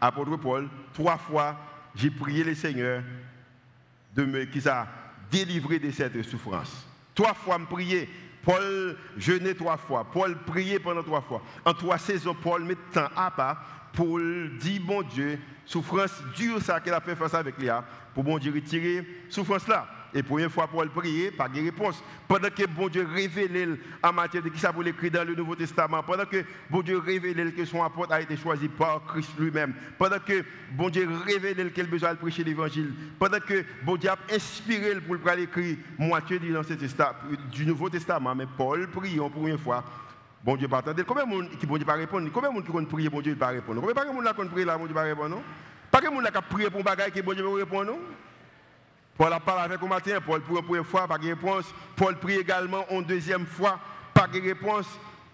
apôtre 0.00 0.36
Paul, 0.36 0.68
trois 0.92 1.16
fois, 1.16 1.56
j'ai 1.94 2.10
prié 2.10 2.44
le 2.44 2.54
Seigneur 2.54 3.02
de 4.14 4.24
me, 4.24 4.44
qui 4.44 4.62
délivré 5.30 5.78
de 5.78 5.90
cette 5.90 6.22
souffrance. 6.22 6.86
Trois 7.14 7.34
fois, 7.34 7.58
me 7.58 7.66
prier. 7.66 8.08
Paul 8.42 8.96
jeûnait 9.16 9.54
trois 9.54 9.76
fois. 9.76 10.04
Paul 10.10 10.36
priait 10.44 10.78
pendant 10.78 11.02
trois 11.02 11.20
fois. 11.20 11.42
En 11.64 11.72
trois 11.72 11.98
saisons, 11.98 12.34
Paul 12.34 12.64
met 12.64 12.76
temps 12.92 13.08
à 13.16 13.30
part 13.30 13.90
pour 13.92 14.18
dire, 14.18 14.82
bon 14.84 15.02
Dieu, 15.02 15.38
souffrance 15.64 16.22
dure 16.36 16.60
ça 16.60 16.80
qu'il 16.80 16.92
a 16.92 17.00
fait 17.00 17.14
face 17.14 17.34
avec 17.34 17.58
Léa, 17.58 17.84
pour 18.14 18.24
bon 18.24 18.38
Dieu 18.38 18.52
retirer 18.52 19.06
souffrance 19.28 19.68
là. 19.68 19.86
Et 20.14 20.22
première 20.22 20.50
fois, 20.52 20.68
Paul 20.68 20.90
prier, 20.90 21.30
pas 21.30 21.48
de 21.48 21.60
réponse. 21.60 22.02
Pendant 22.28 22.50
que 22.50 22.66
bon 22.66 22.88
Dieu 22.88 23.06
révèle 23.14 23.78
en 24.02 24.12
matière 24.12 24.42
de 24.42 24.50
qui 24.50 24.58
ça 24.58 24.70
vous 24.70 24.82
l'écrit 24.82 25.10
dans 25.10 25.26
le 25.26 25.34
Nouveau 25.34 25.56
Testament, 25.56 26.02
pendant 26.02 26.26
que 26.26 26.44
bon 26.68 26.82
Dieu 26.82 26.98
révèle 26.98 27.54
que 27.54 27.64
son 27.64 27.82
apôtre 27.82 28.12
a 28.12 28.20
été 28.20 28.36
choisi 28.36 28.68
par 28.68 29.04
Christ 29.06 29.30
lui-même, 29.38 29.74
pendant 29.98 30.18
que 30.18 30.44
bon 30.72 30.90
Dieu 30.90 31.08
révèle 31.26 31.72
qu'il 31.72 31.84
a 31.84 31.86
besoin 31.86 32.12
de 32.12 32.18
prêcher 32.18 32.44
l'évangile, 32.44 32.92
pendant 33.18 33.40
que 33.40 33.64
bon 33.84 33.96
Dieu 33.96 34.10
a 34.10 34.18
inspiré 34.34 35.00
pour 35.00 35.14
le 35.14 35.38
écrire 35.40 35.76
moitié 35.98 36.38
du, 36.38 36.54
du 37.50 37.66
Nouveau 37.66 37.88
Testament, 37.88 38.34
mais 38.34 38.46
Paul 38.56 38.88
prie 38.88 39.18
en 39.18 39.30
première 39.30 39.60
fois. 39.60 39.82
Bon 40.44 40.56
Dieu 40.56 40.68
pas 40.68 40.78
attendre. 40.78 41.02
Combien 41.06 41.24
de 41.24 41.30
monde 41.30 41.48
qui 41.58 41.66
bon 41.66 41.76
Dieu 41.76 41.86
pas 41.86 41.94
répondre? 41.94 42.28
Combien 42.32 42.50
de 42.50 42.54
monde 42.54 42.64
qui 42.64 42.70
prie 42.70 43.08
bon 43.08 43.22
pas 43.36 43.46
répondre? 43.48 43.80
Combien 43.80 44.04
de 44.04 44.14
monde 44.14 44.26
qui 44.36 44.48
prie 44.48 44.64
là 44.64 44.76
bon 44.76 44.86
Dieu 44.86 44.94
pas 44.94 45.02
répondre 45.02 45.40
Pas 45.90 46.00
de 46.00 46.08
monde 46.08 46.24
qui 46.24 46.54
prie 46.54 46.68
pour 46.68 46.80
un 46.80 46.82
bagage 46.82 47.12
que 47.12 47.20
bon 47.20 47.32
Dieu 47.32 47.44
pas 47.44 47.54
répondre 47.54 47.92
Paul 49.22 49.32
a 49.34 49.38
parlé 49.38 49.62
avec 49.62 49.80
au 49.80 49.86
matin, 49.86 50.18
Paul 50.26 50.40
pour 50.40 50.56
une 50.56 50.64
première 50.64 50.84
fois, 50.84 51.06
pas 51.06 51.16
de 51.16 51.28
réponse. 51.28 51.72
Paul 51.94 52.18
prie 52.18 52.38
également 52.38 52.84
une 52.90 53.04
deuxième 53.04 53.46
fois, 53.46 53.78
pas 54.12 54.26
de 54.26 54.40
réponse. 54.40 54.86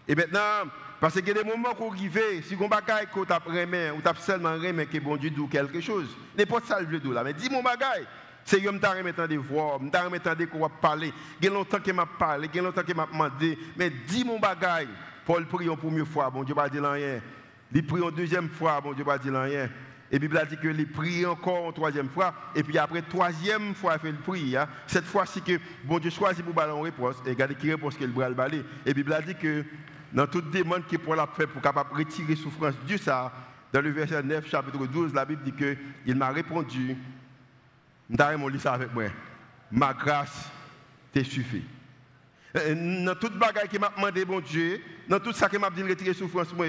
Et 0.07 0.15
maintenant, 0.15 0.69
parce 1.01 1.15
qu'il 1.15 1.29
y 1.29 1.31
a 1.31 1.43
des 1.43 1.43
moments 1.43 1.71
où 1.81 1.91
arrive, 1.95 2.45
si 2.45 2.55
on 2.61 2.69
bagaille 2.69 3.07
que 3.07 3.25
tu 3.25 3.33
as 3.33 3.39
remis, 3.39 3.97
ou 3.97 4.03
tu 4.03 4.09
as 4.09 4.15
seulement 4.17 4.53
remis 4.53 4.87
que 4.87 4.99
bon 4.99 5.17
Dieu 5.17 5.31
dit 5.31 5.49
quelque 5.49 5.81
chose, 5.81 6.15
n'importe 6.37 6.67
ça 6.67 6.79
le 6.79 7.15
là, 7.15 7.25
mais 7.25 7.33
dis 7.33 7.49
mon 7.49 7.62
bagaille. 7.62 8.07
C'est 8.45 8.61
que 8.61 8.65
je 8.65 8.99
remettant 8.99 9.27
des 9.27 9.39
voix, 9.39 9.81
je 9.81 9.99
remettant 9.99 10.35
des 10.35 10.47
qu'on 10.47 10.69
parler. 10.69 11.11
Il 11.41 11.47
y 11.47 11.49
a 11.49 11.55
longtemps 11.55 11.81
qu'il 11.81 11.95
m'a 11.95 12.05
parlé, 12.05 12.51
il 12.53 12.57
y 12.57 12.59
a 12.59 12.62
longtemps 12.62 12.83
qu'il 12.83 12.95
m'a 12.95 13.07
demandé, 13.07 13.59
mais 13.75 13.89
dis 13.89 14.23
mon 14.23 14.39
bagaille. 14.39 14.89
Paul 15.25 15.47
prie 15.47 15.65
une 15.65 15.79
première 15.79 16.07
fois, 16.07 16.29
bon 16.29 16.45
Dieu 16.45 16.55
va 16.55 16.69
dire 16.69 16.85
rien. 16.85 17.23
Il 17.73 17.87
prie 17.87 18.03
une 18.03 18.11
deuxième 18.11 18.51
fois, 18.51 18.83
bon 18.83 18.93
Dieu 18.93 19.03
va 19.03 19.17
dire 19.17 19.33
rien. 19.33 19.71
Et 20.11 20.18
Bible 20.18 20.38
a 20.38 20.47
dit 20.47 20.57
que 20.57 20.68
les 20.68 20.87
prie 20.87 21.27
encore 21.27 21.66
une 21.66 21.75
troisième 21.75 22.09
fois. 22.09 22.35
Et 22.55 22.62
puis 22.62 22.79
après, 22.79 23.03
troisième 23.03 23.75
fois, 23.75 23.94
il 23.94 24.01
fait 24.01 24.12
le 24.12 24.18
prier. 24.18 24.57
Hein. 24.57 24.68
Cette 24.87 25.05
fois-ci 25.05 25.42
que 25.42 25.59
bon 25.85 25.99
Dieu 25.99 26.11
choisit 26.11 26.44
pour 26.44 26.55
balancer 26.55 26.79
une 26.79 26.85
réponse. 26.85 27.16
Et 27.27 27.31
regardez 27.31 27.55
qui 27.55 27.71
réponse 27.71 27.97
qu'il 27.97 28.11
va 28.11 28.29
le 28.29 28.35
balayer. 28.35 28.64
Et 28.87 28.94
Bible 28.94 29.12
a 29.12 29.21
dit 29.21 29.35
que 29.35 29.64
dans 30.12 30.27
toute 30.27 30.51
demande 30.51 30.87
qui 30.87 30.97
pour 30.97 31.14
la 31.14 31.27
fait 31.27 31.47
pour 31.47 31.61
capable 31.61 31.94
retirer 31.94 32.37
souffrance 32.37 32.75
Dieu 32.87 32.97
ça, 32.97 33.33
dans 33.73 33.83
le 33.83 33.90
verset 33.90 34.23
9, 34.23 34.49
chapitre 34.49 34.87
12, 34.87 35.12
la 35.12 35.27
Bible 35.27 35.42
dit 35.44 35.53
que 35.53 35.77
il 36.07 36.16
m'a 36.16 36.31
répondu, 36.31 36.97
mon 38.09 38.59
ça 38.59 38.73
avec 38.73 38.94
moi. 38.94 39.05
Ma 39.71 39.92
grâce 39.92 40.51
te 41.12 41.23
suffit. 41.23 41.64
Euh, 42.57 43.05
dans 43.05 43.15
toute 43.15 43.39
bagaille 43.39 43.69
qui 43.69 43.79
m'a 43.79 43.93
demandé, 43.95 44.25
bon 44.25 44.41
Dieu, 44.41 44.81
dans 45.09 45.21
tout 45.21 45.33
ça 45.33 45.49
qui 45.49 45.59
m'a 45.59 45.71
dit 45.71 45.83
retirer 45.83 46.15
souffrance, 46.15 46.53
moi, 46.55 46.67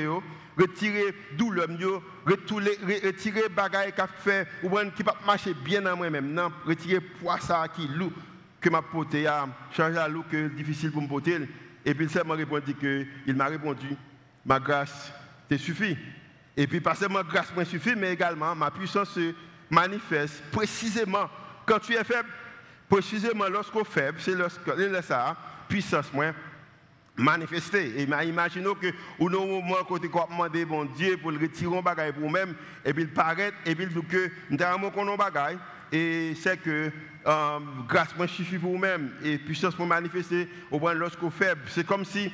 retirer 0.57 1.13
douleur, 1.37 1.67
retirer 2.25 3.49
bagaille 3.49 3.93
qui 3.93 4.01
fait, 4.21 4.47
ou 4.63 4.71
qui 4.95 5.03
pas 5.03 5.17
marcher 5.25 5.53
bien 5.53 5.81
dans 5.81 5.95
moi-même, 5.95 6.33
non, 6.33 6.51
retirer 6.65 6.99
poids 6.99 7.39
ça 7.39 7.65
qui 7.73 7.87
lourd 7.87 8.11
que 8.59 8.69
m'a 8.69 8.81
porté, 8.81 9.25
changer 9.71 9.95
la 9.95 10.07
lourd 10.07 10.25
que 10.29 10.49
difficile 10.49 10.91
pour 10.91 11.01
me 11.01 11.07
porter. 11.07 11.39
Et 11.85 11.93
puis 11.93 12.07
il 12.07 12.27
m'a 12.27 12.35
répondu 12.35 12.73
que 12.75 13.05
il 13.25 13.35
m'a 13.35 13.45
répondu, 13.45 13.87
ma 14.45 14.59
grâce 14.59 15.13
te 15.47 15.55
suffit. 15.55 15.97
Et 16.57 16.67
puis 16.67 16.81
pas 16.81 16.95
seulement 16.95 17.23
grâce 17.23 17.55
me 17.55 17.63
suffit, 17.63 17.95
mais 17.95 18.11
également 18.11 18.53
ma 18.53 18.69
puissance 18.69 19.11
se 19.11 19.33
manifeste 19.69 20.43
précisément 20.51 21.29
quand 21.65 21.79
tu 21.79 21.93
es 21.93 22.03
faible. 22.03 22.29
Précisément 22.89 23.47
lorsqu'on 23.47 23.81
est 23.81 23.85
faible, 23.85 24.17
c'est 24.19 24.35
lorsque 24.35 24.59
ça, 25.03 25.37
puissance 25.69 26.11
moins 26.11 26.33
manifester. 27.15 28.01
Et 28.01 28.03
imaginons 28.03 28.75
que 28.75 28.87
au 29.19 29.29
moment 29.29 29.75
où 29.89 29.99
tu 29.99 30.07
as 30.07 30.27
demandé 30.29 30.65
bon 30.65 30.85
Dieu 30.85 31.17
pour 31.17 31.31
le 31.31 31.39
retirer 31.39 31.77
un 31.77 31.81
bagage 31.81 32.13
pour 32.13 32.23
nous-mêmes, 32.23 32.55
et 32.83 32.93
puis 32.93 33.03
il 33.03 33.09
paraît, 33.09 33.53
et 33.65 33.75
puis 33.75 33.85
il 33.85 33.93
dit 33.93 34.07
que 34.07 34.29
nous 34.49 34.61
avons 34.61 35.13
un 35.13 35.15
bagage, 35.15 35.57
et 35.91 36.33
c'est 36.35 36.57
que 36.57 36.91
euh, 37.27 37.59
grâce 37.87 38.15
moi 38.15 38.27
suffit 38.27 38.57
pour 38.57 38.71
vous-même, 38.71 39.11
et 39.23 39.37
puissance 39.37 39.75
pour 39.75 39.85
manifester 39.85 40.47
au 40.71 40.79
point 40.79 40.93
lorsqu'on 40.93 41.29
faible. 41.29 41.61
C'est 41.67 41.85
comme 41.85 42.05
si 42.05 42.31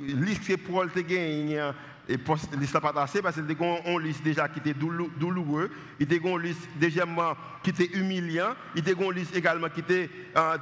l'histoire 0.00 0.58
pour 0.66 0.92
te 0.92 1.00
gagné 1.00 1.60
et 2.08 2.16
l'histoire 2.58 2.82
pas 2.82 2.92
passé 2.92 3.20
parce 3.20 3.34
qu'il 3.34 3.56
une 3.60 4.00
liste 4.00 4.22
déjà 4.22 4.48
qui 4.48 4.60
était 4.60 4.72
douloureux, 4.72 5.70
il 6.00 6.10
a 6.10 6.16
une 6.16 6.38
liste 6.40 6.66
deuxièmement 6.76 7.36
qui 7.62 7.70
était 7.70 7.98
humiliant, 7.98 8.54
il 8.74 8.82
liste 9.14 9.36
également 9.36 9.68
qui 9.68 9.80
était 9.80 10.08
euh, 10.34 10.56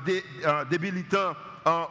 euh, 0.44 0.64
débilitant 0.64 1.35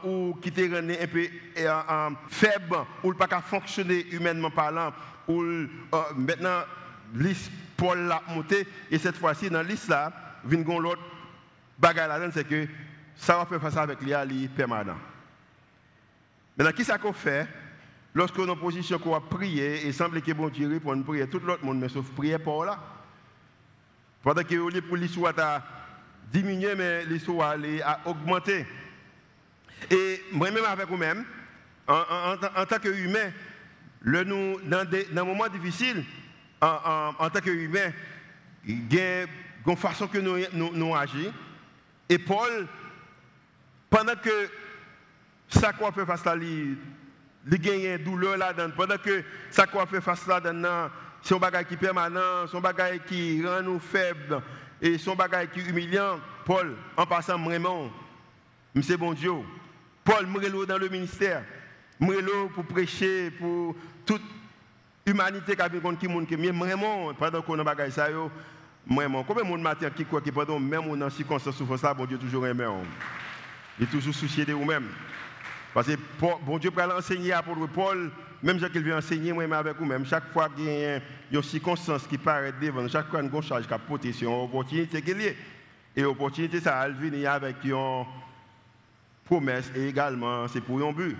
ou 0.03 0.37
qui 0.41 0.49
était 0.49 0.73
un 0.73 1.07
peu 1.07 1.27
euh, 1.57 2.09
faible, 2.29 2.77
ou 3.03 3.13
pas 3.13 3.27
qu'à 3.27 3.41
fonctionner 3.41 4.05
humainement 4.11 4.51
parlant, 4.51 4.93
ou 5.27 5.41
euh, 5.41 5.67
maintenant, 6.15 6.61
liste 7.13 7.51
Paul 7.75 7.99
l'a 8.07 8.21
monté, 8.29 8.65
et 8.89 8.97
cette 8.97 9.17
fois-ci, 9.17 9.49
dans 9.49 9.61
liste 9.61 9.89
là, 9.89 10.11
vient 10.45 10.63
l'autre 10.79 11.01
bagaille 11.77 12.07
là 12.07 12.31
c'est 12.31 12.47
que 12.47 12.67
ça 13.15 13.37
va 13.37 13.45
faire 13.45 13.61
face 13.61 13.77
avec 13.77 14.01
lui, 14.01 14.47
permanent. 14.47 14.97
Maintenant, 16.57 16.73
qui 16.73 16.85
ça 16.85 16.97
qu'on 16.97 17.13
fait? 17.13 17.47
Lorsque 18.13 18.37
nous 18.37 18.47
en 18.47 18.55
position 18.55 18.97
qu'on 18.97 19.11
va 19.11 19.19
prier, 19.19 19.85
et 19.85 19.91
semble 19.91 20.21
que 20.21 20.31
bon 20.31 20.47
Dieu 20.47 20.69
répond 20.69 21.01
prier, 21.03 21.27
tout 21.27 21.39
l'autre 21.39 21.65
monde, 21.65 21.79
mais 21.79 21.89
sauf 21.89 22.09
prier 22.11 22.39
Paul 22.39 22.67
là. 22.67 22.79
Pendant 24.23 24.41
que 24.41 24.95
l'histoire 24.95 25.33
a 25.37 25.61
diminué, 26.31 26.75
mais 26.75 27.05
l'histoire 27.05 27.57
a 27.85 27.99
augmenté. 28.05 28.65
Et 29.91 30.23
moi-même 30.31 30.65
avec 30.65 30.87
vous-même, 30.87 31.25
en, 31.87 32.65
tant 32.65 32.79
qu'humain, 32.79 33.31
dans, 34.03 34.85
des, 34.85 35.05
dans 35.05 35.25
moments 35.25 35.47
difficiles, 35.47 36.03
en, 36.61 37.29
tant 37.29 37.41
qu'humain, 37.41 37.91
il 38.65 38.93
y 38.93 38.99
a 38.99 39.25
une 39.67 39.77
façon 39.77 40.07
que 40.07 40.17
nous, 40.17 40.95
agissons. 40.95 41.33
Et 42.07 42.17
Paul, 42.17 42.67
pendant 43.89 44.15
que 44.15 44.49
ça 45.49 45.73
qu'on 45.73 45.91
fait 45.91 46.05
face 46.05 46.25
à 46.25 46.35
lui, 46.35 46.77
il 47.51 47.57
gagne 47.59 47.97
douleur 48.03 48.37
là-dedans, 48.37 48.73
pendant 48.75 48.97
que 48.97 49.23
ça 49.49 49.67
qu'on 49.67 49.85
fait 49.85 50.01
face 50.01 50.25
là-dedans, 50.27 50.89
son 51.21 51.37
bagage 51.37 51.65
qui 51.65 51.73
est 51.75 51.77
permanent, 51.77 52.47
son 52.47 52.61
bagage 52.61 52.99
qui 53.07 53.45
rend 53.45 53.61
nous 53.61 53.79
faibles, 53.79 54.41
et 54.81 54.97
son 54.97 55.15
bagage 55.15 55.49
qui 55.53 55.59
est 55.61 55.69
humiliant, 55.69 56.19
Paul, 56.45 56.75
en 56.97 57.05
passant 57.05 57.39
vraiment, 57.39 57.89
c'est 58.81 58.97
bon 58.97 59.13
Dieu. 59.13 59.33
Paul 60.05 60.27
Mrelo 60.27 60.67
dans 60.67 60.77
le 60.77 60.87
ministère. 60.87 61.43
Mrelo 61.99 62.49
pour 62.53 62.63
prêcher, 62.63 63.31
pour 63.31 63.75
tout 64.05 64.21
humanité 65.05 65.55
qui 65.55 65.61
a 65.61 65.67
vu 65.67 65.79
qui 65.99 66.07
monde 66.07 66.27
qui 66.27 66.35
vraiment 66.35 67.13
pendant 67.15 67.41
qu'on 67.41 67.59
a 67.59 67.63
bagay 67.63 67.91
ça 67.91 68.09
yo 68.09 68.29
vraiment 68.87 69.23
combien 69.23 69.43
de 69.43 69.49
monde 69.49 69.61
matin 69.61 69.89
qui 69.89 70.05
croit 70.05 70.21
que 70.21 70.29
pendant 70.29 70.59
même 70.59 70.97
dans 70.97 71.09
circonstances 71.09 71.55
souffrance 71.55 71.83
là 71.83 71.93
bon 71.93 72.05
Dieu 72.05 72.17
toujours 72.17 72.45
aimé 72.47 72.65
il 73.79 73.85
est 73.85 73.89
toujours 73.89 74.13
soucié 74.13 74.45
de 74.45 74.53
vous-même. 74.53 74.87
Parce 75.73 75.87
que 75.87 75.93
bon 76.45 76.57
Dieu 76.57 76.71
pour 76.71 76.83
enseigner 76.83 77.33
à 77.33 77.41
Paul 77.41 78.11
même 78.43 78.59
si 78.59 78.69
qu'il 78.69 78.83
vient 78.83 78.97
enseigner 78.97 79.33
moi 79.33 79.57
avec 79.57 79.77
vous-même. 79.77 80.05
Chaque 80.05 80.31
fois 80.31 80.49
qu'il 80.49 80.65
y 80.65 80.85
a 80.85 80.99
une 81.31 81.43
circonstance 81.43 82.05
qui 82.07 82.17
paraît 82.17 82.53
devant 82.61 82.87
chaque 82.87 83.09
fois 83.09 83.21
une 83.21 83.41
charge 83.41 83.67
qui 83.67 83.73
a 83.73 83.79
porté 83.79 84.11
une 84.21 84.27
opportunité 84.27 85.01
qu'il 85.01 85.21
y 85.21 85.27
a 85.27 85.31
et 85.95 86.01
l'opportunité 86.01 86.59
ça 86.59 86.71
va 86.71 86.89
venir 86.89 87.31
avec 87.31 87.55
une 87.63 88.05
promesse 89.25 89.69
et 89.75 89.89
également 89.89 90.47
c'est 90.47 90.61
pour 90.61 90.87
un 90.87 90.93
but 90.93 91.17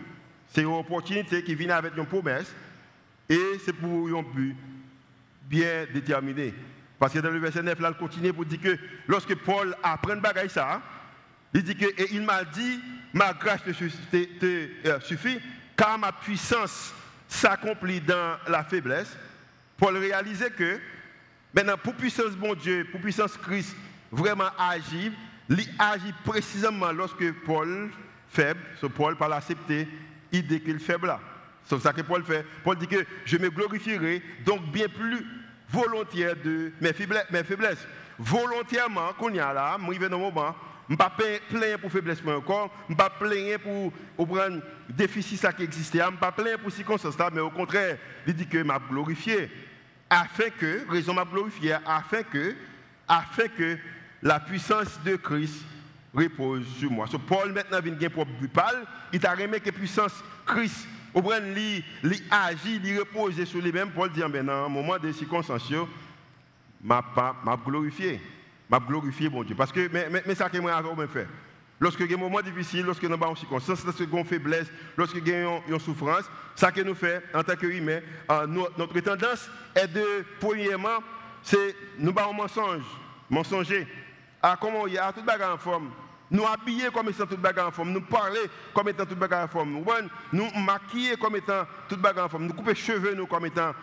c'est 0.48 0.62
une 0.62 0.68
opportunité 0.68 1.44
qui 1.44 1.54
vient 1.54 1.76
avec 1.76 1.98
une 1.98 2.06
promesse 2.06 2.54
et 3.28 3.60
c'est 3.66 3.74
pour 3.74 4.08
un 4.08 4.24
but 4.24 4.56
bien 5.50 5.86
déterminé. 5.94 6.54
Parce 6.98 7.14
que 7.14 7.20
dans 7.20 7.30
le 7.30 7.40
verset 7.40 7.62
9, 7.62 7.80
là, 7.80 7.92
il 7.92 7.98
continue 7.98 8.32
pour 8.32 8.46
dire 8.46 8.62
que 8.62 8.78
lorsque 9.08 9.36
Paul 9.36 9.76
apprend 9.84 10.16
bagaille 10.16 10.50
ça, 10.50 10.82
il 11.54 11.64
dit 11.64 11.76
que, 11.76 11.86
et 11.86 12.14
il 12.14 12.22
m'a 12.22 12.44
dit, 12.44 12.80
ma 13.14 13.34
grâce 13.34 13.64
te, 13.64 14.88
euh, 14.88 15.00
suffit, 15.02 15.40
car 15.76 15.98
ma 15.98 16.12
puissance 16.12 16.94
s'accomplit 17.28 18.02
dans 18.02 18.38
la 18.48 18.64
faiblesse. 18.64 19.18
Paul 19.78 19.98
réalisait 19.98 20.52
que, 20.52 20.80
maintenant, 21.54 21.78
pour 21.78 21.96
puissance 21.96 22.32
bon 22.32 22.54
Dieu, 22.54 22.88
pour 22.92 23.02
puissance 23.02 23.36
Christ, 23.38 23.76
vraiment 24.12 24.50
agir, 24.58 25.12
il 25.50 25.70
agit 25.78 26.14
précisément 26.24 26.92
lorsque 26.92 27.32
Paul, 27.46 27.92
faible, 28.30 28.60
ce 28.82 28.88
Paul, 28.88 29.16
par 29.16 29.30
l'accepter, 29.30 29.88
idée 30.32 30.62
qu'il 30.62 30.80
faible 30.80 31.08
là. 31.08 31.20
C'est 31.64 31.80
ça 31.80 31.94
que 31.94 32.02
Paul 32.02 32.24
fait. 32.24 32.46
Paul 32.64 32.78
dit 32.78 32.88
que 32.88 33.06
je 33.26 33.38
me 33.38 33.50
glorifierai 33.50 34.22
donc 34.46 34.64
bien 34.72 34.88
plus 34.88 35.26
volontiers 35.70 36.36
de 36.44 36.72
mes 36.80 36.94
faiblesses. 36.94 37.88
Volontairement, 38.20 39.14
qu'on 39.14 39.34
y 39.34 39.40
a 39.40 39.52
là, 39.52 39.78
je 39.80 40.00
vais 40.00 40.10
dans 40.10 40.18
le 40.18 40.24
moment, 40.24 40.56
je 40.88 40.94
ne 40.94 40.98
pas 40.98 41.10
plaindre 41.10 41.80
pour 41.80 41.92
faiblesse 41.92 42.22
encore, 42.26 42.72
je 42.88 42.94
ne 42.94 42.98
pas 42.98 43.10
plaindre 43.10 43.92
pour, 44.18 44.38
déficit 44.90 45.46
qui 45.56 45.64
existait, 45.64 46.00
je 46.00 46.12
ne 46.12 46.18
pas 46.18 46.32
plaindre 46.32 46.60
pour 46.60 46.72
circonstances 46.72 47.18
là, 47.18 47.30
mais 47.34 47.42
au 47.42 47.50
contraire, 47.50 47.98
il 48.28 48.34
dit 48.34 48.48
que 48.48 48.62
m'a 48.62 48.80
glorifié. 48.80 49.50
Afin 50.10 50.50
que, 50.52 50.90
raison 50.90 51.16
m'a 51.16 51.26
glorifié, 51.26 51.74
afin 51.86 52.22
que, 52.24 52.56
afin 53.08 53.48
que 53.48 53.78
la 54.26 54.40
puissance 54.40 55.00
de 55.06 55.16
Christ 55.18 55.62
repose 56.14 56.66
sur 56.80 56.92
moi. 56.92 57.06
So 57.06 57.20
Paul 57.20 57.54
maintenant 57.54 57.80
vient 57.80 58.10
pour 58.10 58.26
Paul, 58.52 58.86
il 59.14 59.20
t'a 59.20 59.36
remis 59.36 59.62
que 59.62 59.70
puissance 59.70 60.24
Christ 60.46 60.88
au 61.14 61.22
point 61.22 61.40
li, 61.40 61.84
agit, 62.30 62.80
li 62.80 62.98
repose 62.98 63.42
sur 63.46 63.62
lui-même, 63.62 63.92
Paul 63.92 64.12
dit, 64.12 64.22
ben, 64.28 64.46
dans 64.46 64.66
un 64.66 64.70
moment 64.70 64.98
de 64.98 65.12
circonstances, 65.12 65.72
m'a 66.84 67.02
m'a 67.46 67.56
glorifié. 67.56 68.20
M'a 68.68 68.80
glorifié, 68.80 69.30
bon 69.30 69.44
Dieu. 69.44 69.56
Parce 69.56 69.72
que, 69.72 69.88
mais, 69.94 70.10
mais, 70.26 70.36
ça 70.36 70.50
que 70.50 70.58
moi, 70.58 70.84
j'ai 71.00 71.08
fait. 71.08 71.28
Lorsque 71.80 72.00
il 72.00 72.10
y 72.10 72.14
a 72.14 72.18
un 72.18 72.20
moment 72.20 72.42
difficile, 72.42 72.84
lorsque 72.84 73.04
nous 73.04 73.14
avons 73.14 73.30
une 73.30 73.36
circonstance, 73.38 73.86
lorsque 73.86 74.00
nous 74.00 74.08
avons 74.08 74.20
une 74.20 74.26
faiblesse, 74.26 74.68
lorsque 74.98 75.16
nous 75.16 75.34
avons 75.34 75.64
une 75.70 75.80
souffrance, 75.80 76.26
ça 76.56 76.72
que 76.72 76.82
nous 76.82 76.96
fait 76.96 77.22
en 77.34 77.44
tant 77.44 77.56
qu'humains, 77.56 78.00
euh, 78.32 78.48
notre 78.48 79.00
tendance 79.02 79.50
est 79.76 79.88
de, 79.88 80.26
premièrement, 80.40 81.00
c'est 81.44 81.76
nous 82.00 82.12
avons 82.18 82.32
un 82.32 82.34
mensonge, 82.34 82.84
mensonger. 83.30 83.88
Ah, 84.48 84.56
comment 84.62 84.86
il 84.86 84.94
y 84.94 84.98
a 85.00 85.12
tout 85.12 85.22
le 85.26 85.44
en 85.44 85.58
forme 85.58 85.90
nous 86.30 86.46
habiller 86.46 86.90
comme 86.94 87.10
étant 87.10 87.26
toute 87.26 87.40
bagarre 87.40 87.70
en 87.70 87.72
forme, 87.72 87.92
nous 87.92 88.02
parler 88.02 88.42
comme 88.76 88.90
étant 88.90 89.06
toute 89.06 89.18
bagarre 89.18 89.46
en 89.46 89.48
forme, 89.48 89.84
nous 90.32 90.50
maquiller 90.60 91.16
comme 91.18 91.36
étant 91.36 91.66
toute 91.90 92.00
bagarre 92.00 92.26
en 92.26 92.30
forme, 92.30 92.46
nous 92.46 92.54
couper 92.54 92.76
cheveux 92.76 93.16
nous 93.16 93.26
comme 93.26 93.48
étant 93.48 93.74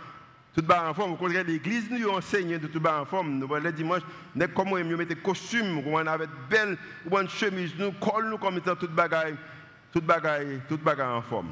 toute 0.54 0.64
bagarre 0.64 0.90
en 0.90 0.94
forme. 0.94 1.12
Au 1.12 1.16
contraire, 1.16 1.44
l'église 1.44 1.90
nous 1.90 2.08
enseigne 2.10 2.58
de 2.58 2.66
toute 2.68 2.82
bagarre 2.82 3.02
en 3.02 3.06
forme. 3.06 3.38
Nous 3.38 3.48
voyons 3.48 3.64
les 3.64 3.72
dimanches, 3.72 4.02
comment 4.54 4.78
nous 4.78 4.96
mettons 4.96 5.14
costume, 5.22 5.82
on 5.84 5.96
avec 6.06 6.28
belle 6.48 6.78
une 7.10 7.28
chemise, 7.28 7.72
nous 7.76 7.92
collons 7.92 8.30
nous 8.30 8.38
comme 8.38 8.58
étant 8.58 8.76
toute 8.76 8.92
bagarre, 8.92 9.32
toute 9.92 10.04
bagarre, 10.04 10.40
toute 10.68 10.82
bagarre 10.82 11.16
en 11.16 11.22
forme. 11.22 11.50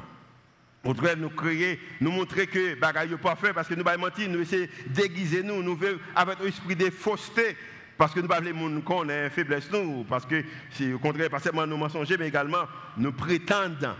Au 0.85 0.89
contraire, 0.89 1.17
nous 1.17 1.29
créer, 1.29 1.81
nous 1.99 2.11
montrer 2.11 2.47
que 2.47 2.75
bagarre 2.75 3.07
n'est 3.07 3.17
pas 3.17 3.35
fait 3.35 3.53
parce 3.53 3.67
que 3.67 3.75
nous 3.75 3.83
ne 3.83 3.97
mentir, 3.97 4.29
nous 4.29 4.39
essayons 4.39 4.67
de 4.87 4.93
déguiser 4.93 5.43
nous, 5.43 5.61
nous 5.61 5.77
avec 6.15 6.39
l'esprit 6.39 6.77
de 6.77 6.89
fausseté. 6.89 7.57
Parce 8.01 8.15
que 8.15 8.19
nous 8.19 8.27
ne 8.27 8.51
voulons 8.51 8.81
pas 8.81 9.13
ait 9.13 9.25
une 9.25 9.29
faiblesse, 9.29 9.71
nous. 9.71 10.03
Parce 10.05 10.25
que, 10.25 10.43
c'est 10.71 10.91
au 10.91 10.97
contraire, 10.97 11.29
pas 11.29 11.37
seulement 11.37 11.67
nous 11.67 11.77
mensonger, 11.77 12.17
mais 12.17 12.29
également 12.29 12.63
nous 12.97 13.11
prétendons. 13.11 13.93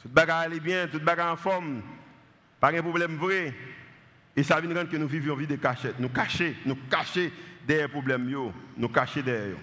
Toute 0.00 0.12
bagarre 0.12 0.44
est 0.44 0.60
bien, 0.60 0.86
toute 0.86 1.02
bagarre 1.02 1.32
en 1.32 1.36
forme. 1.36 1.82
Pas 2.60 2.70
de 2.70 2.80
problème 2.80 3.16
vrai. 3.16 3.52
Et 4.36 4.44
ça 4.44 4.60
vient 4.60 4.72
rendre 4.72 4.88
que 4.88 4.96
nous 4.96 5.08
vivions 5.08 5.34
vie 5.34 5.48
de 5.48 5.56
cachette. 5.56 5.98
Nous 5.98 6.10
cacher, 6.10 6.54
nous 6.64 6.76
cacher 6.88 7.32
des 7.66 7.88
problèmes, 7.88 8.32
nous 8.76 8.88
cacher 8.90 9.24
derrière. 9.24 9.56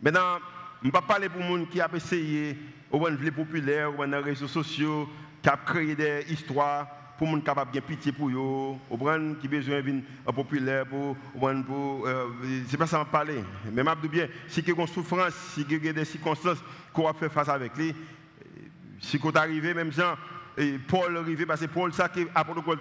Maintenant, 0.00 0.38
je 0.80 0.86
ne 0.86 0.92
vais 0.92 0.92
pas 0.92 1.02
parler 1.02 1.28
pour 1.28 1.40
les 1.40 1.48
gens 1.48 1.64
qui 1.64 1.82
ont 1.82 1.96
essayé, 1.96 2.56
ou 2.92 3.04
les 3.08 3.32
populaires, 3.32 3.98
ou 3.98 4.04
les 4.04 4.18
réseaux 4.18 4.46
sociaux, 4.46 5.08
qui 5.42 5.48
ont 5.48 5.58
créé 5.66 5.96
des 5.96 6.26
histoires 6.28 6.86
pour 7.20 7.28
les 7.28 7.34
gens 7.34 7.40
capables 7.42 7.70
de 7.70 7.80
pitié 7.80 8.12
pour 8.12 8.30
eux, 8.30 8.76
ou 8.88 9.36
qui 9.42 9.46
besoin 9.46 9.82
d'une 9.82 10.02
populaire 10.34 10.86
pour 10.86 11.14
pour 11.34 12.06
euh, 12.06 12.28
c'est 12.66 12.78
pas 12.78 12.86
ça 12.86 12.98
en 12.98 13.04
parler. 13.04 13.44
Mais 13.70 13.82
je 13.82 14.08
bien, 14.08 14.26
si 14.48 14.64
a 14.66 14.74
une 14.74 14.86
souffrance, 14.86 15.34
si 15.52 15.66
a 15.68 15.92
des 15.92 16.06
circonstances 16.06 16.64
qu'on 16.94 17.04
va 17.04 17.12
faire 17.12 17.30
face 17.30 17.50
avec 17.50 17.76
lui, 17.76 17.94
si 18.98 19.18
vous 19.18 19.30
arrivé 19.36 19.74
même 19.74 19.92
Jean 19.92 20.14
et 20.56 20.78
Paul 20.78 21.14
arrivé 21.14 21.44
parce 21.44 21.60
que 21.60 21.66
Paul 21.66 21.92
ça 21.92 22.08
qui 22.08 22.24
apôtre 22.34 22.62
Paul 22.62 22.78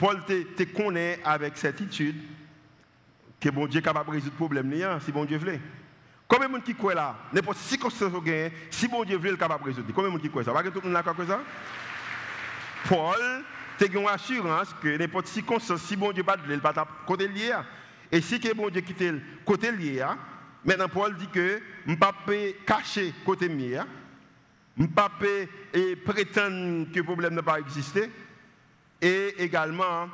Paul 0.00 0.24
te 0.24 0.62
connaît 0.64 1.20
avec 1.24 1.56
certitude 1.58 2.16
que 3.40 3.50
bon 3.50 3.68
Dieu 3.68 3.78
est 3.78 3.84
capable 3.84 4.06
de 4.06 4.14
résoudre 4.14 4.32
le 4.32 4.36
problème 4.36 4.68
si 5.00 5.12
bon 5.12 5.24
Dieu 5.24 5.38
veut. 5.38 5.60
Combien 6.26 6.48
de 6.48 6.54
gens 6.54 6.60
qui 6.60 6.74
là 6.92 7.16
N'importe 7.32 7.58
si 7.58 7.78
si 8.68 8.88
bon 8.88 9.04
Dieu 9.04 9.16
veut, 9.16 9.28
il 9.28 9.34
est 9.34 9.38
capable 9.38 9.62
de 9.62 9.68
résoudre. 9.68 9.92
Combien 9.94 10.10
de 10.10 10.16
gens 10.16 10.22
qui 10.22 10.28
croient 10.28 10.42
ça 10.42 10.52
tout 10.72 10.80
le 10.82 10.88
monde 10.90 10.96
avec 10.96 11.26
ça? 11.28 11.40
Paul 12.86 13.16
a 13.80 13.84
une 13.84 14.08
assurance 14.08 14.74
que 14.82 14.96
n'importe 14.96 15.28
circonstance, 15.28 15.82
si 15.82 15.96
bon 15.96 16.12
Dieu 16.12 16.24
pas 16.24 16.36
de 16.36 16.56
pas 16.56 16.88
côté 17.06 17.28
lié. 17.28 17.54
Et 18.10 18.20
si 18.20 18.40
que 18.40 18.52
bon 18.54 18.68
Dieu 18.68 18.80
quitte 18.80 19.00
le 19.00 19.20
côté 19.44 19.70
lié, 19.70 20.04
maintenant 20.64 20.88
Paul 20.88 21.16
dit 21.16 21.28
que 21.28 21.60
je 21.86 21.90
ne 21.90 21.96
pas 21.96 22.14
cacher 22.66 23.14
côté 23.24 23.48
mien, 23.48 23.86
je 24.76 24.82
ne 24.82 24.88
pas 24.88 25.10
prétendre 26.04 26.90
que 26.92 26.98
le 26.98 27.04
problème 27.04 27.34
n'a 27.34 27.42
pas 27.42 27.58
existé. 27.58 28.10
Et 29.00 29.34
également, 29.38 30.08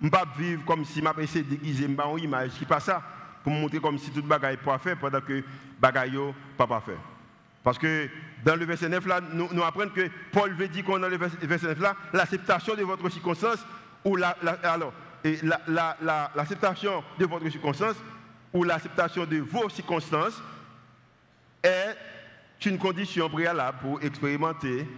je 0.00 0.06
ne 0.06 0.10
pas 0.10 0.24
vivre 0.36 0.64
comme 0.64 0.84
si 0.84 1.02
je 1.02 1.20
essayé 1.22 1.44
de 1.44 1.50
déguiser 1.50 1.86
une 1.86 2.18
image 2.18 2.50
qui 2.52 2.64
pas 2.64 2.80
ça, 2.80 3.02
pour 3.42 3.52
montrer 3.52 3.80
comme 3.80 3.98
si 3.98 4.10
tout 4.10 4.20
le 4.20 4.28
bagaille 4.28 4.56
pas 4.58 4.78
fait 4.78 4.94
pendant 4.94 5.20
que 5.20 5.32
le 5.32 5.44
bagaille 5.80 6.18
pas 6.56 6.82
fait. 6.84 6.98
Parce 7.64 7.78
que 7.78 8.08
dans 8.48 8.56
le 8.56 8.64
verset 8.64 8.88
9, 8.88 9.04
là, 9.06 9.20
nous, 9.20 9.62
apprenons 9.62 9.90
que 9.90 10.08
Paul 10.32 10.54
veut 10.54 10.68
dire 10.68 10.82
qu'on 10.82 10.98
dans 10.98 11.08
le 11.08 11.18
verset 11.18 11.66
9, 11.66 11.80
là, 11.80 11.94
l'acceptation 12.14 12.74
de 12.74 12.82
votre 12.82 13.06
circonstance, 13.10 13.58
ou 14.02 14.16
la, 14.16 14.30
alors, 14.62 14.94
l'acceptation 16.34 17.04
de 17.18 17.26
votre 17.26 17.46
circonstance, 17.50 17.96
ou 18.54 18.64
l'acceptation 18.64 19.26
de 19.26 19.36
vos 19.36 19.68
circonstances, 19.68 20.42
est 21.62 21.94
une 22.64 22.78
condition 22.78 23.28
préalable 23.28 23.76
pour 23.82 24.02
expérimenter 24.02 24.88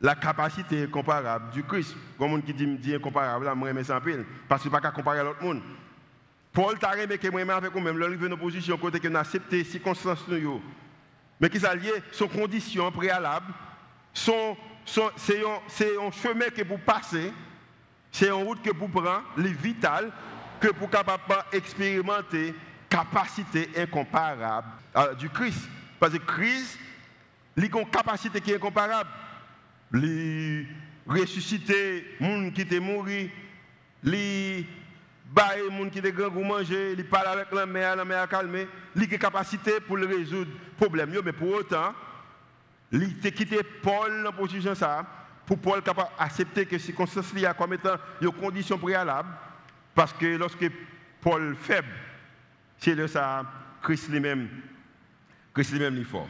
la 0.00 0.14
capacité 0.14 0.86
comparable 0.86 1.50
du 1.50 1.64
Christ. 1.64 1.96
Comme 2.16 2.34
on 2.34 2.40
qui 2.40 2.54
dit, 2.54 2.68
dit 2.78 2.94
incomparable, 2.94 3.52
moi, 3.56 3.72
je 3.76 3.82
sans 3.82 4.00
pile, 4.00 4.24
parce 4.48 4.62
que 4.62 4.70
je 4.70 4.74
ne 4.76 4.80
pas 4.80 4.92
comparer 4.92 5.18
à 5.18 5.24
l'autre 5.24 5.42
monde. 5.42 5.60
Paul 6.52 6.78
t'a 6.78 6.90
remis 6.90 7.18
que 7.18 7.28
moi, 7.30 7.52
avec 7.52 7.72
vous-même, 7.72 7.98
l'arrivée 7.98 8.26
de 8.26 8.28
nos 8.28 8.36
positions, 8.36 8.78
côté 8.78 9.00
que 9.00 9.08
nous 9.08 9.18
acceptons 9.18 9.56
les 9.56 9.64
circonstances, 9.64 10.24
mais 11.40 11.48
qui 11.48 11.58
s'allient 11.58 12.02
sont 12.12 12.28
conditions 12.28 12.90
préalables, 12.92 13.52
c'est 14.12 14.32
un, 14.32 16.10
chemin 16.10 16.50
que 16.54 16.62
vous 16.64 16.78
passez, 16.78 17.32
c'est 18.12 18.26
une 18.26 18.44
route 18.44 18.62
que 18.62 18.74
vous 18.74 18.88
prenez, 18.88 19.18
les 19.38 19.52
vital, 19.52 20.12
que 20.60 20.68
pour 20.68 20.90
capable 20.90 21.22
expérimenter 21.52 22.54
capacité 22.88 23.70
incomparable 23.78 24.66
euh, 24.96 25.14
du 25.14 25.30
Christ. 25.30 25.68
Parce 25.98 26.12
que 26.12 26.18
Christ, 26.18 26.78
il 27.56 27.64
a 27.64 27.78
une 27.78 27.90
capacité 27.90 28.40
qui 28.40 28.50
est 28.50 28.56
incomparable. 28.56 29.08
Il 29.94 30.66
ressusciter 31.06 32.16
les 32.20 32.44
gens 32.44 32.50
qui 32.50 32.60
étaient 32.62 32.80
morts, 32.80 33.08
il 33.08 33.30
bah, 35.32 35.50
les 35.54 35.70
gens 35.70 35.88
qui 35.88 36.00
goût 36.00 36.42
manger, 36.42 36.92
il 36.98 37.04
parle 37.04 37.28
avec 37.28 37.52
la 37.52 37.64
mère, 37.64 37.94
la 37.94 38.04
mère 38.04 38.22
a 38.22 38.26
calmé, 38.26 38.66
il 38.96 39.02
a 39.02 39.04
une 39.04 39.18
capacité 39.18 39.78
pour 39.80 39.96
résoudre 39.96 40.50
le 40.50 40.76
problème. 40.76 41.14
Mais 41.24 41.32
pour 41.32 41.52
autant, 41.52 41.94
il 42.90 43.16
a 43.24 43.30
quitté 43.30 43.62
Paul 43.62 44.24
dans 44.24 44.32
position 44.32 44.74
ça, 44.74 45.06
pour 45.46 45.58
Paul 45.58 45.82
capable 45.82 46.10
d'accepter 46.18 46.66
que 46.66 46.78
ces 46.78 46.86
circonstances 46.86 47.32
liées 47.32 47.50
comme 47.56 47.74
étant 47.74 47.94
une 48.20 48.32
condition 48.32 48.76
préalable, 48.76 49.28
parce 49.94 50.12
que 50.12 50.36
lorsque 50.36 50.68
Paul 51.20 51.54
faible, 51.54 51.88
c'est 52.78 52.94
le 52.94 53.06
ça, 53.06 53.44
Christ 53.82 54.08
lui-même, 54.08 54.48
Christ 55.54 55.72
lui-même 55.72 55.96
est 55.98 56.04
fort. 56.04 56.28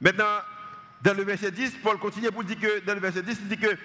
Maintenant, 0.00 0.40
dans 1.02 1.16
le 1.16 1.24
verset 1.24 1.50
10, 1.50 1.78
Paul 1.82 1.98
continue 1.98 2.30
pour 2.30 2.44
dire 2.44 2.60
que, 2.60 2.84
dans 2.84 2.94
le 2.94 3.00
verset 3.00 3.22
10, 3.22 3.38
il 3.42 3.48
dit 3.48 3.56
que 3.58 3.76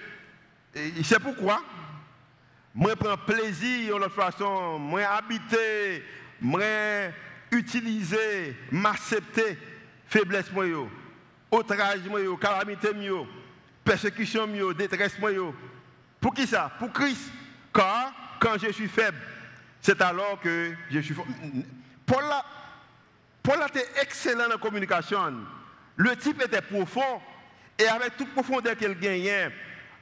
c'est 1.04 1.20
pourquoi? 1.20 1.64
Moi 2.74 2.96
prends 2.96 3.18
plaisir 3.18 3.98
de 3.98 4.04
toute 4.04 4.14
façon, 4.14 4.80
moi 4.80 5.02
habiter, 5.04 6.04
moi 6.40 6.62
utiliser, 7.52 8.56
m'accepter 8.72 9.58
faiblesse 10.08 10.52
moi 10.52 10.66
outrage 11.52 12.02
moi 12.10 12.20
calamité 12.40 12.94
moi 12.94 13.28
persécution 13.84 14.48
moi 14.48 14.74
détresse 14.74 15.18
moi 15.20 15.32
Pour 16.20 16.34
qui 16.34 16.48
ça 16.48 16.72
Pour 16.80 16.92
Christ. 16.92 17.32
Car 17.74 18.14
quand 18.40 18.58
je 18.58 18.72
suis 18.72 18.90
faible, 18.90 19.18
c'est 19.82 20.02
alors 20.02 20.40
que 20.40 20.74
je 20.90 21.00
suis 21.00 21.14
fort. 21.14 21.26
Paul 22.06 22.26
Paul 23.44 23.60
était 23.68 23.88
excellent 24.02 24.52
en 24.54 24.58
communication. 24.58 25.34
Le 25.96 26.16
type 26.16 26.42
était 26.44 26.62
profond 26.62 27.22
et 27.78 27.88
avec 27.88 28.18
toute 28.18 28.32
profondeur 28.34 28.76
qu'il 28.76 28.94
gagnait, 29.00 29.50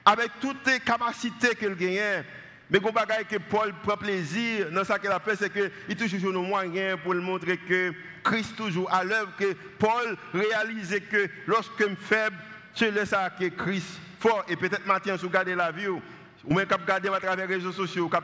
avec 0.05 0.31
toutes 0.41 0.65
les 0.67 0.79
capacités 0.79 1.55
qu'il 1.55 1.75
gagnait, 1.75 2.25
mais 2.69 2.79
ce 2.79 2.91
bagaille 2.91 3.25
que 3.25 3.37
Paul 3.37 3.73
prend 3.83 3.97
plaisir 3.97 4.69
dans 4.71 4.83
ce 4.83 4.93
qu'il 4.99 5.09
a 5.09 5.19
fait, 5.19 5.35
c'est 5.35 5.49
qu'il 5.49 5.95
toujours 5.95 6.31
nos 6.31 6.43
moyens 6.43 6.99
pour 7.03 7.13
le 7.13 7.21
montrer 7.21 7.57
que 7.57 7.93
Christ 8.23 8.55
toujours 8.55 8.91
à 8.93 9.03
l'œuvre, 9.03 9.31
que 9.37 9.53
Paul 9.79 10.15
réalisait 10.33 11.01
que 11.01 11.27
lorsque 11.47 11.79
je 11.79 11.95
faible, 11.95 12.35
je 12.75 12.85
laisse 12.85 13.13
à 13.13 13.31
que 13.31 13.45
Christ 13.45 13.99
fort. 14.19 14.45
Et 14.47 14.55
peut-être 14.55 14.85
maintenant, 14.85 15.15
si 15.15 15.23
vous 15.23 15.29
regardez 15.29 15.55
la 15.55 15.71
vie, 15.71 15.87
ou 15.87 16.53
même 16.53 16.67
quand 16.67 16.77
vous 16.77 17.13
à 17.13 17.19
travers 17.19 17.47
les 17.47 17.55
réseaux 17.55 17.71
sociaux, 17.71 18.05
ou 18.05 18.09
quand 18.09 18.21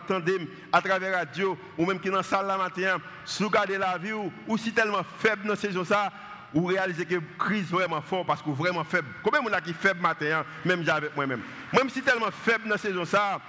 à 0.72 0.82
travers 0.82 1.12
la 1.12 1.18
radio, 1.20 1.58
ou 1.78 1.86
même 1.86 2.00
qui 2.00 2.10
dans 2.10 2.18
la 2.18 2.24
salle 2.24 2.46
la 2.46 2.58
matin, 2.58 2.98
si 3.26 3.42
vous 3.42 3.50
regardez 3.50 3.78
la 3.78 3.98
vie, 3.98 4.14
ou 4.14 4.58
si 4.58 4.72
tellement 4.74 5.04
faible 5.20 5.48
dans 5.48 5.56
ces 5.56 5.72
jours-là, 5.72 6.12
vous 6.54 6.66
réalisez 6.66 7.06
que 7.06 7.16
Christ 7.38 7.72
est 7.72 7.76
vraiment 7.76 8.02
fort 8.02 8.26
parce 8.26 8.42
que 8.42 8.50
vraiment 8.50 8.84
faible. 8.84 9.08
Combien 9.24 9.42
de 9.42 9.50
gens 9.50 9.62
qui 9.64 9.74
faible 9.74 10.02
matin, 10.02 10.46
même 10.64 10.88
avec 10.88 11.16
moi-même. 11.16 11.42
Même 11.74 11.90
si 11.90 12.02
tellement 12.02 12.32
faible 12.32 12.70
dans 12.70 12.78
ces 12.78 12.94
jours-là, 12.94 13.42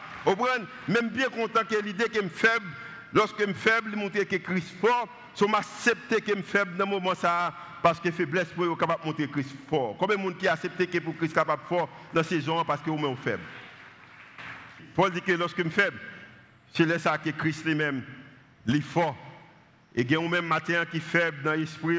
même 0.89 1.09
bien 1.09 1.29
content 1.29 1.61
que 1.69 1.77
l'idée 1.81 2.09
que 2.09 2.23
je 2.23 2.29
faible, 2.29 2.67
lorsque 3.13 3.47
je 3.47 3.53
faible, 3.53 3.91
il 3.93 3.99
montre 3.99 4.23
que 4.25 4.37
Christ 4.37 4.75
fort, 4.81 5.09
je 5.39 5.45
m'accepter 5.45 6.21
que 6.21 6.37
je 6.37 6.43
faible 6.43 6.77
dans 6.77 6.87
ce 6.87 6.91
moment 6.91 7.13
là 7.23 7.53
parce 7.83 8.01
que 8.01 8.11
faiblesse 8.11 8.49
pour 8.49 8.65
être 8.65 8.77
capable 8.77 9.03
de 9.03 9.07
montrer 9.07 9.29
Christ 9.29 9.55
fort. 9.69 9.97
Combien 9.99 10.17
de 10.17 10.23
gens 10.23 10.37
qui 10.37 10.49
acceptent 10.49 10.91
que 10.91 10.99
pour 10.99 11.17
Christ 11.17 11.35
capable 11.35 11.63
fort 11.69 11.89
dans 12.13 12.23
ces 12.23 12.41
jours 12.41 12.65
parce 12.67 12.81
que 12.81 12.91
vous 12.91 13.07
êtes 13.07 13.19
faible? 13.19 13.43
Paul 14.95 15.13
dit 15.13 15.21
que 15.21 15.33
lorsque 15.33 15.63
je 15.63 15.69
faible, 15.69 15.99
c'est 16.73 16.87
là 16.87 16.99
ça 16.99 17.19
que 17.19 17.31
Christ 17.31 17.65
lui-même 17.65 18.03
est 18.67 18.81
fort. 18.81 19.17
Et 19.95 20.03
il 20.03 20.11
y 20.11 20.17
a 20.17 20.29
même 20.29 20.47
matin 20.47 20.85
qui 20.91 21.01
faible 21.01 21.43
dans 21.43 21.53
l'esprit, 21.53 21.99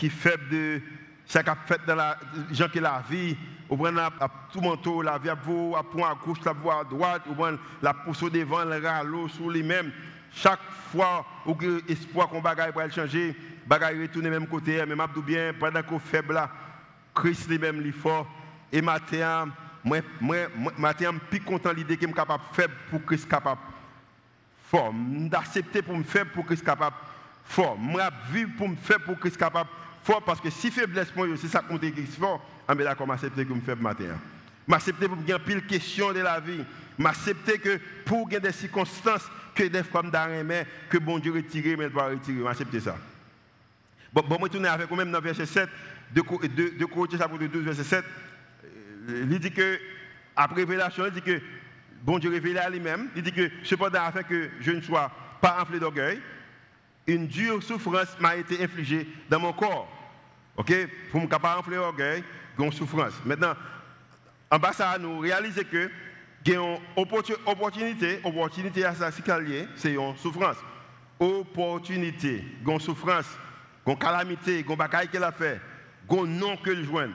qui 0.00 0.10
faible 0.10 0.48
de 0.48 0.80
ce 1.26 1.38
qu'il 1.38 1.48
a 1.48 1.56
fait 1.66 1.80
dans 1.86 1.94
la 1.94 2.18
gens 2.50 2.68
qui 2.68 2.80
la 2.80 3.04
vie. 3.08 3.36
Ou 3.68 3.86
à 3.86 4.10
tout 4.52 4.60
manteau, 4.60 5.00
la 5.00 5.16
vie 5.16 5.28
à 5.28 5.34
vous, 5.36 5.76
à 5.78 5.84
point 5.84 6.10
à 6.10 6.14
gauche, 6.14 6.38
la 6.44 6.52
voie 6.52 6.80
à 6.80 6.84
droite, 6.84 7.22
ou 7.28 7.34
bien 7.36 7.56
la 7.80 7.94
pousse 7.94 8.20
au 8.24 8.28
devant, 8.28 8.64
le 8.64 8.84
râleau 8.84 9.28
sur 9.28 9.48
lui-même. 9.48 9.92
Chaque 10.32 10.58
fois 10.90 11.24
où 11.46 11.56
espoir 11.88 12.28
qu'on 12.28 12.40
bagaille 12.40 12.72
pour 12.72 12.82
changer, 12.90 13.36
bagaille 13.64 14.02
retourne 14.02 14.28
même 14.28 14.48
côté, 14.48 14.84
mais 14.88 14.96
m'a 14.96 15.06
bien 15.06 15.52
pendant 15.58 15.84
qu'on 15.84 16.00
faible 16.00 16.34
là, 16.34 16.50
Christ 17.14 17.48
lui-même 17.48 17.86
est 17.86 17.92
fort. 17.92 18.26
Et 18.72 18.82
matin, 18.82 19.50
moi, 19.84 19.98
moi, 20.20 20.36
matin, 20.76 21.12
suis 21.30 21.40
content 21.40 21.72
l'idée 21.72 21.96
que 21.96 22.06
suis 22.06 22.12
capable 22.12 22.42
faire 22.52 22.68
pour 22.90 23.04
Christ 23.04 23.28
capable 23.28 23.60
fort. 24.64 24.92
D'accepter 24.92 25.80
pour 25.80 25.96
me 25.96 26.02
faire 26.02 26.26
pour 26.26 26.44
Christ 26.44 26.64
capable 26.64 26.96
fort. 27.44 27.78
Moi, 27.78 28.02
vivre 28.32 28.50
pour 28.58 28.68
me 28.68 28.76
faire 28.76 29.00
pour 29.00 29.16
Christ 29.18 29.36
capable 29.36 29.70
fort 30.02 30.22
parce 30.22 30.40
que 30.40 30.50
si 30.50 30.70
faiblesse 30.70 31.14
moi, 31.14 31.26
c'est 31.36 31.48
ça 31.48 31.60
compte 31.60 31.80
Christ 31.80 32.18
fort, 32.18 32.44
je 32.68 32.74
suis 32.74 32.84
d'accord 32.84 33.06
m'accepter 33.06 33.44
que 33.44 33.52
me 33.52 33.60
faire 33.60 33.76
matin? 33.76 34.18
M'accepter 34.66 35.08
pour 35.08 35.22
gagner 35.22 35.44
pile 35.44 35.66
question 35.66 36.12
de 36.12 36.20
la 36.20 36.38
vie. 36.40 36.64
M'accepter 36.98 37.58
que 37.58 37.78
pour 38.04 38.28
gagner 38.28 38.48
des 38.48 38.52
circonstances 38.52 39.28
que 39.54 39.64
des 39.64 39.82
fois 39.82 40.02
mais 40.44 40.66
que 40.88 40.98
bon 40.98 41.18
Dieu 41.18 41.32
retire 41.32 41.76
mais 41.78 41.90
doit 41.90 42.08
retirer. 42.08 42.42
M'accepter 42.42 42.80
ça. 42.80 42.96
Bon, 44.12 44.22
bon, 44.22 44.38
je 44.52 44.58
vais 44.58 44.68
avec 44.68 44.88
vous-même 44.88 45.12
dans 45.12 45.20
verset 45.20 45.46
7 45.46 45.68
de, 46.12 46.20
de, 46.20 46.78
de 46.78 46.84
Corinthiens 46.84 47.18
chapitre 47.18 47.46
12 47.46 47.62
verset 47.64 47.84
7. 47.84 48.04
Il 49.08 49.38
dit 49.38 49.52
que, 49.52 49.78
après 50.36 50.62
révélation, 50.62 51.06
il 51.06 51.12
dit 51.12 51.22
que 51.22 51.40
bon 52.02 52.18
Dieu 52.18 52.30
révélé 52.30 52.58
à 52.58 52.68
lui-même, 52.68 53.08
il 53.14 53.22
dit 53.22 53.32
que 53.32 53.50
cependant, 53.62 54.02
afin 54.02 54.22
que 54.22 54.50
je 54.60 54.72
ne 54.72 54.80
sois 54.80 55.10
pas 55.40 55.58
enflé 55.62 55.78
d'orgueil, 55.78 56.20
une 57.14 57.26
dure 57.26 57.62
souffrance 57.62 58.18
m'a 58.18 58.36
été 58.36 58.62
infligée 58.62 59.06
dans 59.28 59.40
mon 59.40 59.52
corps. 59.52 59.88
OK? 60.56 60.72
Pour 61.10 61.20
ne 61.20 61.26
pas 61.26 61.58
enfler 61.58 61.76
d'orgueil, 61.76 62.22
une 62.58 62.72
souffrance. 62.72 63.14
Maintenant, 63.24 63.54
en 64.50 64.58
bas, 64.58 64.72
ça, 64.72 64.98
nous 64.98 65.18
réaliser 65.18 65.64
que 65.64 65.90
il 66.44 66.52
y 66.52 66.56
a 66.56 66.60
une 66.60 66.78
opportunité, 66.96 68.18
opportunité 68.24 68.84
à 68.84 68.94
ça, 68.94 69.10
c'est 69.12 69.92
une 69.92 70.16
souffrance. 70.16 70.56
Opportunité, 71.18 72.44
une 72.66 72.80
souffrance, 72.80 73.26
une 73.86 73.98
calamité, 73.98 74.64
une 74.66 74.76
bagaille 74.76 75.08
qu'elle 75.08 75.24
a 75.24 75.32
fait, 75.32 75.60
un 76.10 76.26
nom 76.26 76.56
que 76.56 76.70
le 76.70 76.82
joigne. 76.82 77.12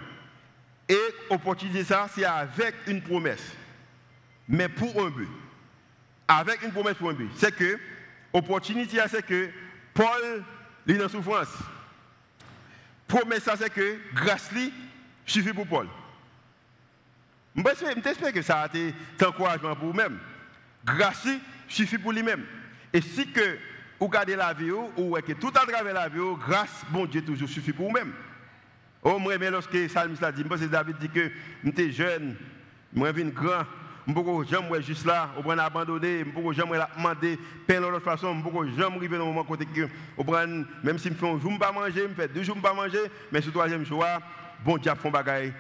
Et 0.88 1.00
opportunité, 1.32 1.84
ça, 1.84 2.08
c'est 2.14 2.24
avec 2.24 2.76
une 2.86 3.02
promesse. 3.02 3.52
Mais 4.48 4.70
pour 4.70 5.04
un 5.04 5.10
but. 5.10 5.28
Avec 6.28 6.62
une 6.62 6.72
promesse 6.72 6.94
pour 6.94 7.10
un 7.10 7.14
but. 7.14 7.32
C'est 7.36 7.56
que, 7.56 7.80
opportunité, 8.32 9.00
c'est 9.10 9.26
que 9.26 9.50
Paul 9.96 10.44
est 10.88 11.02
en 11.02 11.10
souffrance. 11.10 11.48
Promesse, 13.08 13.50
c'est 13.58 13.74
que 13.74 13.98
grâce 14.14 14.52
lui 14.52 14.72
suffit 15.26 15.54
pour 15.54 15.66
Paul. 15.66 15.88
Je 17.56 18.32
que 18.32 18.42
ça 18.42 18.62
a 18.62 18.66
été 18.68 18.94
un 19.22 19.26
encouragement 19.26 19.76
pour 19.76 19.88
vous-même. 19.88 20.20
Grâce 20.84 21.28
suffit 21.70 21.98
pour 21.98 22.12
lui-même. 22.12 22.46
Et 22.92 23.00
si 23.00 23.32
que 23.32 23.58
vous 24.00 24.10
gardez 24.10 24.36
la 24.36 24.54
vie, 24.54 24.72
ou 24.72 25.18
que 25.26 25.32
tout 25.32 25.48
à 25.56 25.66
travers 25.66 25.94
la 25.94 26.10
vie, 26.10 26.20
grâce, 26.46 26.84
bon 26.90 27.06
Dieu, 27.06 27.24
toujours 27.24 27.48
suffit 27.48 27.72
pour 27.72 27.88
vous-même. 27.88 28.12
Oh, 29.02 29.18
moi, 29.18 29.38
mais 29.38 29.50
lorsque 29.50 29.90
Salmis 29.90 30.18
a 30.22 30.32
dit, 30.32 30.44
David 30.44 30.98
dit 30.98 31.10
que 31.10 31.32
j'étais 31.64 31.92
jeune, 31.92 32.36
moi, 32.94 33.14
je 33.16 33.22
grand, 33.24 33.64
je 34.08 34.12
ne 34.12 34.46
jamais 34.46 34.82
juste 34.82 35.06
là, 35.06 35.30
je 35.38 35.48
vais 35.48 35.60
abandonner, 35.60 36.24
je 36.24 36.39
ne 36.39 36.54
jamais 36.54 36.80
demander, 36.98 37.39
peine 37.65 37.82
de 37.82 37.88
l'autre 37.88 38.04
façon, 38.06 38.36
je 38.36 38.72
ne 38.72 38.78
jamais 38.78 38.98
arriver 38.98 39.18
dans 39.18 39.26
le 39.26 39.32
moment 39.32 39.44
côté 39.44 39.65
que, 39.65 39.88
même 40.84 41.00
si 41.00 41.10
je 41.10 41.13
fais 41.13 41.28
un 41.28 41.39
jour, 41.39 41.50
je 41.50 41.56
ne 41.56 41.58
pas 41.58 41.72
manger, 41.72 42.08
je 42.10 42.13
fais 42.13 42.28
deux 42.28 42.44
jours, 42.44 42.56
ne 42.56 42.62
pas 42.62 42.74
manger, 42.74 43.00
mais 43.32 43.41
le 43.41 43.52
troisième 43.52 43.86
jour, 43.86 44.06
bon 44.63 44.78
Dieu, 44.78 44.91
font 44.96 45.10
bagaille 45.10 45.54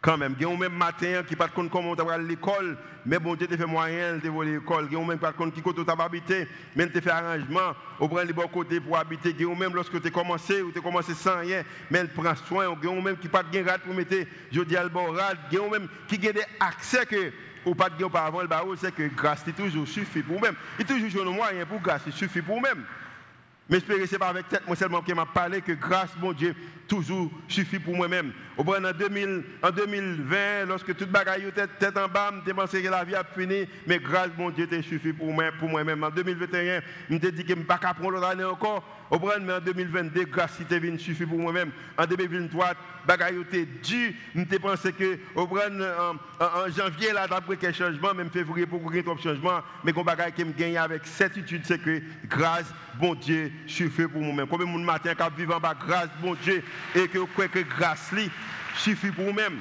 quand 0.00 0.16
même. 0.16 0.34
Il 0.38 0.46
y 0.46 0.50
a 0.50 0.56
même 0.56 0.74
matin 0.74 1.22
qui 1.26 1.34
pas 1.34 1.48
compte 1.48 1.70
comment 1.70 1.94
vas 1.94 2.14
à 2.14 2.18
l'école, 2.18 2.76
mais 3.04 3.18
bon 3.18 3.34
Dieu 3.34 3.46
te 3.46 3.56
fait 3.56 3.66
moyen 3.66 4.18
de 4.18 4.28
voler 4.28 4.54
l'école. 4.54 4.86
Il 4.90 4.98
y 4.98 5.00
a 5.00 5.04
même 5.04 5.18
pas 5.18 5.32
qui 5.32 5.60
côté 5.60 5.82
tu 5.84 5.90
habiter, 5.90 6.46
mais 6.76 6.88
tu 6.88 7.00
fait 7.00 7.10
arrangement, 7.10 7.74
au 7.98 8.08
prend 8.08 8.22
les 8.22 8.32
bons 8.32 8.48
côtés 8.48 8.80
pour 8.80 8.96
habiter. 8.96 9.34
Il 9.38 9.46
même 9.56 9.74
lorsque 9.74 10.00
tu 10.00 10.10
commencé 10.10 10.62
ou 10.62 10.70
tu 10.70 10.80
commencé 10.80 11.14
sans 11.14 11.40
rien, 11.40 11.62
mais 11.90 12.00
elle 12.00 12.12
prend 12.12 12.34
soin. 12.36 12.76
Il 12.82 13.02
même 13.02 13.16
qui 13.16 13.28
pas 13.28 13.42
de 13.42 13.68
rad 13.68 13.80
pour 13.80 13.94
mettre 13.94 14.14
je 14.52 14.60
dis 14.62 14.76
rad. 14.76 15.38
Il 15.50 15.58
y 15.58 15.60
a 15.60 15.68
même 15.68 15.88
qui 16.06 16.28
a 16.28 16.32
des 16.32 16.44
accès 16.60 17.04
que 17.06 17.32
ou 17.64 17.74
pas 17.74 17.90
de 17.90 18.04
auparavant 18.04 18.42
le 18.42 18.48
barreau, 18.48 18.76
c'est 18.76 18.94
que 18.94 19.08
grâce 19.08 19.46
est 19.46 19.52
toujours 19.52 19.86
suffit 19.86 20.22
pour 20.22 20.40
même. 20.40 20.54
Il 20.78 20.84
toujours 20.84 21.26
un 21.26 21.30
moyen 21.30 21.66
pour 21.66 21.80
grâce, 21.80 22.02
il 22.06 22.12
suffit 22.12 22.42
pour 22.42 22.60
même. 22.60 22.84
Mais 23.68 23.78
j'espère 23.78 23.98
que 23.98 24.06
ce 24.06 24.12
n'est 24.12 24.18
pas 24.18 24.28
avec 24.28 24.48
tête, 24.48 24.66
moi 24.66 24.76
seulement 24.76 25.02
qui 25.02 25.12
m'a 25.12 25.26
parlé 25.26 25.60
que 25.60 25.72
grâce, 25.72 26.10
mon 26.18 26.32
Dieu, 26.32 26.54
toujours 26.88 27.30
suffit 27.46 27.78
pour 27.78 27.94
moi-même. 27.94 28.32
Au 28.56 28.64
2000, 28.64 29.44
en 29.62 29.70
2020, 29.70 30.64
lorsque 30.66 30.96
toute 30.96 31.10
bagaille 31.10 31.46
était 31.46 31.98
en 31.98 32.08
bas, 32.08 32.32
je 32.44 32.52
pensé 32.52 32.82
que 32.82 32.88
la 32.88 33.04
vie 33.04 33.14
a 33.14 33.22
fini, 33.22 33.68
mais 33.86 33.98
grâce, 33.98 34.30
mon 34.36 34.50
Dieu, 34.50 34.66
te 34.66 34.80
suffit 34.82 35.12
pour 35.12 35.32
moi-même. 35.32 35.54
Pour 35.60 35.68
moi 35.68 35.82
en 35.82 36.10
2021, 36.10 36.80
je 37.08 37.14
me 37.14 37.18
dit 37.20 37.44
que 37.44 37.54
je 37.54 37.58
ne 37.58 37.62
pas 37.62 37.76
prendre 37.76 38.10
l'autre 38.10 38.26
année 38.26 38.42
encore. 38.42 38.82
Au 39.10 39.18
mais 39.18 39.52
en 39.54 39.60
2022, 39.60 40.24
grâce, 40.24 40.58
te 40.68 40.74
vient 40.74 40.98
suffit 40.98 41.24
pour 41.24 41.38
moi-même. 41.38 41.70
En 41.96 42.04
2023, 42.04 42.72
bagaille 43.06 43.40
était 43.40 43.64
dû, 43.64 44.14
je 44.34 44.56
pensé 44.58 44.92
que 44.92 45.18
au 45.34 45.44
en, 45.46 46.16
en, 46.44 46.70
janvier, 46.70 47.12
là, 47.12 47.26
d'après 47.26 47.56
quelques 47.56 47.76
changements, 47.76 48.12
même 48.12 48.28
février, 48.28 48.66
pour 48.66 48.84
qu'il 48.84 48.96
y 48.96 48.98
ait 48.98 49.02
trop 49.02 49.16
changement, 49.16 49.60
mais 49.82 49.92
qu'on 49.92 50.04
bagaille 50.04 50.32
gagne 50.58 50.76
avec 50.76 51.06
certitude, 51.06 51.62
c'est 51.64 51.80
que 51.80 52.02
grâce, 52.26 52.66
bon 53.00 53.14
Dieu, 53.14 53.50
suffit 53.66 54.06
pour 54.06 54.20
moi-même. 54.20 54.46
Combien 54.46 54.66
de 54.66 54.84
matin 54.84 55.14
qui 55.14 55.40
vivent 55.40 55.52
en 55.52 55.60
bas, 55.60 55.74
grâce, 55.74 56.10
bon 56.20 56.36
Dieu, 56.42 56.62
et 56.94 57.08
que 57.08 57.18
vous 57.18 57.26
croyez 57.26 57.50
que 57.50 57.60
grâce 57.60 58.12
suffit 58.76 59.10
pour 59.10 59.26
vous-même. 59.26 59.58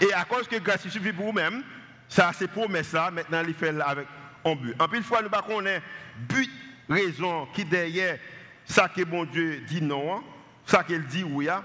Et 0.00 0.12
à 0.12 0.24
cause 0.24 0.48
que 0.48 0.56
grâce 0.56 0.86
suffit 0.88 1.12
pour 1.12 1.26
vous-même, 1.26 1.62
ça 2.08 2.30
c'est 2.34 2.48
promesse 2.48 2.92
là, 2.92 3.10
maintenant 3.10 3.42
il 3.46 3.54
fait 3.54 3.78
avec 3.80 4.06
un 4.44 4.54
but. 4.54 4.74
En 4.78 4.88
plus, 4.88 5.02
fois, 5.02 5.22
nous 5.22 5.28
ne 5.28 5.54
connaissons 5.54 5.82
but, 6.28 6.50
raison 6.88 7.46
qui 7.54 7.64
derrière 7.64 8.18
ça 8.64 8.88
que 8.88 9.02
bon 9.02 9.24
Dieu 9.24 9.62
dit 9.66 9.82
non, 9.82 10.22
ça 10.64 10.82
qu'il 10.84 11.04
dit 11.06 11.24
oui, 11.24 11.48
hein. 11.48 11.62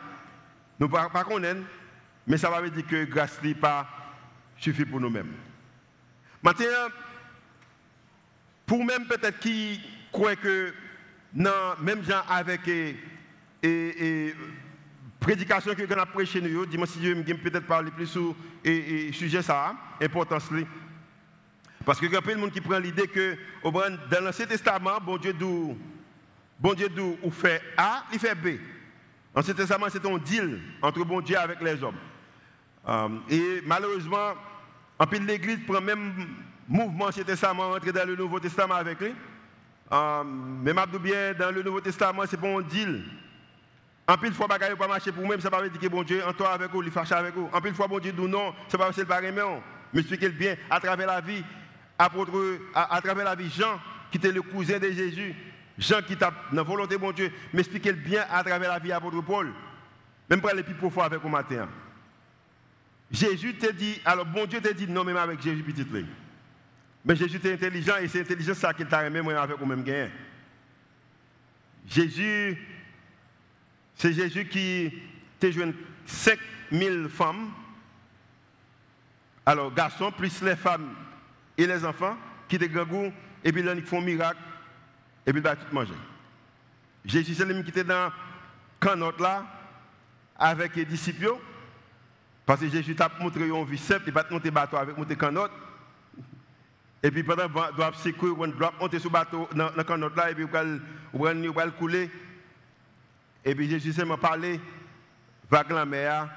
nous 0.79 0.87
ne 0.87 0.91
pas 0.91 1.23
connaître, 1.23 1.61
mais 2.27 2.37
ça 2.37 2.49
va 2.49 2.67
dire 2.67 2.85
que 2.85 3.05
grâce 3.05 3.41
n'est 3.41 3.53
pas 3.53 3.87
suffit 4.57 4.85
pour 4.85 4.99
nous-mêmes. 4.99 5.33
Maintenant, 6.41 6.89
pour 8.65 8.83
même 8.85 9.05
peut-être 9.05 9.39
qui 9.39 9.81
croient 10.11 10.35
que 10.35 10.73
non, 11.33 11.75
même 11.81 12.03
gens 12.03 12.21
avec 12.27 12.61
et, 13.63 14.33
prédication 15.19 15.75
que 15.75 15.81
nous 15.83 15.91
avons 15.91 16.11
prêché 16.11 16.39
nous, 16.41 16.65
dimanche 16.65 16.89
si 16.89 16.99
Dieu 16.99 17.15
peut-être 17.43 17.67
parler 17.67 17.91
plus 17.91 18.07
sur 18.07 18.35
le 18.63 19.11
sujet 19.11 19.41
ça, 19.41 19.75
importance 20.01 20.49
Parce 21.85 21.99
que 21.99 22.05
y 22.05 22.15
a 22.15 22.21
plein 22.21 22.35
de 22.35 22.39
monde 22.39 22.51
qui 22.51 22.61
prend 22.61 22.79
l'idée 22.79 23.07
que 23.07 23.37
dans 23.63 24.23
l'Ancien 24.23 24.45
Testament, 24.45 24.99
bon 25.01 25.17
Dieu 25.17 25.33
d'où 25.33 25.77
bon 26.59 26.73
Dieu 26.73 26.89
d'où 26.89 27.17
fait 27.31 27.61
A, 27.77 28.05
il 28.13 28.19
fait 28.19 28.35
B. 28.35 28.59
L'Ancien 29.35 29.53
Testament, 29.53 29.87
c'est 29.89 30.05
un 30.05 30.17
deal 30.17 30.59
entre 30.81 31.03
bon 31.03 31.21
Dieu 31.21 31.37
avec 31.37 31.61
les 31.61 31.83
hommes. 31.83 31.95
Euh, 32.87 33.09
et 33.29 33.61
malheureusement, 33.65 34.33
en 34.97 35.05
plus 35.05 35.19
l'Église 35.19 35.59
prend 35.67 35.81
même 35.81 36.13
mouvement 36.67 37.05
Ancien 37.05 37.23
Testament, 37.23 37.71
entrer 37.71 37.91
dans 37.91 38.07
le 38.07 38.15
Nouveau 38.15 38.39
Testament 38.39 38.75
avec 38.75 38.99
lui. 38.99 39.13
Euh, 39.91 40.23
mais 40.23 40.73
dans 40.73 41.51
le 41.51 41.63
Nouveau 41.63 41.81
Testament, 41.81 42.23
c'est 42.27 42.39
pas 42.39 42.47
un 42.47 42.61
deal. 42.61 43.03
En 44.09 44.17
plus, 44.17 44.31
fois, 44.31 44.47
bagaille 44.47 44.75
pas 44.75 44.87
marcher 44.87 45.11
pour 45.11 45.23
moi, 45.23 45.39
ça 45.39 45.51
ne 45.51 45.55
veut 45.55 45.61
pas 45.61 45.69
dire 45.69 45.79
que 45.79 45.87
bon 45.87 46.01
Dieu, 46.01 46.25
en 46.25 46.33
toi 46.33 46.53
avec 46.53 46.71
vous, 46.71 46.81
il 46.81 46.89
fâche 46.89 47.11
avec 47.11 47.35
vous. 47.35 47.47
En 47.53 47.61
plus, 47.61 47.71
fois, 47.73 47.87
bon 47.87 47.99
Dieu 47.99 48.11
dit 48.11 48.19
non, 48.19 48.55
ça 48.67 48.75
ne 48.75 48.83
veut 48.83 48.89
pas 48.89 48.91
dire 48.91 49.05
que 49.05 49.35
c'est 49.35 49.61
Mais 49.93 49.99
expliquez 49.99 50.29
bien, 50.29 50.55
à 50.67 50.79
travers 50.79 51.05
la 51.05 51.21
vie, 51.21 51.43
à, 51.95 52.09
à, 52.95 53.01
travers 53.01 53.23
la 53.23 53.35
vie, 53.35 53.51
Jean, 53.51 53.79
qui 54.09 54.17
était 54.17 54.31
le 54.31 54.41
cousin 54.41 54.79
de 54.79 54.89
Jésus, 54.89 55.35
Jean 55.77 56.01
qui 56.01 56.17
t'a 56.17 56.33
dans 56.51 56.63
volonté 56.63 56.97
bon 56.97 57.11
Dieu, 57.11 57.31
m'expliquez 57.53 57.93
bien 57.93 58.25
à 58.31 58.43
travers 58.43 58.71
la 58.71 58.79
vie, 58.79 58.91
apôtre 58.91 59.21
Paul. 59.21 59.53
Même 60.27 60.41
pour 60.41 60.49
les 60.55 60.63
plus 60.63 60.73
profonds 60.73 61.01
avec 61.01 61.21
vous 61.21 61.29
matin. 61.29 61.69
Jésus 63.11 63.57
t'a 63.57 63.71
dit, 63.71 64.01
alors 64.05 64.25
bon 64.25 64.47
Dieu 64.47 64.59
t'a 64.59 64.73
dit 64.73 64.87
non, 64.87 65.03
même 65.03 65.17
avec 65.17 65.39
Jésus 65.39 65.61
petit. 65.61 65.85
Mais 67.05 67.15
Jésus 67.15 67.37
était 67.37 67.53
intelligent 67.53 67.97
et 68.01 68.07
c'est 68.07 68.21
intelligent 68.21 68.55
ça 68.55 68.73
qu'il 68.73 68.87
t'a 68.87 69.03
remis 69.03 69.19
avec 69.33 69.59
vous-même 69.59 69.83
gain. 69.83 70.09
Jésus, 71.87 72.57
c'est 73.99 74.13
Jésus 74.13 74.47
qui 74.47 74.93
t'a 75.39 75.51
joué 75.51 75.73
5000 76.05 77.09
femmes, 77.09 77.51
alors 79.45 79.73
garçons, 79.73 80.11
plus 80.11 80.41
les 80.41 80.55
femmes 80.55 80.95
et 81.57 81.67
les 81.67 81.83
enfants, 81.83 82.17
qui 82.47 82.57
te 82.57 82.65
goût, 82.65 83.11
et 83.43 83.51
puis 83.51 83.61
là, 83.61 83.73
ils 83.75 83.83
font 83.83 83.99
miracle, 83.99 84.39
et 85.27 85.33
puis 85.33 85.41
ils 85.45 85.49
tout 85.49 85.75
manger. 85.75 85.93
Jésus, 87.03 87.35
c'est 87.35 87.43
lui 87.43 87.61
qui 87.61 87.71
était 87.71 87.83
dans 87.83 88.09
canotte 88.79 89.19
là, 89.19 89.45
avec 90.37 90.77
les 90.77 90.85
disciples, 90.85 91.35
parce 92.45 92.61
que 92.61 92.69
Jésus 92.69 92.95
t'a 92.95 93.11
montré 93.19 93.49
une 93.49 93.65
vie 93.65 93.77
simple, 93.77 94.05
il 94.07 94.13
va 94.13 94.25
monter 94.31 94.49
bateau 94.49 94.77
avec 94.77 94.97
monter 94.97 95.17
canotte. 95.17 95.51
Et 97.03 97.11
puis 97.11 97.23
pendant 97.23 97.49
doit 97.49 97.91
secourir, 97.95 98.39
on 98.39 98.47
doit 98.47 98.73
monter 98.79 98.99
sur 98.99 99.09
le 99.09 99.13
bateau 99.13 99.49
dans 99.53 99.71
la 99.75 99.83
canotte 99.83 100.15
là, 100.15 100.31
et 100.31 100.35
puis 100.35 100.45
on 101.13 101.51
va 101.51 101.69
couler. 101.71 102.09
Et 103.45 103.55
puis 103.55 103.69
Jésus 103.69 103.93
s'est 103.93 104.05
parlé, 104.21 104.59
vague 105.49 105.71
la 105.71 105.85
mer, 105.85 106.29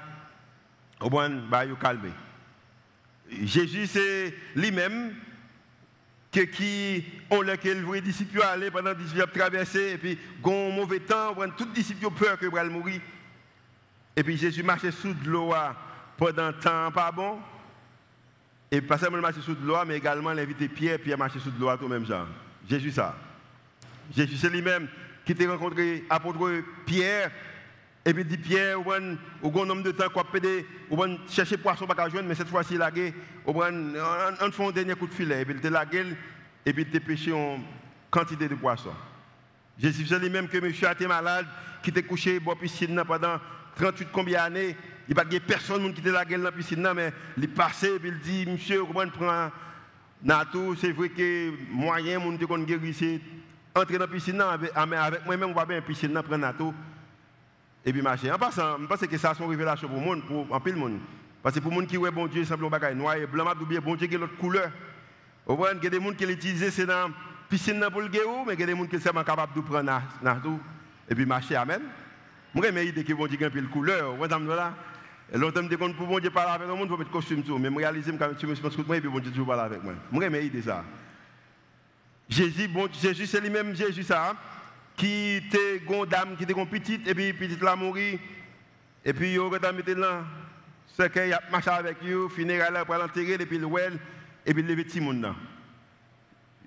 on 0.99 1.09
va 1.09 1.65
calmer. 1.79 2.11
Jésus, 3.29 3.87
c'est 3.87 4.33
lui-même 4.55 5.13
qui 6.31 7.05
ont 7.29 7.41
lequel 7.41 7.85
les 7.93 8.01
disciples 8.01 8.41
aller 8.41 8.71
pendant 8.71 8.93
18 8.93 9.21
ans 9.21 9.25
traverser, 9.31 9.91
et 9.93 9.97
puis, 9.97 10.17
un 10.45 10.75
mauvais 10.75 10.99
temps, 10.99 11.35
tous 11.57 11.65
les 11.65 11.71
disciples 11.73 12.05
ont 12.07 12.11
peur 12.11 12.37
que 12.39 12.47
va 12.47 12.63
mourir. 12.63 13.01
Et 14.15 14.23
puis 14.23 14.37
Jésus 14.37 14.63
marchait 14.63 14.91
sous 14.91 15.13
de 15.13 15.29
l'eau 15.29 15.53
pendant 16.17 16.45
un 16.45 16.53
temps 16.53 16.91
pas 16.91 17.11
bon. 17.11 17.39
Et 18.71 18.81
pas 18.81 18.97
seulement 18.97 19.19
marcher 19.19 19.41
sous 19.41 19.55
de 19.55 19.65
l'eau, 19.65 19.77
mais 19.85 19.97
également 19.97 20.33
l'inviter 20.33 20.67
Pierre, 20.67 20.99
Pierre 20.99 21.17
marcher 21.17 21.39
sous 21.39 21.51
de 21.51 21.59
l'eau 21.59 21.75
tout 21.77 21.87
même 21.87 22.05
genre. 22.05 22.27
Jésus 22.67 22.91
ça. 22.91 23.15
Jésus 24.15 24.37
c'est 24.37 24.49
lui-même 24.49 24.87
qui 25.25 25.35
t'a 25.35 25.49
rencontré 25.49 26.03
apôtre 26.09 26.63
Pierre. 26.85 27.31
Et 28.05 28.13
puis 28.13 28.25
dit 28.25 28.37
Pierre, 28.37 28.85
ou 28.85 28.91
un 28.91 29.65
nombre 29.65 29.83
de 29.83 29.91
temps 29.91 30.09
qu'on 30.09 30.23
peut 30.25 30.65
ou 30.89 30.97
chercher 31.29 31.57
poisson 31.57 31.87
pas 31.87 32.09
joindre, 32.09 32.27
mais 32.27 32.35
cette 32.35 32.49
fois-ci 32.49 32.77
la 32.77 32.91
guerre, 32.91 33.13
ou 33.45 33.51
on 33.61 34.51
fait 34.51 34.65
un 34.65 34.71
dernier 34.71 34.95
coup 34.95 35.07
de 35.07 35.13
filet, 35.13 35.41
et 35.41 35.45
puis 35.45 35.55
il 35.63 35.69
gueule, 35.89 36.17
et 36.65 36.73
puis 36.73 36.85
il 36.91 37.01
pêché 37.01 37.31
une 37.31 37.63
quantité 38.11 38.49
de 38.49 38.55
poissons. 38.55 38.93
Jésus 39.79 40.05
c'est 40.05 40.19
lui-même 40.19 40.49
que 40.49 40.57
monsieur 40.57 40.87
a 40.87 40.91
été 40.91 41.07
malade, 41.07 41.45
qui 41.81 41.91
était 41.91 42.03
couché 42.03 42.41
dans 42.41 42.51
la 42.51 42.57
piscine 42.57 43.01
pendant 43.07 43.39
38 43.77 44.09
combien 44.11 44.43
d'années, 44.43 44.75
il 45.07 45.15
n'y 45.15 45.19
a 45.19 45.23
pas 45.23 45.39
personne 45.39 45.93
qui 45.93 46.01
était 46.01 46.11
la 46.11 46.25
gueule 46.25 46.41
dans 46.41 46.45
la 46.45 46.51
piscine, 46.51 46.87
mais 46.93 47.13
il 47.37 47.45
est 47.45 47.47
passé 47.47 47.87
et 47.87 47.99
il 48.03 48.19
dit, 48.19 48.45
monsieur, 48.45 48.83
comment 48.83 49.09
prend 49.09 49.49
Nato, 50.23 50.75
c'est 50.75 50.91
vrai 50.91 51.09
que 51.09 51.51
moyen, 51.71 52.19
mon 52.19 52.37
te 52.37 52.45
qu'on 52.45 52.59
guérit, 52.59 53.21
entrer 53.75 53.97
dans 53.97 54.05
la 54.05 54.07
piscine, 54.07 54.41
avec 54.41 55.25
moi-même, 55.25 55.49
on 55.49 55.53
va 55.53 55.65
bien 55.65 55.81
piscine, 55.81 56.13
prendre 56.13 56.37
Nato, 56.37 56.73
et 57.85 57.91
puis 57.91 58.01
marcher. 58.01 58.31
En 58.31 58.37
passant, 58.37 58.77
je 58.79 58.85
pense 58.85 58.99
que 58.99 59.17
ça, 59.17 59.33
c'est 59.35 59.43
une 59.43 59.49
révélation 59.49 59.87
pour 59.87 59.97
le 59.97 60.05
monde, 60.05 60.23
pour 60.25 60.55
un 60.55 60.61
le 60.65 60.75
monde. 60.75 60.99
Parce 61.41 61.55
que 61.55 61.59
pour 61.59 61.71
les 61.71 61.79
gens 61.79 61.85
qui 61.85 61.97
voient 61.97 62.11
bon 62.11 62.27
Dieu, 62.27 62.45
simplement 62.45 62.69
bagaille 62.69 62.95
noir 62.95 63.15
et 63.15 63.25
blanc, 63.25 63.45
bien 63.67 63.81
bon 63.81 63.95
Dieu 63.95 64.07
qui 64.07 64.15
a 64.15 64.17
l'autre 64.17 64.37
couleur. 64.37 64.71
Il 65.49 65.83
y 65.83 65.87
a 65.87 65.89
des 65.89 65.99
gens 66.01 66.13
qui 66.13 66.25
l'utilisent, 66.25 66.69
c'est 66.69 66.85
dans 66.85 67.09
la 67.09 67.13
piscine 67.49 67.85
pour 67.91 68.01
le 68.01 68.07
guérou, 68.07 68.45
mais 68.47 68.53
il 68.53 68.59
y 68.59 68.63
a 68.63 68.65
des 68.65 68.75
gens 68.75 68.85
qui 68.85 68.99
sont 68.99 69.11
capables 69.11 69.53
de 69.53 69.61
prendre 69.61 70.01
Nato 70.21 70.59
et 71.09 71.15
puis 71.15 71.25
marcher. 71.25 71.55
Amen. 71.55 71.81
Moi, 72.53 72.65
j'ai 72.71 72.87
idée 72.87 73.03
que 73.03 73.13
bon 73.13 73.27
Dieu 73.27 73.37
a 73.45 73.49
une 73.57 73.67
couleur. 73.67 74.11
Vous 74.11 74.17
voyez, 74.17 74.47
là. 74.47 74.73
Et 75.33 75.37
longtemps, 75.37 75.61
je 75.69 75.75
pour 75.75 76.07
bon 76.07 76.19
Dieu 76.19 76.29
parler 76.29 76.51
avec 76.51 76.67
le 76.67 76.75
monde, 76.75 76.87
je 76.89 76.95
mettre 76.95 77.09
costume 77.09 77.43
tout. 77.43 77.57
Mais 77.57 77.69
je 77.69 77.75
réalise 77.75 78.05
que 78.05 78.11
je 78.39 78.45
me 78.45 78.53
suis 78.55 78.83
moi 78.85 78.97
et 78.97 79.01
puis 79.01 79.09
bon 79.09 79.19
Dieu 79.19 79.43
parler 79.43 79.63
avec 79.63 79.83
moi. 79.83 79.93
Moi, 80.11 80.23
j'ai 80.31 80.61
ça. 80.61 80.83
Jésus, 82.29 82.67
bon, 82.67 82.89
Jésus, 83.01 83.27
c'est 83.27 83.41
lui-même 83.41 83.75
Jésus 83.75 84.03
ça, 84.03 84.35
qui 84.95 85.35
était 85.35 85.77
une 85.77 86.05
dame, 86.05 86.35
qui 86.37 86.43
était 86.43 86.53
une 86.53 86.67
petite, 86.67 87.07
et 87.07 87.13
puis 87.13 87.33
petite 87.33 87.61
l'a 87.61 87.75
mouru. 87.75 88.19
Et 89.05 89.13
puis, 89.13 89.33
il 89.33 89.65
a 89.65 89.71
mis 89.71 89.83
là, 89.95 90.23
c'est 90.95 91.11
qu'il 91.11 91.33
a 91.33 91.41
marché 91.51 91.69
avec 91.69 92.01
lui, 92.01 92.13
funéraire 92.29 92.85
pour 92.85 92.95
l'enterrer, 92.95 93.33
et 93.33 93.45
puis 93.45 93.57
le 93.57 93.65
well, 93.65 93.99
et 94.45 94.53
puis 94.53 94.63
le 94.63 94.75
petit 94.75 95.01
monde. 95.01 95.33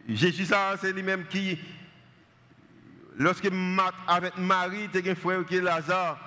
Jésus, 0.09 0.45
ça, 0.45 0.75
c'est 0.81 0.93
lui-même 0.93 1.25
qui, 1.27 1.59
lorsque 3.17 3.49
avec 4.07 4.37
Marie, 4.37 4.89
il 4.93 5.09
a 5.09 5.11
un 5.11 5.15
frère 5.15 5.45
qui 5.47 5.57
est 5.57 5.63
Lazare, 5.63 6.19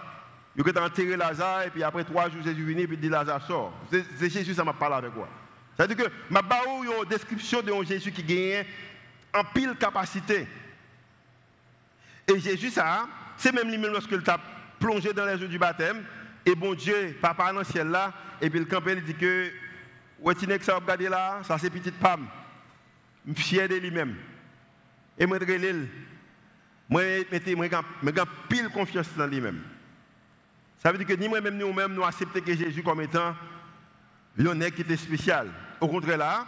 il 0.56 0.78
a 0.78 0.84
enterré 0.84 1.16
Lazare, 1.16 1.64
et 1.64 1.70
puis 1.70 1.84
après 1.84 2.04
trois 2.04 2.30
jours, 2.30 2.42
Jésus 2.44 2.62
est 2.62 2.66
venu, 2.66 2.82
et 2.82 2.88
puis 2.88 2.98
il 2.98 3.02
dit 3.02 3.10
Lazare 3.10 3.46
sort. 3.46 3.74
C'est 3.92 4.30
Jésus, 4.30 4.54
ça 4.54 4.64
m'a 4.64 4.74
parlé 4.74 4.96
avec 4.96 5.16
moi. 5.16 5.30
C'est-à-dire 5.78 5.96
que 5.96 6.12
ma 6.30 6.42
une 6.42 7.08
description 7.08 7.62
de 7.62 7.72
Jésus 7.86 8.12
qui 8.12 8.24
gagne 8.24 8.66
en 9.34 9.44
pile 9.44 9.76
capacité. 9.80 10.48
Et 12.28 12.40
Jésus, 12.40 12.70
ça, 12.70 13.08
c'est 13.38 13.52
même 13.52 13.70
lui-même 13.70 13.92
lorsqu'il 13.92 14.22
t'a 14.22 14.40
plongé 14.80 15.14
dans 15.14 15.26
les 15.26 15.44
eaux 15.44 15.48
du 15.48 15.58
baptême, 15.58 16.04
et 16.46 16.56
bon 16.56 16.74
Dieu, 16.74 17.18
papa 17.22 17.52
dans 17.52 17.60
le 17.60 17.66
ciel 17.66 17.88
là, 17.88 18.14
et 18.42 18.50
puis 18.50 18.60
le 18.60 18.66
campé 18.66 18.94
il 18.94 19.04
dit 19.04 19.14
que, 19.14 19.52
tu 20.40 20.48
que 20.48 20.64
ça 20.64 20.74
va 20.74 20.80
regarder 20.80 21.10
là, 21.10 21.40
ça 21.44 21.58
c'est 21.58 21.70
petite 21.70 21.96
femme. 22.00 22.28
Je 23.28 23.34
suis 23.34 23.44
fier 23.44 23.68
de 23.68 23.76
lui-même. 23.76 24.16
Et 25.18 25.26
moi, 25.26 25.38
je 25.40 25.86
moi, 26.90 27.04
je 27.04 28.24
pile 28.48 28.70
confiance 28.70 29.10
dans 29.16 29.28
lui-même. 29.28 29.62
Ça 30.82 30.92
veut 30.92 30.98
dire 30.98 31.08
que 31.08 31.14
ni 31.14 31.28
moi-même, 31.28 31.58
nous-mêmes, 31.58 31.94
nous 31.94 32.04
acceptons 32.04 32.40
que 32.40 32.56
Jésus 32.56 32.82
comme 32.82 33.02
étant 33.02 33.36
l'honneur 34.38 34.72
qui 34.72 34.82
était 34.82 34.96
spécial. 34.96 35.50
Au 35.82 35.88
contraire, 35.88 36.18
là, 36.18 36.46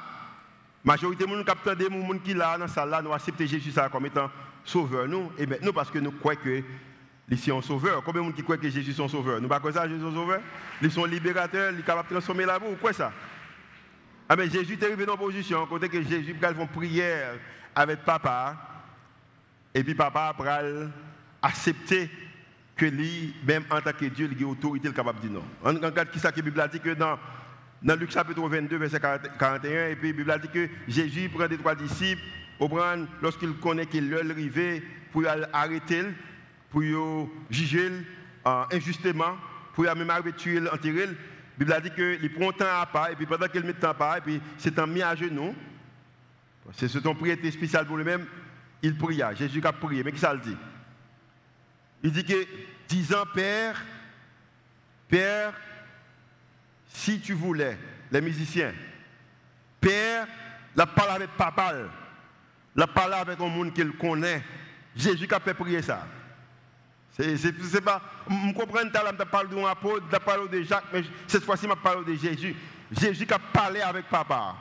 majorité 0.84 1.26
des 1.26 1.32
gens 1.32 1.44
qui 1.44 1.76
des 1.76 1.90
gens 1.90 2.20
qui 2.24 2.34
là 2.34 2.58
dans 2.58 2.68
salle 2.68 2.90
là, 2.90 3.02
nous 3.02 3.14
acceptons 3.14 3.46
Jésus 3.46 3.72
ça 3.72 3.90
comme 3.90 4.06
étant 4.06 4.30
sauveur 4.64 5.08
nous. 5.08 5.32
Et 5.38 5.46
maintenant 5.46 5.74
parce 5.74 5.92
que 5.92 6.00
nous 6.00 6.12
croyons 6.12 6.40
que 6.44 6.64
ici 7.30 7.52
un 7.52 7.62
sauveur. 7.62 8.04
Combien 8.04 8.22
de 8.22 8.28
gens 8.28 8.34
qui 8.34 8.44
croient 8.44 8.58
que 8.58 8.70
Jésus 8.70 8.92
est 8.92 9.08
sauveur 9.08 9.42
Nous 9.42 9.48
ne 9.48 9.48
pas 9.48 9.72
ça 9.72 9.88
Jésus 9.88 10.06
est 10.06 10.14
sauveur 10.14 10.42
Ils 10.82 10.92
sont 10.92 11.06
libérateurs, 11.06 11.72
ils 11.72 11.80
sont 11.80 11.86
capables 11.86 12.10
de 12.10 12.14
transformer 12.16 12.46
la 12.46 12.60
vie 12.60 12.66
quoi 12.80 12.94
ça? 12.94 13.12
Ah 14.28 14.36
mais 14.36 14.50
Jésus 14.50 14.74
est 14.74 14.84
arrivé 14.84 15.06
dans 15.06 15.14
une 15.14 15.20
position 15.20 15.66
côté 15.66 15.90
que 15.90 16.02
Jésus 16.02 16.36
fait 16.40 16.52
une 16.52 16.68
prière 16.68 17.36
avec 17.76 18.04
papa. 18.04 18.56
Et 19.74 19.84
puis 19.84 19.96
papa 19.96 20.28
après 20.30 20.64
accepter 21.42 22.10
que 22.76 22.86
lui 22.86 23.36
même 23.46 23.64
en 23.70 23.82
tant 23.82 23.92
que 23.94 24.06
Dieu 24.06 24.30
il 24.32 24.44
a 24.44 24.48
autorité 24.48 24.92
capable 24.92 25.20
de 25.22 25.28
dire 25.28 25.40
non. 25.40 25.44
En 25.64 25.74
regarde 25.74 26.10
qui 26.12 26.20
ça 26.20 26.32
que 26.32 26.40
la 26.40 26.68
Bible 26.68 26.80
que 26.82 26.94
dans 26.94 27.18
dans 27.82 27.96
Luc 27.96 28.12
chapitre 28.12 28.48
22, 28.48 28.78
verset 28.78 29.00
41, 29.00 29.88
et 29.90 29.96
puis 29.96 30.14
la 30.14 30.38
Bible 30.38 30.40
dit 30.42 30.48
que 30.50 30.70
Jésus 30.88 31.30
prend 31.30 31.48
des 31.48 31.58
trois 31.58 31.76
disciples, 31.76 32.22
lorsqu'il 33.22 33.54
connaît 33.54 33.88
qu'il 33.88 34.14
est 34.14 34.32
arrivé, 34.32 34.84
pour 35.12 35.24
arrêter, 35.52 36.04
pour 36.70 36.84
juger 37.50 37.92
euh, 38.46 38.64
injustement, 38.72 39.36
pour 39.74 39.84
même 39.84 40.10
arriver 40.10 40.34
tuer, 40.34 40.60
enterrer. 40.70 41.08
La 41.60 41.80
Bible 41.80 41.82
dit 41.84 42.20
qu'il 42.20 42.34
prend 42.34 42.52
temps 42.52 42.82
à 42.82 42.86
part, 42.86 43.10
et 43.10 43.16
puis 43.16 43.26
pendant 43.26 43.48
qu'il 43.48 43.64
met 43.64 43.74
temps 43.74 43.90
à 43.90 43.94
part, 43.94 44.18
et 44.18 44.22
puis 44.22 44.42
c'est 44.58 44.78
un 44.78 44.88
mis 44.88 45.02
à 45.02 45.16
genoux. 45.16 45.56
C'est 46.74 46.88
ce 46.88 47.00
ton 47.00 47.16
prière 47.16 47.38
spécial 47.52 47.86
pour 47.86 47.98
lui-même, 47.98 48.26
il 48.84 48.96
pria. 48.98 49.34
Jésus 49.34 49.62
a 49.64 49.74
prié. 49.74 50.04
Mais 50.04 50.12
qui 50.12 50.20
ça 50.20 50.34
le 50.34 50.40
dit? 50.40 50.56
Il 52.04 52.12
dit 52.12 52.24
que, 52.24 52.48
disant 52.88 53.26
Père, 53.34 53.84
Père, 55.08 55.54
si 56.94 57.20
tu 57.20 57.34
voulais, 57.34 57.78
les 58.12 58.22
musiciens, 58.22 58.74
Père, 59.80 60.28
la 60.76 60.86
parole 60.86 61.16
avec 61.16 61.32
papa, 61.32 61.74
la 62.76 62.88
parole 62.88 63.14
avec 63.14 63.40
un 63.40 63.48
monde 63.48 63.74
qu'il 63.74 63.92
connaît, 63.94 64.44
Jésus 64.96 65.28
a 65.32 65.40
fait 65.40 65.54
prier 65.54 65.82
ça. 65.82 66.08
C'est 67.12 67.82
pas, 67.82 68.02
je 68.30 68.54
comprends, 68.54 68.84
tu 68.84 69.26
parles 69.26 69.50
d'un 69.50 69.66
apôtre, 69.66 70.06
tu 70.12 70.20
parles 70.20 70.50
de 70.50 70.62
Jacques, 70.62 70.86
mais 70.94 71.04
cette 71.28 71.44
fois-ci, 71.44 71.68
je 71.68 71.74
parle 71.74 72.06
de 72.06 72.16
Jésus. 72.16 72.56
Jésus 72.92 73.26
qui 73.26 73.34
a 73.34 73.40
parlé 73.40 73.82
avec 73.82 74.08
papa. 74.08 74.56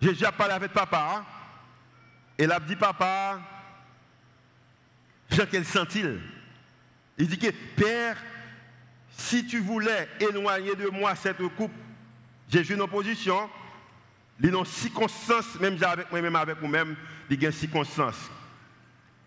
Jésus 0.00 0.24
a 0.24 0.32
parlé 0.32 0.54
avec 0.54 0.72
papa. 0.72 1.24
Et 2.38 2.44
il 2.44 2.52
a 2.52 2.58
dit, 2.58 2.76
papa, 2.76 3.40
Jean, 5.30 5.44
quel 5.50 5.64
sent-il? 5.64 6.20
Il 7.18 7.28
dit 7.28 7.38
que, 7.38 7.50
Père, 7.76 8.16
si 9.20 9.44
tu 9.46 9.60
voulais 9.60 10.08
éloigner 10.18 10.74
de 10.74 10.88
moi 10.88 11.14
cette 11.14 11.46
coupe, 11.56 11.72
Jésus 12.48 12.74
une 12.74 12.80
opposition, 12.80 13.50
il 14.40 14.54
a 14.54 14.58
une 14.58 14.64
circonstance, 14.64 15.60
même 15.60 15.76
avec 15.82 16.10
moi-même, 16.10 16.36
avec 16.36 16.58
vous-même, 16.58 16.96
il 17.28 17.44
a 17.44 17.48
une 17.48 17.52
circonstance. 17.52 18.30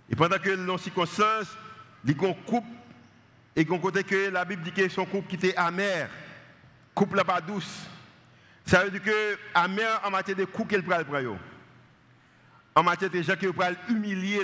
Et 0.10 0.16
pendant 0.16 0.40
que 0.40 0.66
dans 0.66 0.80
circonstance, 0.80 1.48
il 2.04 2.12
a 2.20 2.28
une 2.28 2.36
coupe, 2.44 2.66
et 3.56 3.64
qu'on 3.64 3.78
côté 3.78 4.04
que 4.04 4.30
la 4.30 4.44
Bible 4.44 4.64
dit 4.64 4.72
que 4.72 4.90
son 4.90 5.06
coupe 5.06 5.28
qui 5.28 5.36
était 5.36 5.56
amer, 5.56 6.10
coupe 6.96 7.14
là 7.14 7.24
pas 7.24 7.40
douce. 7.40 7.82
Ça 8.66 8.84
veut 8.84 8.90
dire 8.90 9.04
que 9.04 9.38
amer 9.54 10.02
en 10.04 10.10
matière 10.10 10.38
de 10.38 10.46
coupe 10.46 10.70
qu'elle 10.70 10.84
prend 10.84 10.98
le 10.98 11.36
En 12.76 12.82
matière 12.82 13.12
de 13.12 13.22
gens 13.22 13.36
qui 13.36 13.46
prend 13.48 13.70
humilier, 13.90 14.42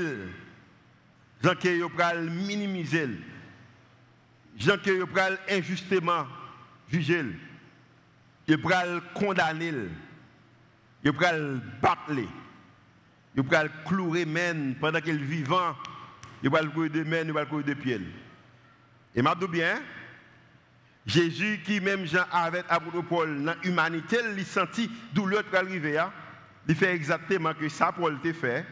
gens 1.44 1.56
qui 1.56 1.82
prend 1.98 2.16
minimiser, 2.16 3.10
gens 4.60 4.78
qui 4.78 4.92
prend 5.12 5.30
injustement 5.50 6.28
juger, 6.92 7.26
ils 8.48 8.62
prend 8.62 9.00
condamner, 9.14 9.74
ils 11.04 11.14
prend 11.14 11.60
battre 11.82 12.14
va 13.48 13.64
le 13.64 13.72
clouer 13.86 14.26
men 14.26 14.76
pendant 14.80 15.00
qu'il 15.00 15.16
est 15.16 15.18
vivant. 15.18 15.76
Va 16.44 16.62
le 16.62 16.70
courir 16.70 16.92
de 16.92 17.04
main, 17.04 17.24
il 17.26 17.34
va 17.34 17.42
le 17.42 17.48
courir 17.48 17.66
de 17.66 17.74
pied. 17.74 18.00
Et 19.14 19.22
m'a 19.22 19.36
bien, 19.36 19.82
Jésus 21.06 21.60
qui 21.66 21.82
même 21.82 22.06
Jean 22.06 22.24
avec 22.32 22.66
apôtre 22.70 23.02
Paul 23.02 23.44
dans 23.44 23.56
l'humanité, 23.64 24.18
il 24.38 24.46
senti 24.46 24.90
douleur 25.14 25.44
pour 25.44 25.60
arriver. 25.60 25.98
Hein. 25.98 26.12
Il 26.68 26.76
fait 26.76 26.94
exactement 26.94 27.54
que 27.54 27.68
ça 27.68 27.92
Paul 27.92 28.20
te 28.22 28.32
fait 28.32 28.66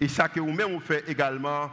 et 0.00 0.08
ça 0.08 0.28
que 0.28 0.40
vous-même 0.40 0.72
vous 0.72 0.80
faites 0.80 1.08
également 1.08 1.70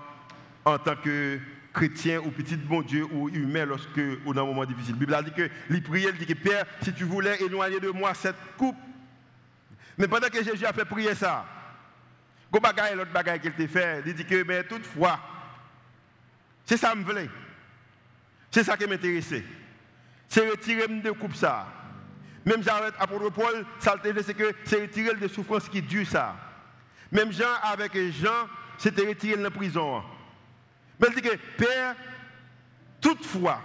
en 0.66 0.78
tant 0.78 0.96
que 0.96 1.40
chrétien 1.74 2.20
ou 2.20 2.32
petit 2.32 2.58
bon 2.58 2.82
Dieu 2.82 3.06
ou 3.12 3.30
humain 3.30 3.66
lorsque 3.66 4.02
ou 4.26 4.34
dans 4.34 4.44
un 4.44 4.48
moment 4.48 4.66
difficile. 4.66 4.94
La 4.94 5.00
Bible 5.00 5.14
a 5.14 5.24
dit 5.24 5.32
que 5.32 5.50
il 5.70 5.84
priait, 5.84 6.10
il 6.10 6.18
dit 6.18 6.26
que 6.26 6.34
Père, 6.34 6.66
si 6.82 6.94
tu 6.94 7.04
voulais 7.04 7.42
éloigner 7.42 7.80
de 7.80 7.90
moi 7.90 8.14
cette 8.14 8.36
coupe. 8.58 8.78
Mais 9.98 10.08
pendant 10.08 10.30
que 10.30 10.44
Jésus 10.44 10.66
a 10.66 10.74
fait 10.74 10.86
prier 10.86 11.14
ça, 11.16 11.46
Go 12.52 12.60
bagaille 12.60 12.96
l'autre 12.96 13.12
qu'il 13.56 13.68
fait, 13.68 14.02
dit 14.02 14.26
que 14.26 14.44
mais 14.44 14.64
toutefois 14.64 15.20
c'est 16.70 16.78
ça 16.78 16.92
que 16.92 17.00
je 17.00 17.04
voulais. 17.04 17.30
C'est 18.52 18.64
ça 18.64 18.78
qui 18.78 18.86
m'intéressait. 18.86 19.44
C'est 20.28 20.48
retirer 20.48 20.88
de 20.88 21.12
coupe 21.12 21.34
ça. 21.34 21.68
Même 22.46 22.64
Jean 22.64 22.76
avec 22.76 22.94
apôtre 23.00 23.32
Paul, 23.32 23.66
ça 23.80 23.96
c'est 24.04 24.34
que 24.36 24.54
c'est 24.66 24.82
retirer 24.82 25.16
des 25.16 25.28
souffrances 25.30 25.68
qui 25.68 25.82
durent 25.82 26.08
ça. 26.08 26.36
Même 27.12 27.32
Jean 27.32 27.56
avec 27.64 27.94
Jean, 28.12 28.48
c'était 28.78 29.08
retirer 29.08 29.38
de 29.38 29.42
la 29.42 29.50
prison. 29.50 30.04
Mais 31.00 31.08
il 31.10 31.16
dit 31.16 31.22
que 31.22 31.36
Père, 31.58 31.96
toutefois 33.00 33.62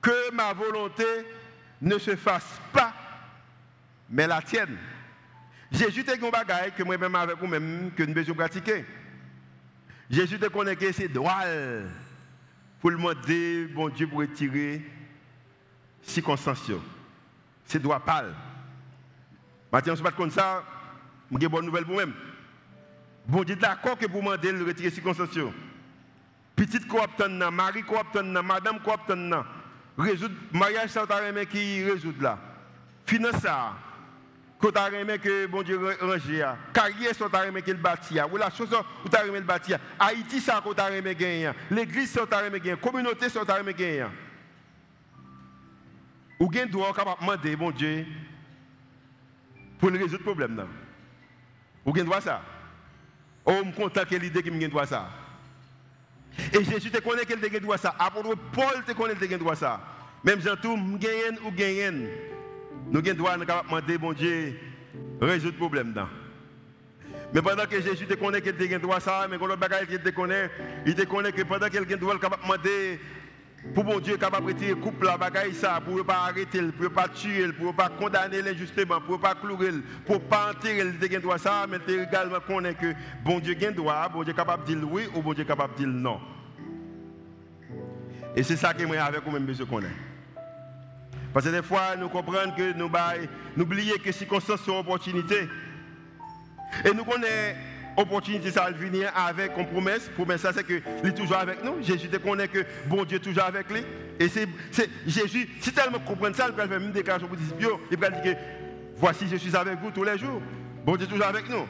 que 0.00 0.32
ma 0.32 0.52
volonté 0.52 1.04
ne 1.82 1.98
se 1.98 2.16
fasse 2.16 2.60
pas, 2.72 2.94
mais 4.08 4.26
la 4.26 4.40
tienne. 4.40 4.76
Jésus 5.70 6.04
te 6.04 6.12
un 6.12 6.30
bagage 6.30 6.72
que 6.76 6.82
moi-même 6.82 7.14
avec 7.14 7.36
vous-même 7.36 7.90
que 7.94 8.02
nous 8.02 8.14
devons 8.14 8.34
pratiquer. 8.34 8.84
Jésus 10.10 10.38
te 10.38 10.46
connaît 10.46 10.76
que 10.76 10.90
c'est 10.92 11.08
droit 11.08 11.42
pour 12.80 12.90
le 12.90 12.96
demander, 12.96 13.66
bon 13.66 13.90
Dieu, 13.90 14.06
pour 14.06 14.20
retirer 14.20 14.82
circonstances. 16.02 16.70
C'est 17.66 17.82
droit 17.82 18.00
pâle. 18.00 18.34
Maintenant, 19.70 19.96
si 19.96 20.02
pas 20.02 20.12
comme 20.12 20.30
ça, 20.30 20.64
j'ai 21.30 21.44
une 21.44 21.48
bonne 21.48 21.66
nouvelle 21.66 21.84
pour 21.84 21.94
vous-même. 21.94 22.14
Bon 23.26 23.44
Dieu 23.44 23.56
d'accord 23.56 23.98
que 23.98 24.06
vous 24.06 24.20
demandez 24.20 24.52
de 24.52 24.64
retirer 24.64 24.88
circonstances. 24.88 25.52
Petite 26.58 26.88
cooptante, 26.88 27.52
mari 27.52 27.84
cooptante, 27.84 28.42
madame 28.44 28.80
cooptante, 28.80 29.46
résoudre 29.96 30.34
mariage, 30.52 30.90
ça 30.90 31.06
qui 31.48 31.84
résout 31.84 32.14
là? 32.20 32.36
Finance 33.06 33.36
ça 33.40 33.74
as 34.74 34.90
aimé 34.90 35.20
que 35.20 35.46
bon 35.46 35.62
Dieu 35.62 35.78
range, 36.00 36.22
carrière 36.74 37.12
tu 37.16 37.22
as 37.32 37.46
aimé 37.46 37.62
qu'il 37.62 37.76
bâtit, 37.76 38.20
relation 38.20 38.66
que 38.66 39.08
tu 39.08 39.16
as 39.16 39.24
aimé 39.24 39.38
le 39.38 39.44
bâtir, 39.44 39.78
Haïti 40.00 40.40
ça 40.40 40.60
tu 40.60 40.80
as 40.80 40.90
aimé 40.96 41.14
gagner, 41.14 41.52
l'église 41.70 42.10
ça 42.10 42.22
as 42.28 42.44
aimé 42.44 42.58
gagner, 42.58 42.80
communauté 42.80 43.28
ça 43.28 43.42
as 43.46 43.60
aimé 43.60 43.72
gagner. 43.72 44.06
Ou 46.40 46.48
bien 46.48 46.66
droit 46.66 46.92
capable 46.92 47.20
demander 47.20 47.54
bon 47.54 47.70
Dieu 47.70 48.04
pour 49.78 49.90
résoudre 49.90 50.18
le 50.18 50.24
problème 50.24 50.56
là. 50.56 50.66
Ou 51.84 51.92
bien 51.92 52.02
droit 52.02 52.20
ça? 52.20 52.42
Oh, 53.44 53.52
je 53.58 53.70
suis 53.70 53.80
content 53.80 54.04
que 54.04 54.16
l'idée 54.16 54.42
qui 54.42 54.50
me 54.50 54.66
droit 54.66 54.86
ça. 54.86 55.08
Et 56.52 56.64
Jésus 56.64 56.90
te 56.90 56.98
connaît 56.98 57.24
qu'elle 57.24 57.40
te 57.40 57.58
droit 57.58 57.78
ça. 57.78 57.94
Apôtre 57.98 58.36
Paul 58.52 58.84
te 58.86 58.92
connaît 58.92 59.14
qu'elle 59.14 59.28
te 59.28 59.34
droit 59.34 59.56
ça. 59.56 59.80
Même 60.24 60.40
Jean 60.40 60.56
tout, 60.56 60.76
gagne 60.98 61.38
ou 61.44 61.50
gagne. 61.50 62.08
Nous 62.90 63.00
avons 63.00 63.14
droit 63.14 63.36
de 63.36 63.44
demander, 63.44 63.98
bon 63.98 64.12
Dieu, 64.12 64.58
résoudre 65.20 65.52
le 65.52 65.58
problème. 65.58 65.94
Mais 67.32 67.42
pendant 67.42 67.66
que 67.66 67.80
Jésus 67.80 68.06
te 68.06 68.14
connaît 68.14 68.40
qu'il 68.40 68.54
te 68.54 68.76
droit 68.76 69.00
ça, 69.00 69.26
mais 69.30 69.38
quand 69.38 69.46
l'autre 69.46 69.86
qu'il 69.86 70.00
te 70.00 70.08
connaît, 70.10 70.50
il 70.86 70.94
te 70.94 71.02
connaît 71.02 71.32
que 71.32 71.42
pendant 71.42 71.68
qu'il 71.68 71.80
a 71.80 71.96
droit 71.96 72.14
de 72.14 72.20
demander 72.20 73.00
pour 73.74 73.84
bon 73.84 73.98
Dieu 73.98 74.16
capable 74.16 74.46
de 74.46 74.52
retirer 74.52 74.74
couple 74.74 75.06
la 75.06 75.16
bagaille 75.16 75.54
ça 75.54 75.80
pour 75.84 75.96
ne 75.96 76.02
pas 76.02 76.26
arrêter 76.28 76.62
pour 76.62 76.84
ne 76.84 76.88
pas 76.88 77.08
tuer 77.08 77.52
pour 77.52 77.66
ne 77.66 77.72
pas 77.72 77.88
condamner 77.88 78.42
l'injustement 78.42 79.00
pour 79.00 79.16
ne 79.16 79.22
pas 79.22 79.34
clouer 79.34 79.70
pour 80.06 80.16
ne 80.16 80.20
pas 80.20 80.50
enterrer 80.50 80.84
le 80.84 81.20
droit 81.20 81.38
ça 81.38 81.66
mais 81.68 81.78
également 81.92 82.40
connaît 82.46 82.74
que 82.74 82.94
bon 83.24 83.40
Dieu 83.40 83.56
a 83.60 83.70
droit 83.72 84.08
bon 84.08 84.22
Dieu 84.22 84.32
est 84.32 84.36
capable 84.36 84.64
de 84.64 84.74
dire 84.74 84.88
oui 84.90 85.02
ou 85.14 85.22
bon 85.22 85.32
Dieu 85.32 85.42
est 85.42 85.46
capable 85.46 85.74
de 85.74 85.78
dire 85.78 85.88
non 85.88 86.20
et 88.36 88.42
c'est 88.42 88.56
ça 88.56 88.72
que 88.74 88.84
moi 88.84 88.98
avec 88.98 89.24
vous 89.24 89.30
même 89.30 89.44
besoin 89.44 89.66
connaître 89.66 89.94
parce 91.32 91.44
que 91.46 91.50
des 91.50 91.62
fois, 91.62 91.94
nous 91.96 92.08
comprenons 92.08 92.52
que 92.52 92.72
nous 92.72 92.90
oublions 93.62 93.94
que 94.02 94.12
circonstances 94.12 94.62
sont 94.62 94.78
opportunités. 94.78 95.48
Et 96.84 96.92
nous 96.94 97.04
connaissons 97.04 97.56
opportunité, 97.98 98.50
ça 98.50 98.62
va 98.62 98.70
venir 98.70 99.10
avec 99.14 99.52
une 99.58 99.66
promesse. 99.66 100.08
Promesse, 100.14 100.40
ça, 100.40 100.52
c'est 100.52 100.64
que 100.64 100.74
est 100.74 101.14
toujours 101.14 101.36
avec 101.36 101.62
nous. 101.64 101.82
Jésus 101.82 102.08
te 102.08 102.16
connaît 102.16 102.48
que 102.48 102.64
bon 102.86 103.04
Dieu 103.04 103.16
est 103.16 103.20
toujours 103.20 103.44
avec 103.44 103.68
lui. 103.70 103.82
Et 104.18 104.28
c'est 104.28 104.48
Jésus, 105.06 105.48
si 105.60 105.72
tellement 105.72 105.98
comprendre 105.98 106.36
ça, 106.36 106.46
il 106.48 106.54
va 106.54 106.66
faire 106.66 106.78
une 106.80 106.92
déclaration 106.92 107.28
pour 107.28 107.36
dire, 107.36 107.46
il 107.90 107.98
va 107.98 108.10
dire 108.10 108.22
que 108.22 108.38
voici, 108.96 109.26
je 109.30 109.36
suis 109.36 109.54
avec 109.56 109.78
vous 109.80 109.90
tous 109.90 110.04
les 110.04 110.16
jours. 110.16 110.40
Bon 110.84 110.96
Dieu 110.96 111.06
est 111.06 111.10
toujours 111.10 111.26
avec 111.26 111.48
nous. 111.48 111.66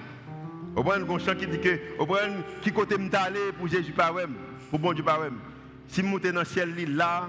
Au 0.76 0.84
point, 0.84 0.96
un 0.96 1.18
chant 1.18 1.34
qui 1.34 1.46
dit 1.46 1.58
que, 1.58 1.78
au 1.98 2.06
point, 2.06 2.20
qui 2.62 2.72
côté 2.72 2.96
m'aller 2.96 3.52
pour 3.58 3.66
Jésus 3.66 3.92
par 3.92 4.14
pour 4.70 4.78
bon 4.78 4.92
Dieu 4.92 5.02
par 5.02 5.20
Si 5.88 6.02
je 6.02 6.06
monte 6.06 6.26
dans 6.26 6.40
le 6.40 6.44
ciel, 6.44 6.74
là, 6.94 7.28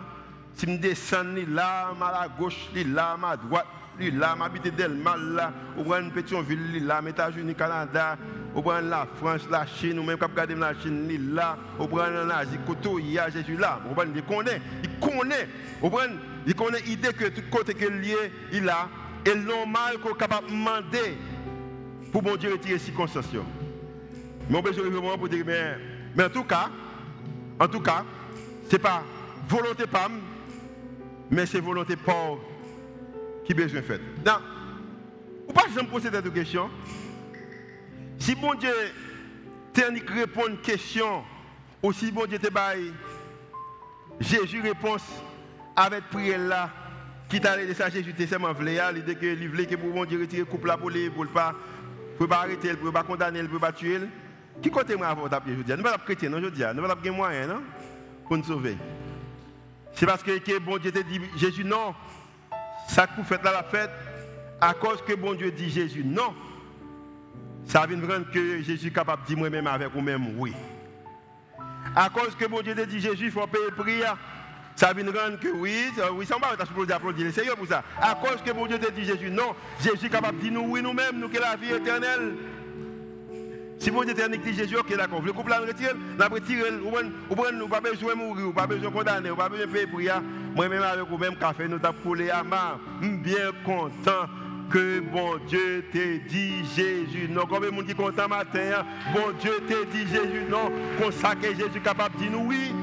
si 0.54 0.66
je 0.68 0.78
descends 0.78 1.24
là, 1.48 1.94
à 2.00 2.22
la 2.22 2.28
gauche, 2.28 2.70
là, 2.76 3.18
à 3.24 3.38
droite, 3.38 3.66
là, 4.08 4.36
m'habite 4.36 4.76
Delmal, 4.76 5.34
là, 5.34 5.54
ou 5.78 5.84
prendre 5.84 6.12
Pétionville, 6.12 6.86
là, 6.86 7.02
États-Unis, 7.08 7.56
Canada, 7.56 8.18
ou 8.56 8.62
prendre 8.62 8.90
la 8.90 9.08
France, 9.16 9.42
la 9.50 9.66
Chine, 9.66 10.00
ou 10.00 10.04
même 10.04 10.18
quand 10.18 10.30
regarder 10.30 10.56
la 10.56 10.74
Chine, 10.74 11.08
là, 11.34 11.58
ou 11.80 11.88
prendre 11.88 12.26
l'Asie, 12.26 12.58
Koto, 12.66 13.00
il 13.00 13.12
y 13.12 13.20
a 13.20 13.30
Jésus 13.30 13.58
là. 13.58 13.80
Ou 13.90 13.94
prendre, 13.94 14.12
il 14.16 14.24
connaît, 14.24 14.62
il 14.84 15.00
connaît, 15.00 15.48
ou 15.82 15.90
prendre, 15.90 16.16
il 16.46 16.56
connaît 16.56 16.82
l'idée 16.82 17.14
que 17.14 17.26
tout 17.30 17.44
côté 17.52 17.74
que 17.74 17.86
lié, 17.86 18.16
il 18.52 18.68
a, 18.70 18.90
et 19.26 19.36
normal 19.36 20.00
qu'on 20.00 20.12
est 20.12 20.18
capable 20.18 20.48
de 20.48 20.52
demander 20.52 21.18
pour 22.12 22.22
bon 22.22 22.36
Dieu 22.36 22.52
retirer 22.54 22.80
circonstances. 22.80 23.26
Mais 24.50 24.58
on 24.58 24.62
peut 24.64 24.74
se 24.74 24.82
vraiment 24.82 25.18
pour 25.18 25.30
dire, 25.30 25.44
mais, 25.46 25.78
mais 26.16 26.24
en 26.24 26.30
tout 26.30 26.44
cas, 26.44 26.70
en 27.60 27.68
tout 27.68 27.82
cas, 27.82 28.04
ce 28.68 28.74
n'est 28.74 28.80
pas 28.80 29.04
volonté 29.48 29.86
pas 29.86 30.08
mais 31.32 31.46
c'est 31.46 31.60
volonté 31.60 31.96
pauvre 31.96 32.40
qui 33.46 33.54
besoin 33.54 33.82
fait. 33.82 34.02
Donc, 34.24 34.42
ou 35.48 35.54
pas 35.54 35.68
me 35.68 35.88
poser 35.88 36.10
cette 36.12 36.34
question. 36.34 36.70
Si 38.20 38.36
bon 38.36 38.54
Dieu 38.56 38.74
répond 40.14 40.44
à 40.46 40.50
une 40.50 40.58
question, 40.58 41.24
ou 41.82 41.94
si 41.94 42.12
bon 42.12 42.26
Dieu 42.26 42.38
te 42.38 42.50
baille, 42.50 42.94
Jésus 44.20 44.62
réponse 44.62 45.04
avec 45.76 46.04
prière 46.10 46.40
là, 46.40 46.70
qui 47.30 47.40
t'a 47.40 47.58
de 47.58 47.74
ça, 47.74 47.90
Jésus 47.90 48.14
te 48.14 48.26
seulement 48.26 48.52
voulu, 48.52 48.72
l'idée 48.94 49.16
que 49.16 49.26
il 49.26 49.50
voulait 49.50 49.66
que 49.66 49.76
pour 49.76 49.92
bon 49.92 50.06
Dieu 50.06 50.20
retire 50.20 50.46
couple 50.46 50.68
là 50.68 50.78
pour 50.78 50.90
lui, 50.90 51.10
pour 51.10 51.28
pas, 51.28 51.56
pour 52.18 52.28
pas 52.28 52.40
arrêter, 52.40 52.74
pour 52.76 52.92
pas 52.92 53.04
condamner, 53.04 53.44
pour 53.44 53.60
pas 53.60 53.72
tuer. 53.72 54.02
Qui 54.62 54.70
côté 54.70 54.96
moi 54.98 55.08
avant 55.08 55.28
d'appeler 55.28 55.54
aujourd'hui? 55.54 55.78
Nous 55.78 55.84
pas 55.84 55.98
chrétiens, 55.98 56.30
non, 56.30 56.40
dis, 56.50 56.64
nous 56.76 56.88
pas 56.88 57.12
moyen, 57.12 57.48
non, 57.48 57.62
pour 58.28 58.38
nous 58.38 58.44
sauver. 58.44 58.78
C'est 59.94 60.06
parce 60.06 60.22
que, 60.24 60.60
bon 60.60 60.78
Dieu 60.78 60.92
te 60.92 61.00
dit, 61.00 61.22
Jésus, 61.38 61.64
non. 61.64 61.96
Ça 62.90 63.08
que 63.08 63.16
vous 63.16 63.24
faites 63.24 63.44
là 63.44 63.52
la 63.52 63.64
fête, 63.64 63.92
à 64.60 64.74
cause 64.74 65.02
que 65.02 65.14
bon 65.14 65.34
Dieu 65.34 65.52
dit 65.52 65.70
Jésus, 65.70 66.04
non. 66.04 66.34
Ça 67.70 67.86
vient 67.86 67.98
de 67.98 68.12
rendre 68.12 68.26
que 68.34 68.64
Jésus 68.64 68.88
est 68.88 68.92
capable 68.92 69.22
de 69.22 69.28
dire 69.28 69.38
moi-même 69.38 69.68
avec 69.68 69.94
vous-même, 69.94 70.40
oui. 70.40 70.54
À 71.96 72.10
cause 72.10 72.36
que 72.36 72.46
bon 72.46 72.62
Dieu 72.62 72.74
te 72.74 72.82
dit 72.82 73.00
Jésus, 73.00 73.26
il 73.26 73.32
faut 73.32 73.46
payer 73.46 73.66
le 73.70 73.76
prix. 73.76 74.02
Ça 74.76 74.92
vient 74.92 75.06
rendre 75.06 75.40
que 75.40 75.50
oui, 75.50 75.76
oui, 76.14 76.26
ça 76.26 76.36
va 76.42 76.54
être 76.54 76.92
applaudir. 76.92 77.28
C'est 77.28 77.42
sérieux 77.42 77.54
pour 77.56 77.68
ça. 77.68 77.84
À 78.02 78.16
cause 78.16 78.42
que 78.44 78.52
bon 78.52 78.66
Dieu 78.66 78.80
te 78.80 78.92
dit 78.92 79.06
Jésus, 79.06 79.30
non, 79.30 79.54
Jésus 79.84 80.08
est 80.08 80.10
capable 80.10 80.38
de 80.38 80.42
dire 80.42 80.54
nous, 80.54 80.66
oui, 80.68 80.82
nous-mêmes, 80.82 81.20
nous, 81.20 81.30
que 81.30 81.38
la 81.38 81.56
vie 81.58 81.72
éternelle. 81.72 82.38
Si 83.78 83.92
vous 83.92 84.02
êtes 84.02 84.42
dit 84.42 84.54
Jésus, 84.54 84.76
ok, 84.76 84.98
d'accord, 84.98 85.22
le 85.22 85.32
couple 85.32 85.52
la 85.52 85.60
retire, 85.60 85.96
la 86.18 86.28
retirer, 86.28 86.72
vous 86.72 87.52
ne 87.52 87.68
pas 87.68 87.82
besoin 87.82 88.14
de 88.14 88.18
mourir, 88.18 88.46
vous 88.48 88.54
pas 88.54 88.66
besoin 88.66 88.90
de 88.90 88.96
condamner, 88.96 89.30
vous 89.30 89.36
pas 89.36 89.48
besoin 89.48 89.68
de 89.68 89.72
payer 89.72 89.86
pour 89.86 90.00
Moi-même 90.56 90.82
avec 90.82 91.08
vous 91.08 91.18
même 91.20 91.36
café, 91.36 91.68
nous 91.68 91.78
avons 91.84 92.02
coulé 92.02 92.32
à 92.32 92.44
main. 92.44 92.80
bien 93.00 93.52
content 93.64 94.28
que 94.70 95.00
bon 95.00 95.38
Dieu 95.48 95.86
te 95.92 96.18
dit 96.28 96.64
Jésus. 96.76 97.28
Non, 97.30 97.46
comme 97.46 97.64
le 97.64 97.72
monde 97.72 97.88
qui 97.88 97.96
content 97.96 98.28
matin, 98.28 98.60
hein? 98.80 98.86
bon 99.14 99.32
Dieu 99.40 99.52
te 99.68 99.86
dit 99.86 100.08
Jésus. 100.08 100.44
Non, 100.50 100.72
que 101.00 101.48
Jésus 101.48 101.82
capable 101.82 102.16
de 102.16 102.24
dire 102.24 102.32
nous 102.32 102.48
oui. 102.48 102.74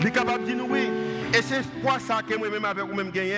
Il 0.00 0.06
est 0.06 0.10
capable 0.10 0.44
de 0.44 0.48
dire 0.48 0.56
nous 0.56 0.72
oui. 0.72 0.88
Et 1.34 1.42
c'est 1.42 1.62
quoi 1.82 1.98
ça 1.98 2.22
que 2.22 2.36
moi-même 2.36 2.64
avec 2.64 2.84
vous-même 2.84 3.10
gagner. 3.10 3.34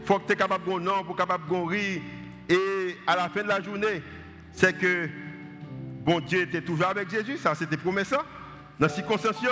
Il 0.00 0.06
faut 0.06 0.18
que 0.18 0.26
tu 0.26 0.32
es 0.32 0.36
capable 0.36 0.64
de 0.64 0.78
non, 0.80 1.04
pour 1.04 1.16
capable 1.16 1.48
de 1.48 1.54
rire. 1.54 2.02
Et 2.48 2.96
à 3.06 3.16
la 3.16 3.28
fin 3.28 3.42
de 3.42 3.48
la 3.48 3.60
journée, 3.60 4.02
c'est 4.52 4.76
que 4.78 5.08
bon 6.04 6.20
Dieu 6.20 6.42
était 6.42 6.60
toujours 6.60 6.88
avec 6.88 7.10
Jésus. 7.10 7.38
Ça, 7.38 7.54
c'était 7.54 7.76
promesse. 7.76 8.12
Hein? 8.12 8.22
Dans 8.78 8.88
ces 8.88 8.96
circonstances. 8.96 9.44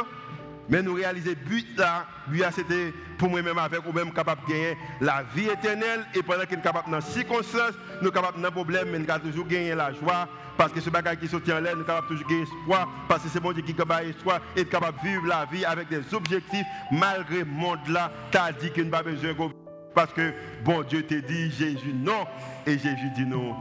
Mais 0.72 0.80
nous 0.80 0.94
réaliser 0.94 1.34
but 1.34 1.66
là, 1.76 2.06
but 2.28 2.42
c'était 2.50 2.94
pour 3.18 3.28
moi-même 3.28 3.58
avec 3.58 3.86
ou 3.86 3.92
même 3.92 4.10
capable 4.10 4.40
de 4.46 4.52
gagner 4.52 4.78
la 5.02 5.22
vie 5.34 5.44
éternelle. 5.44 6.06
Et 6.14 6.22
pendant 6.22 6.46
qu'il 6.46 6.58
est 6.58 6.62
capable 6.62 6.90
dans 6.90 7.02
circonstances, 7.02 7.74
nous 8.00 8.06
sommes 8.06 8.14
capables 8.14 8.40
dans 8.40 8.50
problème, 8.50 8.88
mais 8.90 8.98
nous 8.98 9.06
sommes 9.06 9.20
toujours 9.20 9.46
gagner 9.46 9.74
la 9.74 9.92
joie. 9.92 10.26
Parce 10.56 10.72
que 10.72 10.80
ce 10.80 10.88
bagage 10.88 11.18
qui 11.18 11.28
sortit 11.28 11.52
en 11.52 11.60
l'air, 11.60 11.76
nous 11.76 11.80
sommes 11.80 11.88
capables 11.88 12.06
toujours 12.06 12.26
gagner 12.26 12.44
espoir. 12.44 12.88
Parce 13.06 13.22
que 13.22 13.28
c'est 13.28 13.40
bon 13.40 13.52
Dieu 13.52 13.62
qui 13.62 13.74
capable 13.74 14.08
espoir 14.08 14.40
et 14.56 14.64
capable 14.64 14.98
de 15.02 15.08
vivre 15.08 15.26
la 15.26 15.44
vie 15.44 15.66
avec 15.66 15.90
des 15.90 16.14
objectifs 16.14 16.66
malgré 16.90 17.40
le 17.40 17.44
monde 17.44 17.86
là, 17.88 18.10
as 18.32 18.52
dit 18.52 18.70
qu'il 18.70 18.84
n'y 18.84 18.88
a 18.88 18.92
pas 18.92 19.02
besoin 19.02 19.34
de 19.34 19.52
parce 19.94 20.14
que 20.14 20.32
bon 20.64 20.82
Dieu 20.84 21.02
te 21.02 21.16
dit 21.16 21.50
Jésus 21.50 21.92
non. 21.92 22.24
Et 22.66 22.78
Jésus 22.78 23.10
dit 23.14 23.26
non. 23.26 23.54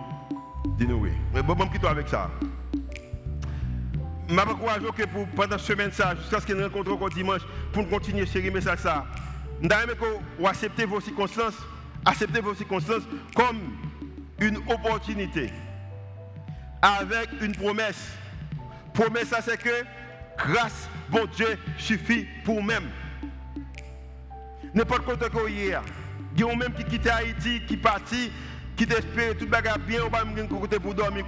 Nous 0.79 0.95
oui. 0.95 1.11
Mais 1.33 1.43
bon, 1.43 1.55
bon, 1.55 1.67
quitte 1.67 1.83
avec 1.83 2.07
ça 2.07 2.29
je 4.31 4.39
encourage 4.39 4.81
que 4.95 5.05
pour, 5.05 5.27
pendant 5.27 5.57
cette 5.57 5.67
semaine, 5.67 5.91
jusqu'à 5.91 6.39
ce 6.39 6.45
que 6.45 6.53
nous 6.53 6.63
rencontrons 6.63 6.93
encore 6.93 7.09
dimanche, 7.09 7.41
pour 7.73 7.87
continuer 7.89 8.23
à 8.23 8.25
chérir 8.25 8.53
message 8.53 8.79
ça. 8.79 9.05
Nous 9.61 9.69
que 9.69 10.47
accepter 10.47 10.85
vos 10.85 11.01
circonstances, 11.01 11.57
accepter 12.05 12.39
vos 12.39 12.55
circonstances 12.55 13.03
comme 13.35 13.59
une 14.39 14.57
opportunité, 14.57 15.51
avec 16.81 17.29
une 17.41 17.55
promesse. 17.55 18.07
Promesse, 18.93 19.27
ça 19.27 19.41
c'est 19.41 19.57
que 19.57 19.83
grâce, 20.37 20.89
bon 21.09 21.25
Dieu, 21.35 21.57
suffit 21.77 22.25
pour 22.45 22.63
même. 22.63 22.89
N'importe 24.73 25.03
quoi 25.03 25.17
que 25.17 25.49
hier, 25.49 25.81
il 26.35 26.41
y 26.41 26.43
a 26.49 26.55
même 26.55 26.73
qui 26.73 26.85
quitte 26.85 27.07
Haïti, 27.07 27.61
qui 27.67 27.75
partit, 27.75 28.31
qui 28.77 28.85
espère 28.85 29.37
tout 29.37 29.45
le 29.45 29.77
bien, 29.85 29.99
on 30.05 30.09
va 30.09 30.23
me 30.23 30.47
côté 30.47 30.79
pour 30.79 30.93
dormir 30.93 31.25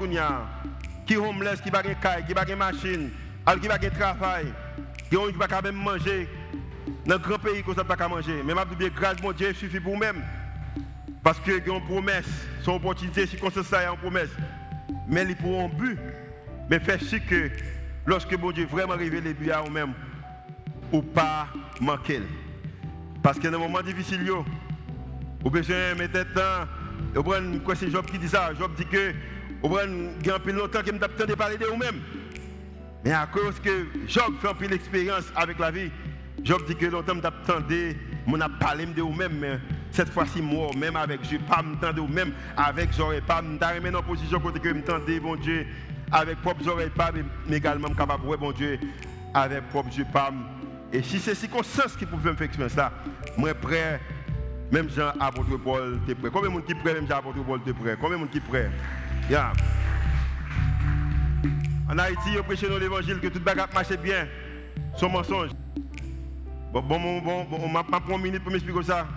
qui 1.14 1.18
homeless, 1.18 1.62
qui 1.62 1.70
n'a 1.70 1.82
pas 1.82 1.88
de 1.88 1.94
caille, 1.94 2.26
qui 2.26 2.34
n'a 2.34 2.42
pas 2.42 2.46
de 2.46 2.56
machine, 2.56 3.10
qui 3.62 3.68
n'a 3.68 3.78
pas 3.78 3.78
de 3.78 3.90
travail, 3.90 4.46
qui 5.10 5.16
n'a 5.16 5.48
pas 5.48 5.62
même 5.62 5.76
manger. 5.76 6.28
Dans 7.06 7.16
un 7.16 7.20
grand 7.20 7.38
pays, 7.38 7.62
qu'on 7.64 7.72
ne 7.72 7.84
pas 7.84 8.08
manger. 8.08 8.42
Mais 8.44 8.54
je 8.54 8.86
dis 8.86 8.92
grâce 8.96 9.22
mon 9.22 9.32
Dieu 9.32 9.54
suffit 9.54 9.80
pour 9.80 9.98
même. 9.98 10.22
Parce 11.22 11.40
que 11.40 11.52
y 11.52 11.70
a 11.70 11.74
une 11.74 11.84
promesse, 11.86 12.28
son 12.62 12.74
opportunité, 12.74 13.26
si 13.28 13.38
ça, 13.64 13.80
a 13.80 13.92
une 13.92 13.98
promesse. 13.98 14.30
Mais 15.08 15.24
il 15.24 15.36
pour 15.36 15.62
un 15.62 15.70
but. 15.70 15.98
Mais 16.70 16.80
fait 16.80 17.02
sûr 17.02 17.20
que 17.26 17.50
lorsque 18.06 18.34
mon 18.34 18.52
Dieu 18.52 18.66
vraiment 18.66 18.96
révèle 18.96 19.24
les 19.24 19.34
buts 19.34 19.52
à 19.52 19.62
vous-même, 19.62 19.94
ou 20.92 21.02
pas 21.02 21.48
manquer. 21.80 22.22
Parce 23.22 23.40
que 23.40 23.48
dans 23.48 23.58
un 23.58 23.62
moment 23.62 23.82
difficile, 23.82 24.22
vous 24.30 25.50
avez 25.50 25.62
besoin 25.62 25.94
de 25.94 26.00
mettre 26.00 26.34
temps. 26.34 26.68
Vous 27.16 27.24
prenez 27.24 27.92
Job 27.92 28.06
qui 28.06 28.18
dit 28.18 28.28
ça 28.28 28.52
Job 28.58 28.72
dit 28.76 28.86
que 28.86 29.14
vous 29.64 29.78
a 29.78 30.36
un 30.36 30.40
peu 30.40 30.52
longtemps 30.52 30.82
que 30.82 30.88
je 30.88 31.26
de 31.26 31.36
parler 31.36 31.58
de 31.58 31.66
vous-même. 31.66 32.02
Mais 33.04 33.12
à 33.12 33.26
cause 33.26 33.60
que 33.60 33.88
Job 34.08 34.36
fait 34.42 34.50
un 34.50 34.54
peu 34.54 34.68
l'expérience 34.68 35.32
avec 35.36 35.60
la 35.60 35.72
vie, 35.72 35.92
Job 36.44 36.62
dit 36.68 36.76
que 36.76 36.86
longtemps 36.86 37.16
je 37.16 37.96
mon 38.26 38.40
a 38.42 38.50
parlé 38.50 38.86
de 38.86 39.02
vous-même, 39.02 39.38
mais 39.40 39.60
cette 39.92 40.10
fois-ci, 40.10 40.42
moi, 40.42 40.70
même 40.78 40.96
avec 40.96 41.22
Dieu, 41.22 41.40
pas 41.48 41.64
de 41.94 42.00
vous-même, 42.00 42.34
avec 42.56 42.90
j'aurais 42.96 43.22
pas, 43.22 43.42
dans 43.42 43.98
en 43.98 44.04
position 44.04 44.40
côté 44.40 44.60
que 44.60 44.70
me 44.70 45.20
bon 45.20 45.36
Dieu, 45.36 45.66
avec 46.12 46.42
propre 46.42 46.68
oreilles 46.68 46.90
pas, 46.90 47.12
mais 47.48 47.58
également 47.58 47.90
capable, 47.90 48.26
ouais, 48.26 48.38
bon 48.38 48.52
Dieu, 48.52 48.80
avec 49.34 49.68
propre 49.70 49.90
Dieu 49.90 50.06
pas. 50.12 50.32
Et 50.92 51.02
si 51.02 51.20
c'est 51.20 51.36
circonstance 51.36 51.96
qui 51.98 52.06
pouvait 52.06 52.32
me 52.32 52.36
faire 52.36 52.46
expérience 52.46 52.76
ça, 52.76 52.92
moi 53.38 53.54
prêt, 53.54 54.00
même 54.72 54.90
Jean 54.90 55.12
apôtre 55.20 55.58
Paul, 55.58 56.00
es 56.08 56.16
prêt. 56.16 56.30
Combien 56.32 56.50
de 56.50 56.54
monde 56.54 56.66
qui 56.66 56.76
prêt, 56.76 56.94
même 56.94 57.08
Jean 57.08 57.18
apôtre 57.18 57.44
Paul, 57.44 57.60
es 57.66 57.74
prêt? 57.74 57.98
Combien 58.00 58.18
de 58.18 58.22
monde 58.22 58.32
qui 58.32 58.40
prêt? 58.40 58.70
Yeah. 59.30 59.54
En 61.90 61.98
Haïti, 61.98 62.34
ils 62.34 62.44
prêché 62.44 62.68
dans 62.68 62.78
l'évangile 62.78 63.20
que 63.20 63.28
tout 63.28 63.40
le 63.40 63.46
bagage 63.46 63.70
marche 63.74 63.98
bien. 63.98 64.28
Son 64.98 65.10
mensonge. 65.10 65.52
Bon, 66.72 66.82
bon, 66.82 67.00
bon, 67.00 67.22
bon, 67.22 67.60
on 67.64 67.70
m'a 67.70 67.84
pas 67.84 68.02
une 68.10 68.22
minute 68.22 68.44
pour 68.44 68.52
m'expliquer 68.52 68.84
ça. 68.84 69.08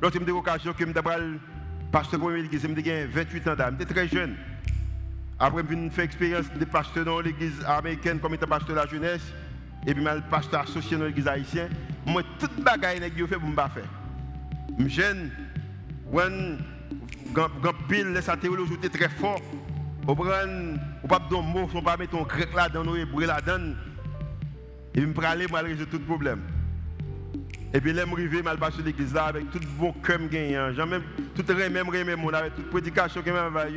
Lorsque 0.00 0.18
je 0.18 0.24
me 0.24 0.32
occasion 0.32 0.72
que 0.72 0.80
je 0.80 0.86
me 0.86 1.38
pasteur 1.92 2.18
pour 2.18 2.30
l'église, 2.30 2.62
je 2.62 3.06
28 3.06 3.48
ans 3.48 3.54
d'âge. 3.54 3.74
J'étais 3.78 3.94
très 3.94 4.08
jeune. 4.08 4.34
Après, 5.38 5.62
je 5.68 5.88
faire 5.90 6.04
expérience 6.04 6.46
de 6.52 6.64
pasteur 6.64 7.04
dans 7.04 7.20
l'église 7.20 7.62
américaine 7.66 8.18
comme 8.18 8.34
étant 8.34 8.46
pasteur 8.46 8.76
de 8.76 8.80
la 8.80 8.86
jeunesse. 8.86 9.22
Et 9.86 9.94
puis, 9.94 10.04
je 10.04 10.10
suis 10.10 10.20
pasteur 10.30 10.60
associé 10.62 10.96
dans 10.96 11.04
l'église 11.04 11.28
haïtienne. 11.28 11.70
Moi, 12.06 12.22
tout 12.38 12.48
le 12.56 12.62
bagage 12.64 12.98
que 12.98 13.18
je 13.18 13.26
fais, 13.26 13.36
je 13.40 13.46
ne 13.46 13.54
pas 13.54 13.68
faire. 13.68 13.88
Je 14.78 14.84
suis 14.84 14.92
jeune. 14.94 15.30
Quand 17.34 17.48
pile, 17.88 18.18
sa 18.22 18.36
théologie 18.36 18.74
était 18.74 18.88
très 18.88 19.08
fort. 19.08 19.40
Vous 20.06 20.14
prenez, 20.14 20.74
vous 21.00 21.08
pas 21.08 21.18
de 21.18 21.34
mots, 21.34 21.66
vous 21.66 21.82
pas 21.82 21.96
mettre 21.96 22.16
un 22.16 22.22
grec 22.22 22.48
là 22.54 22.68
dans 22.68 22.84
nos 22.84 22.96
hébreux 22.96 23.24
là 23.24 23.40
dedans. 23.40 23.74
Et 24.94 25.00
tout 25.86 26.00
problème. 26.00 26.40
Et 27.74 27.80
puis 27.80 27.92
là, 27.92 28.04
je 28.16 28.28
suis 28.28 28.42
passé 28.42 28.82
l'église 28.84 29.14
là 29.14 29.24
avec 29.26 29.50
tout 29.50 29.60
bon 29.78 29.92
cœur 29.92 30.18
gagnant. 30.30 30.72
J'ai 30.76 30.84
même 30.84 31.02
tout 31.34 31.44
même 31.54 31.72
même 31.72 32.34
avec 32.34 32.54
toute 32.56 32.68
prédication 32.68 33.22
que 33.22 33.30
je 33.30 33.34
fais. 33.34 33.72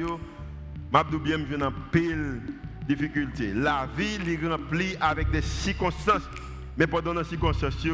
Je 0.94 1.18
bien 1.18 1.38
je 1.50 1.56
dans 1.56 1.72
pile 1.92 2.42
difficulté. 2.88 3.54
La 3.54 3.88
vie 3.98 4.20
est 4.28 4.48
remplie 4.48 4.96
avec 5.00 5.32
des 5.32 5.42
circonstances. 5.42 6.30
Mais 6.78 6.88
pendant 6.88 7.14
les 7.14 7.24
circonstances, 7.24 7.88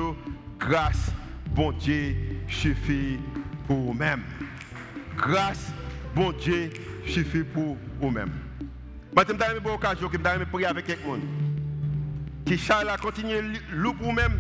grâce, 0.60 1.12
bon 1.54 1.72
Dieu, 1.74 2.16
suffit 2.48 3.20
pour 3.68 3.78
vous-même. 3.78 4.22
Grâce, 5.18 5.72
bon 6.16 6.32
Dieu, 6.32 6.70
suffit 7.06 7.44
pour 7.44 7.78
vous-même. 8.00 8.32
Je 9.16 9.24
vais 9.24 9.60
vous 9.60 9.70
occasion 9.70 10.10
je 10.12 10.46
prier 10.46 10.66
avec 10.68 10.86
quelqu'un. 10.86 11.20
Qui 12.46 12.58
loup 13.74 13.94
pour 13.94 14.08
vous-même. 14.08 14.34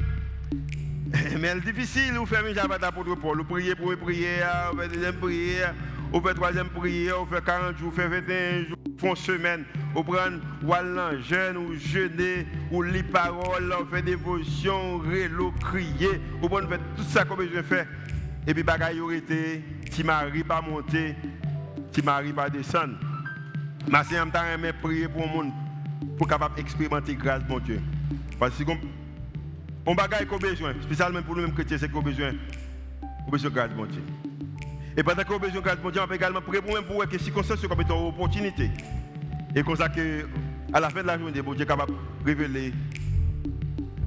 Mais 1.39 1.53
c'est 1.53 1.73
difficile, 1.73 2.13
vous 2.13 2.25
faites 2.25 2.45
un 2.45 2.53
jabata 2.53 2.91
pour 2.91 3.03
Paul. 3.19 3.39
Vous 3.39 3.43
priez 3.43 3.75
pour 3.75 3.91
une 3.91 3.97
prière, 3.97 4.71
vous 4.71 4.79
faites 4.79 4.93
deuxième 4.93 5.15
prière, 5.15 5.73
vous 6.11 6.21
faites 6.21 6.35
troisième 6.35 6.69
prière, 6.69 7.19
vous 7.19 7.33
faites 7.33 7.43
40 7.43 7.77
jours, 7.77 7.89
vous 7.89 7.95
faites 7.95 8.09
21 8.09 8.63
jours, 8.67 8.77
vous 8.85 8.97
faites 8.97 9.09
une 9.09 9.15
semaine. 9.15 9.65
Vous 9.93 10.03
prenez 10.03 10.37
ou 10.63 11.21
jeûne, 11.21 11.57
ou 11.57 11.73
jeûner, 11.75 12.47
ou 12.71 12.81
lit 12.81 13.03
parole, 13.03 13.75
vous 13.77 13.93
faites 13.93 14.05
dévotion, 14.05 14.99
rélo, 14.99 15.53
crier. 15.59 16.21
Vous 16.41 16.47
faites 16.49 16.81
tout 16.95 17.03
ça 17.03 17.25
comme 17.25 17.45
je 17.53 17.61
fais. 17.61 17.85
Et 18.47 18.53
puis, 18.53 18.63
bagaille 18.63 19.01
aurait 19.01 19.21
été, 19.91 19.95
si 19.95 20.03
Marie 20.03 20.43
pas 20.43 20.61
monter, 20.61 21.15
si 21.91 22.01
Marie 22.01 22.33
pas 22.33 22.49
descendre. 22.49 22.95
Je 23.87 24.71
prier 24.81 25.07
pour 25.07 25.21
le 25.21 25.27
monde, 25.27 25.51
pour 26.17 26.27
capable 26.27 26.59
expérimenter 26.59 27.15
grâce, 27.15 27.41
mon 27.47 27.59
Dieu. 27.59 27.81
Parce 28.39 28.57
que 28.57 28.71
on 29.85 29.95
bagaille 29.95 30.27
qu'on 30.27 30.37
besoin, 30.37 30.73
spécialement 30.81 31.21
pour 31.23 31.35
nous-mêmes 31.35 31.53
chrétiens, 31.53 31.77
c'est 31.79 31.91
qu'on 31.91 32.01
besoin, 32.01 32.31
on 33.27 33.31
besoin 33.31 33.49
de 33.49 33.55
grâce, 33.55 33.71
mon 33.75 33.85
Dieu. 33.85 34.03
Et 34.95 35.03
pendant 35.03 35.23
qu'on 35.23 35.39
besoin 35.39 35.59
de 35.59 35.65
grâce, 35.65 35.77
mon 35.83 35.89
Dieu, 35.89 36.01
on 36.03 36.07
peut 36.07 36.15
également 36.15 36.41
prier 36.41 36.61
pour 36.61 36.75
nous 36.75 36.83
pour 36.83 37.07
que 37.07 37.17
si 37.17 37.31
comme 37.31 37.81
étant 37.81 37.99
une 37.99 38.07
opportunité. 38.07 38.69
Et 39.55 39.63
comme 39.63 39.75
ça 39.75 39.89
que, 39.89 40.27
à 40.71 40.79
la 40.79 40.89
fin 40.89 41.01
de 41.01 41.07
la 41.07 41.17
journée, 41.17 41.41
mon 41.41 41.53
Dieu 41.53 41.63
est 41.63 41.67
capable 41.67 41.93
de 41.93 42.25
révéler 42.25 42.73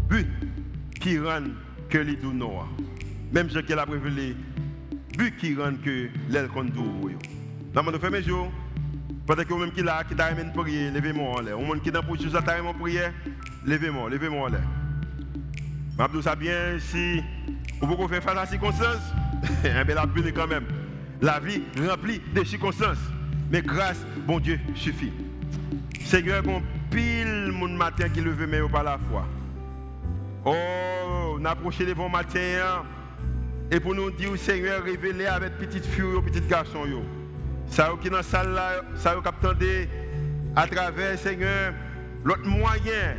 but 0.09 0.26
qui 1.01 1.18
rend 1.18 1.43
que 1.89 1.99
les 1.99 2.16
doux 2.16 2.32
noirs. 2.32 2.68
Même 3.32 3.51
ce 3.51 3.59
qu'elle 3.59 3.78
a 3.80 3.85
révélé, 3.85 4.37
but 5.17 5.37
qui 5.37 5.55
rend 5.55 5.77
que 5.85 6.09
l'aile 6.29 6.49
qu'on 6.49 6.65
doux. 6.65 7.11
Dans 7.73 7.83
mon 7.83 7.99
fait 7.99 8.11
mes 8.11 8.23
jours, 8.23 8.51
pendant 9.27 9.43
que 9.43 9.49
vous-même 9.49 9.73
qui 9.73 9.83
là, 9.83 10.05
qui 10.05 10.15
t'a 10.15 10.31
aimé 10.31 10.45
prier, 10.55 10.91
levez-moi 10.91 11.41
en. 11.41 11.59
Au 11.59 11.75
qui 11.81 11.91
dans 11.91 12.03
t'a 12.43 12.59
aimé 12.59 12.71
prier, 12.79 13.03
levez-moi, 13.65 14.11
levez-moi 14.11 14.49
en 14.49 14.51
l'air. 14.51 14.69
Je 15.99 16.21
ça 16.21 16.35
bien, 16.35 16.79
si 16.79 17.23
vous 17.81 17.97
pouvez 17.97 18.09
faire 18.09 18.23
face 18.23 18.33
à 18.33 18.35
la 18.35 18.47
circonstance, 18.47 19.03
eh 19.65 19.85
bien 19.85 19.95
la 19.95 20.07
quand 20.33 20.47
même. 20.47 20.65
La 21.21 21.39
vie 21.39 21.62
remplie 21.89 22.21
de 22.35 22.45
circonstances. 22.45 22.99
Mais 23.51 23.62
grâce, 23.62 24.05
bon 24.27 24.41
Dieu, 24.41 24.59
suffit. 24.75 25.12
Seigneur, 26.05 26.43
bon 26.43 26.62
pile 26.91 27.51
mon 27.53 27.69
matin 27.69 28.09
qui 28.09 28.21
mais 28.21 28.61
la 28.83 28.99
foi. 29.09 29.27
Oh, 30.45 31.37
on 31.39 31.45
approche 31.45 31.79
les 31.79 31.95
matins 31.95 32.39
hein. 32.39 32.83
Et 33.71 33.81
pour 33.81 33.95
nous 33.95 34.11
dire, 34.11 34.31
Seigneur, 34.37 34.83
révélez 34.83 35.27
avec 35.27 35.59
petite 35.59 35.85
fille, 35.85 36.21
petit 36.25 36.41
garçon. 36.43 36.87
Yo. 36.87 37.03
Ça 37.67 37.91
qui 38.01 38.11
dans 38.11 38.19
la 38.19 38.23
salle 38.23 38.53
là, 38.53 38.83
ça 38.95 39.15
qui 39.15 39.89
à 40.57 40.67
travers, 40.67 41.19
Seigneur, 41.19 41.73
l'autre 42.25 42.47
moyen 42.47 43.17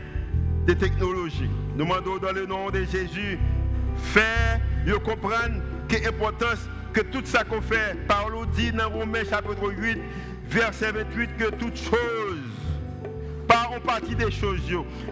de 0.66 0.74
technologie. 0.74 1.50
Nous 1.76 1.84
demandons 1.86 2.18
dans 2.18 2.32
le 2.32 2.46
nom 2.46 2.70
de 2.70 2.84
Jésus, 2.86 3.38
faire, 3.98 4.62
comprendre 5.04 5.62
que 5.89 6.04
l'importance 6.04 6.70
que 6.93 7.02
tout 7.02 7.22
ça 7.26 7.43
qu'on 7.43 7.62
fait, 7.62 7.98
Paul 8.08 8.48
dit 8.56 8.72
dans 8.72 8.89
Romains 8.89 9.26
chapitre 9.30 9.70
8, 9.78 9.98
verset 10.48 10.93
28, 10.93 11.38
que 11.38 11.50
toute 11.56 11.76
chose 11.76 12.55
partie 13.80 14.15
des 14.15 14.32
choses, 14.32 14.61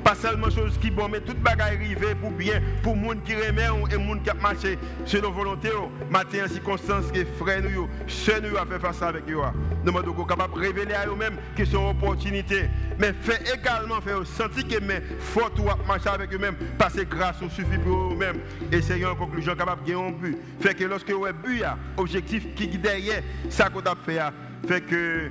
pas 0.03 0.15
seulement 0.15 0.49
choses 0.49 0.77
qui 0.79 0.91
bon, 0.91 1.07
mais 1.09 1.19
toute 1.19 1.39
bagaille 1.39 1.75
arrivée 1.75 2.15
pour 2.15 2.31
bien, 2.31 2.61
pour 2.81 2.95
monde 2.95 3.23
qui 3.23 3.35
remet 3.35 3.67
et 3.91 3.97
monde 3.97 4.23
qui 4.23 4.29
a 4.29 4.33
marché 4.33 4.77
selon 5.05 5.31
volonté. 5.31 5.69
Matin 6.09 6.45
en 6.45 6.47
circonstance 6.47 7.11
que 7.11 7.25
frère 7.25 7.61
nous, 7.61 7.87
sœurs 8.07 8.41
nous 8.41 8.57
a 8.57 8.65
fait 8.65 8.79
face 8.79 9.01
avec 9.01 9.23
eux. 9.29 9.37
Nous 9.85 9.91
sommes 9.91 10.27
capables 10.27 10.53
de 10.53 10.59
révéler 10.59 10.93
à 10.93 11.07
eux-mêmes 11.07 11.37
que 11.55 11.63
une 11.63 11.89
opportunité. 11.89 12.69
Mais 12.99 13.13
fait 13.21 13.41
également 13.53 14.01
faire 14.01 14.25
sentir 14.25 14.67
que 14.67 14.79
mais 14.83 15.01
faut 15.19 15.49
tout 15.49 15.63
marcher 15.87 16.09
avec 16.09 16.33
eux-mêmes 16.33 16.55
parce 16.77 16.93
que 16.93 17.01
grâce 17.01 17.41
au 17.41 17.49
suffit 17.49 17.77
pour 17.77 18.13
eux-mêmes. 18.13 18.39
Et 18.71 18.81
c'est 18.81 19.03
en 19.05 19.15
conclusion 19.15 19.55
capable 19.55 19.83
de 19.85 19.93
un 19.93 20.11
but. 20.11 20.37
Fait 20.59 20.73
que 20.73 20.83
lorsque 20.83 21.09
vous 21.09 21.25
avez 21.25 21.37
but, 21.43 21.63
objectif 21.97 22.53
qui 22.55 22.67
derrière, 22.67 23.21
ça 23.49 23.69
qu'on 23.69 23.81
a 23.81 23.95
fait, 24.05 24.19
fait 24.67 24.81
que 24.81 25.29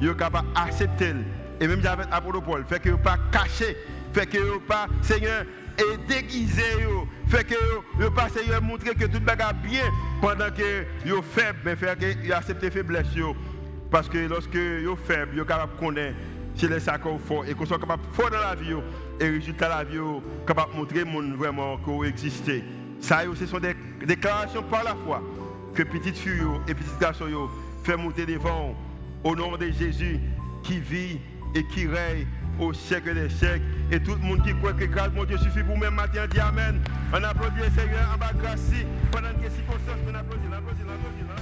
vous 0.00 0.08
êtes 0.08 0.16
capable 0.16 0.48
d'accepter 0.54 1.14
et 1.60 1.66
même 1.66 1.84
avec 1.84 2.06
Apollo 2.10 2.40
Paul, 2.40 2.64
fait 2.68 2.80
que 2.80 2.90
pas 2.90 3.18
caché, 3.30 3.76
fait 4.12 4.26
que 4.26 4.58
pas, 4.58 4.86
Seigneur, 5.02 5.44
et 5.78 5.96
déguisé, 6.08 6.62
fait 7.28 7.44
que 7.44 8.08
pas, 8.08 8.28
Seigneur, 8.28 8.62
montrer 8.62 8.94
que 8.94 9.06
tout 9.06 9.18
monde 9.18 9.52
bien 9.62 9.84
pendant 10.20 10.50
que 10.50 10.84
vous 11.04 11.22
faible, 11.22 11.58
mais 11.64 11.76
fait 11.76 11.98
que 11.98 12.26
vous 12.26 12.32
acceptez 12.32 12.70
faiblesse. 12.70 13.06
Parce 13.90 14.08
que 14.08 14.18
lorsque 14.28 14.54
êtes 14.56 15.06
faible, 15.06 15.40
êtes 15.40 15.46
capable 15.46 15.76
connaître 15.78 16.16
c'est 16.56 16.68
les 16.68 16.80
sacs 16.80 17.02
fort 17.26 17.44
et 17.46 17.54
qu'on 17.54 17.66
soit 17.66 17.78
capable 17.78 18.06
de 18.08 18.14
fort 18.14 18.30
dans 18.30 18.38
la 18.38 18.54
vie 18.54 18.74
et 19.20 19.28
résultat 19.28 19.68
la 19.68 19.84
vie 19.84 19.98
capable 20.46 20.72
de 20.72 20.76
montrer 20.78 21.04
monde 21.04 21.34
vraiment 21.34 21.76
qu'on 21.78 22.04
existe. 22.04 22.50
Ça 23.00 23.22
ce 23.34 23.46
sont 23.46 23.58
des 23.58 23.74
déclarations 24.06 24.62
par 24.62 24.84
la 24.84 24.94
foi 24.94 25.22
que 25.74 25.82
petite 25.82 26.16
fille 26.16 26.42
et 26.68 26.74
petite 26.74 26.98
garçon 27.00 27.26
fait 27.82 27.96
monter 27.96 28.24
devant 28.24 28.74
au 29.24 29.34
nom 29.34 29.56
de 29.56 29.66
Jésus 29.66 30.20
qui 30.62 30.78
vit 30.78 31.20
et 31.54 31.64
qui 31.64 31.86
règne 31.86 32.26
au 32.58 32.72
siècle 32.72 33.14
des 33.14 33.28
siècles. 33.28 33.64
Et 33.90 34.00
tout 34.00 34.12
le 34.12 34.20
monde 34.20 34.42
qui 34.42 34.54
croit 34.54 34.72
que 34.72 34.84
grâce, 34.84 35.10
mon 35.14 35.24
Dieu, 35.24 35.38
suffit 35.38 35.62
pour 35.62 35.78
même 35.78 35.94
matin, 35.94 36.26
dit 36.30 36.40
Amen. 36.40 36.80
On 37.12 37.22
applaudit 37.22 37.58
le 37.58 37.70
Seigneur 37.80 38.10
en 38.14 38.18
bas 38.18 38.32
grâce 38.40 38.70
pendant 39.10 39.28
que 39.28 39.50
circonstances, 39.50 40.00
on 40.08 40.14
applaudit, 40.14 40.44
on 40.48 40.52
applaudit, 40.52 40.82
on 40.86 40.92
applaudit, 40.92 41.24
on 41.26 41.30
applaudit. 41.30 41.33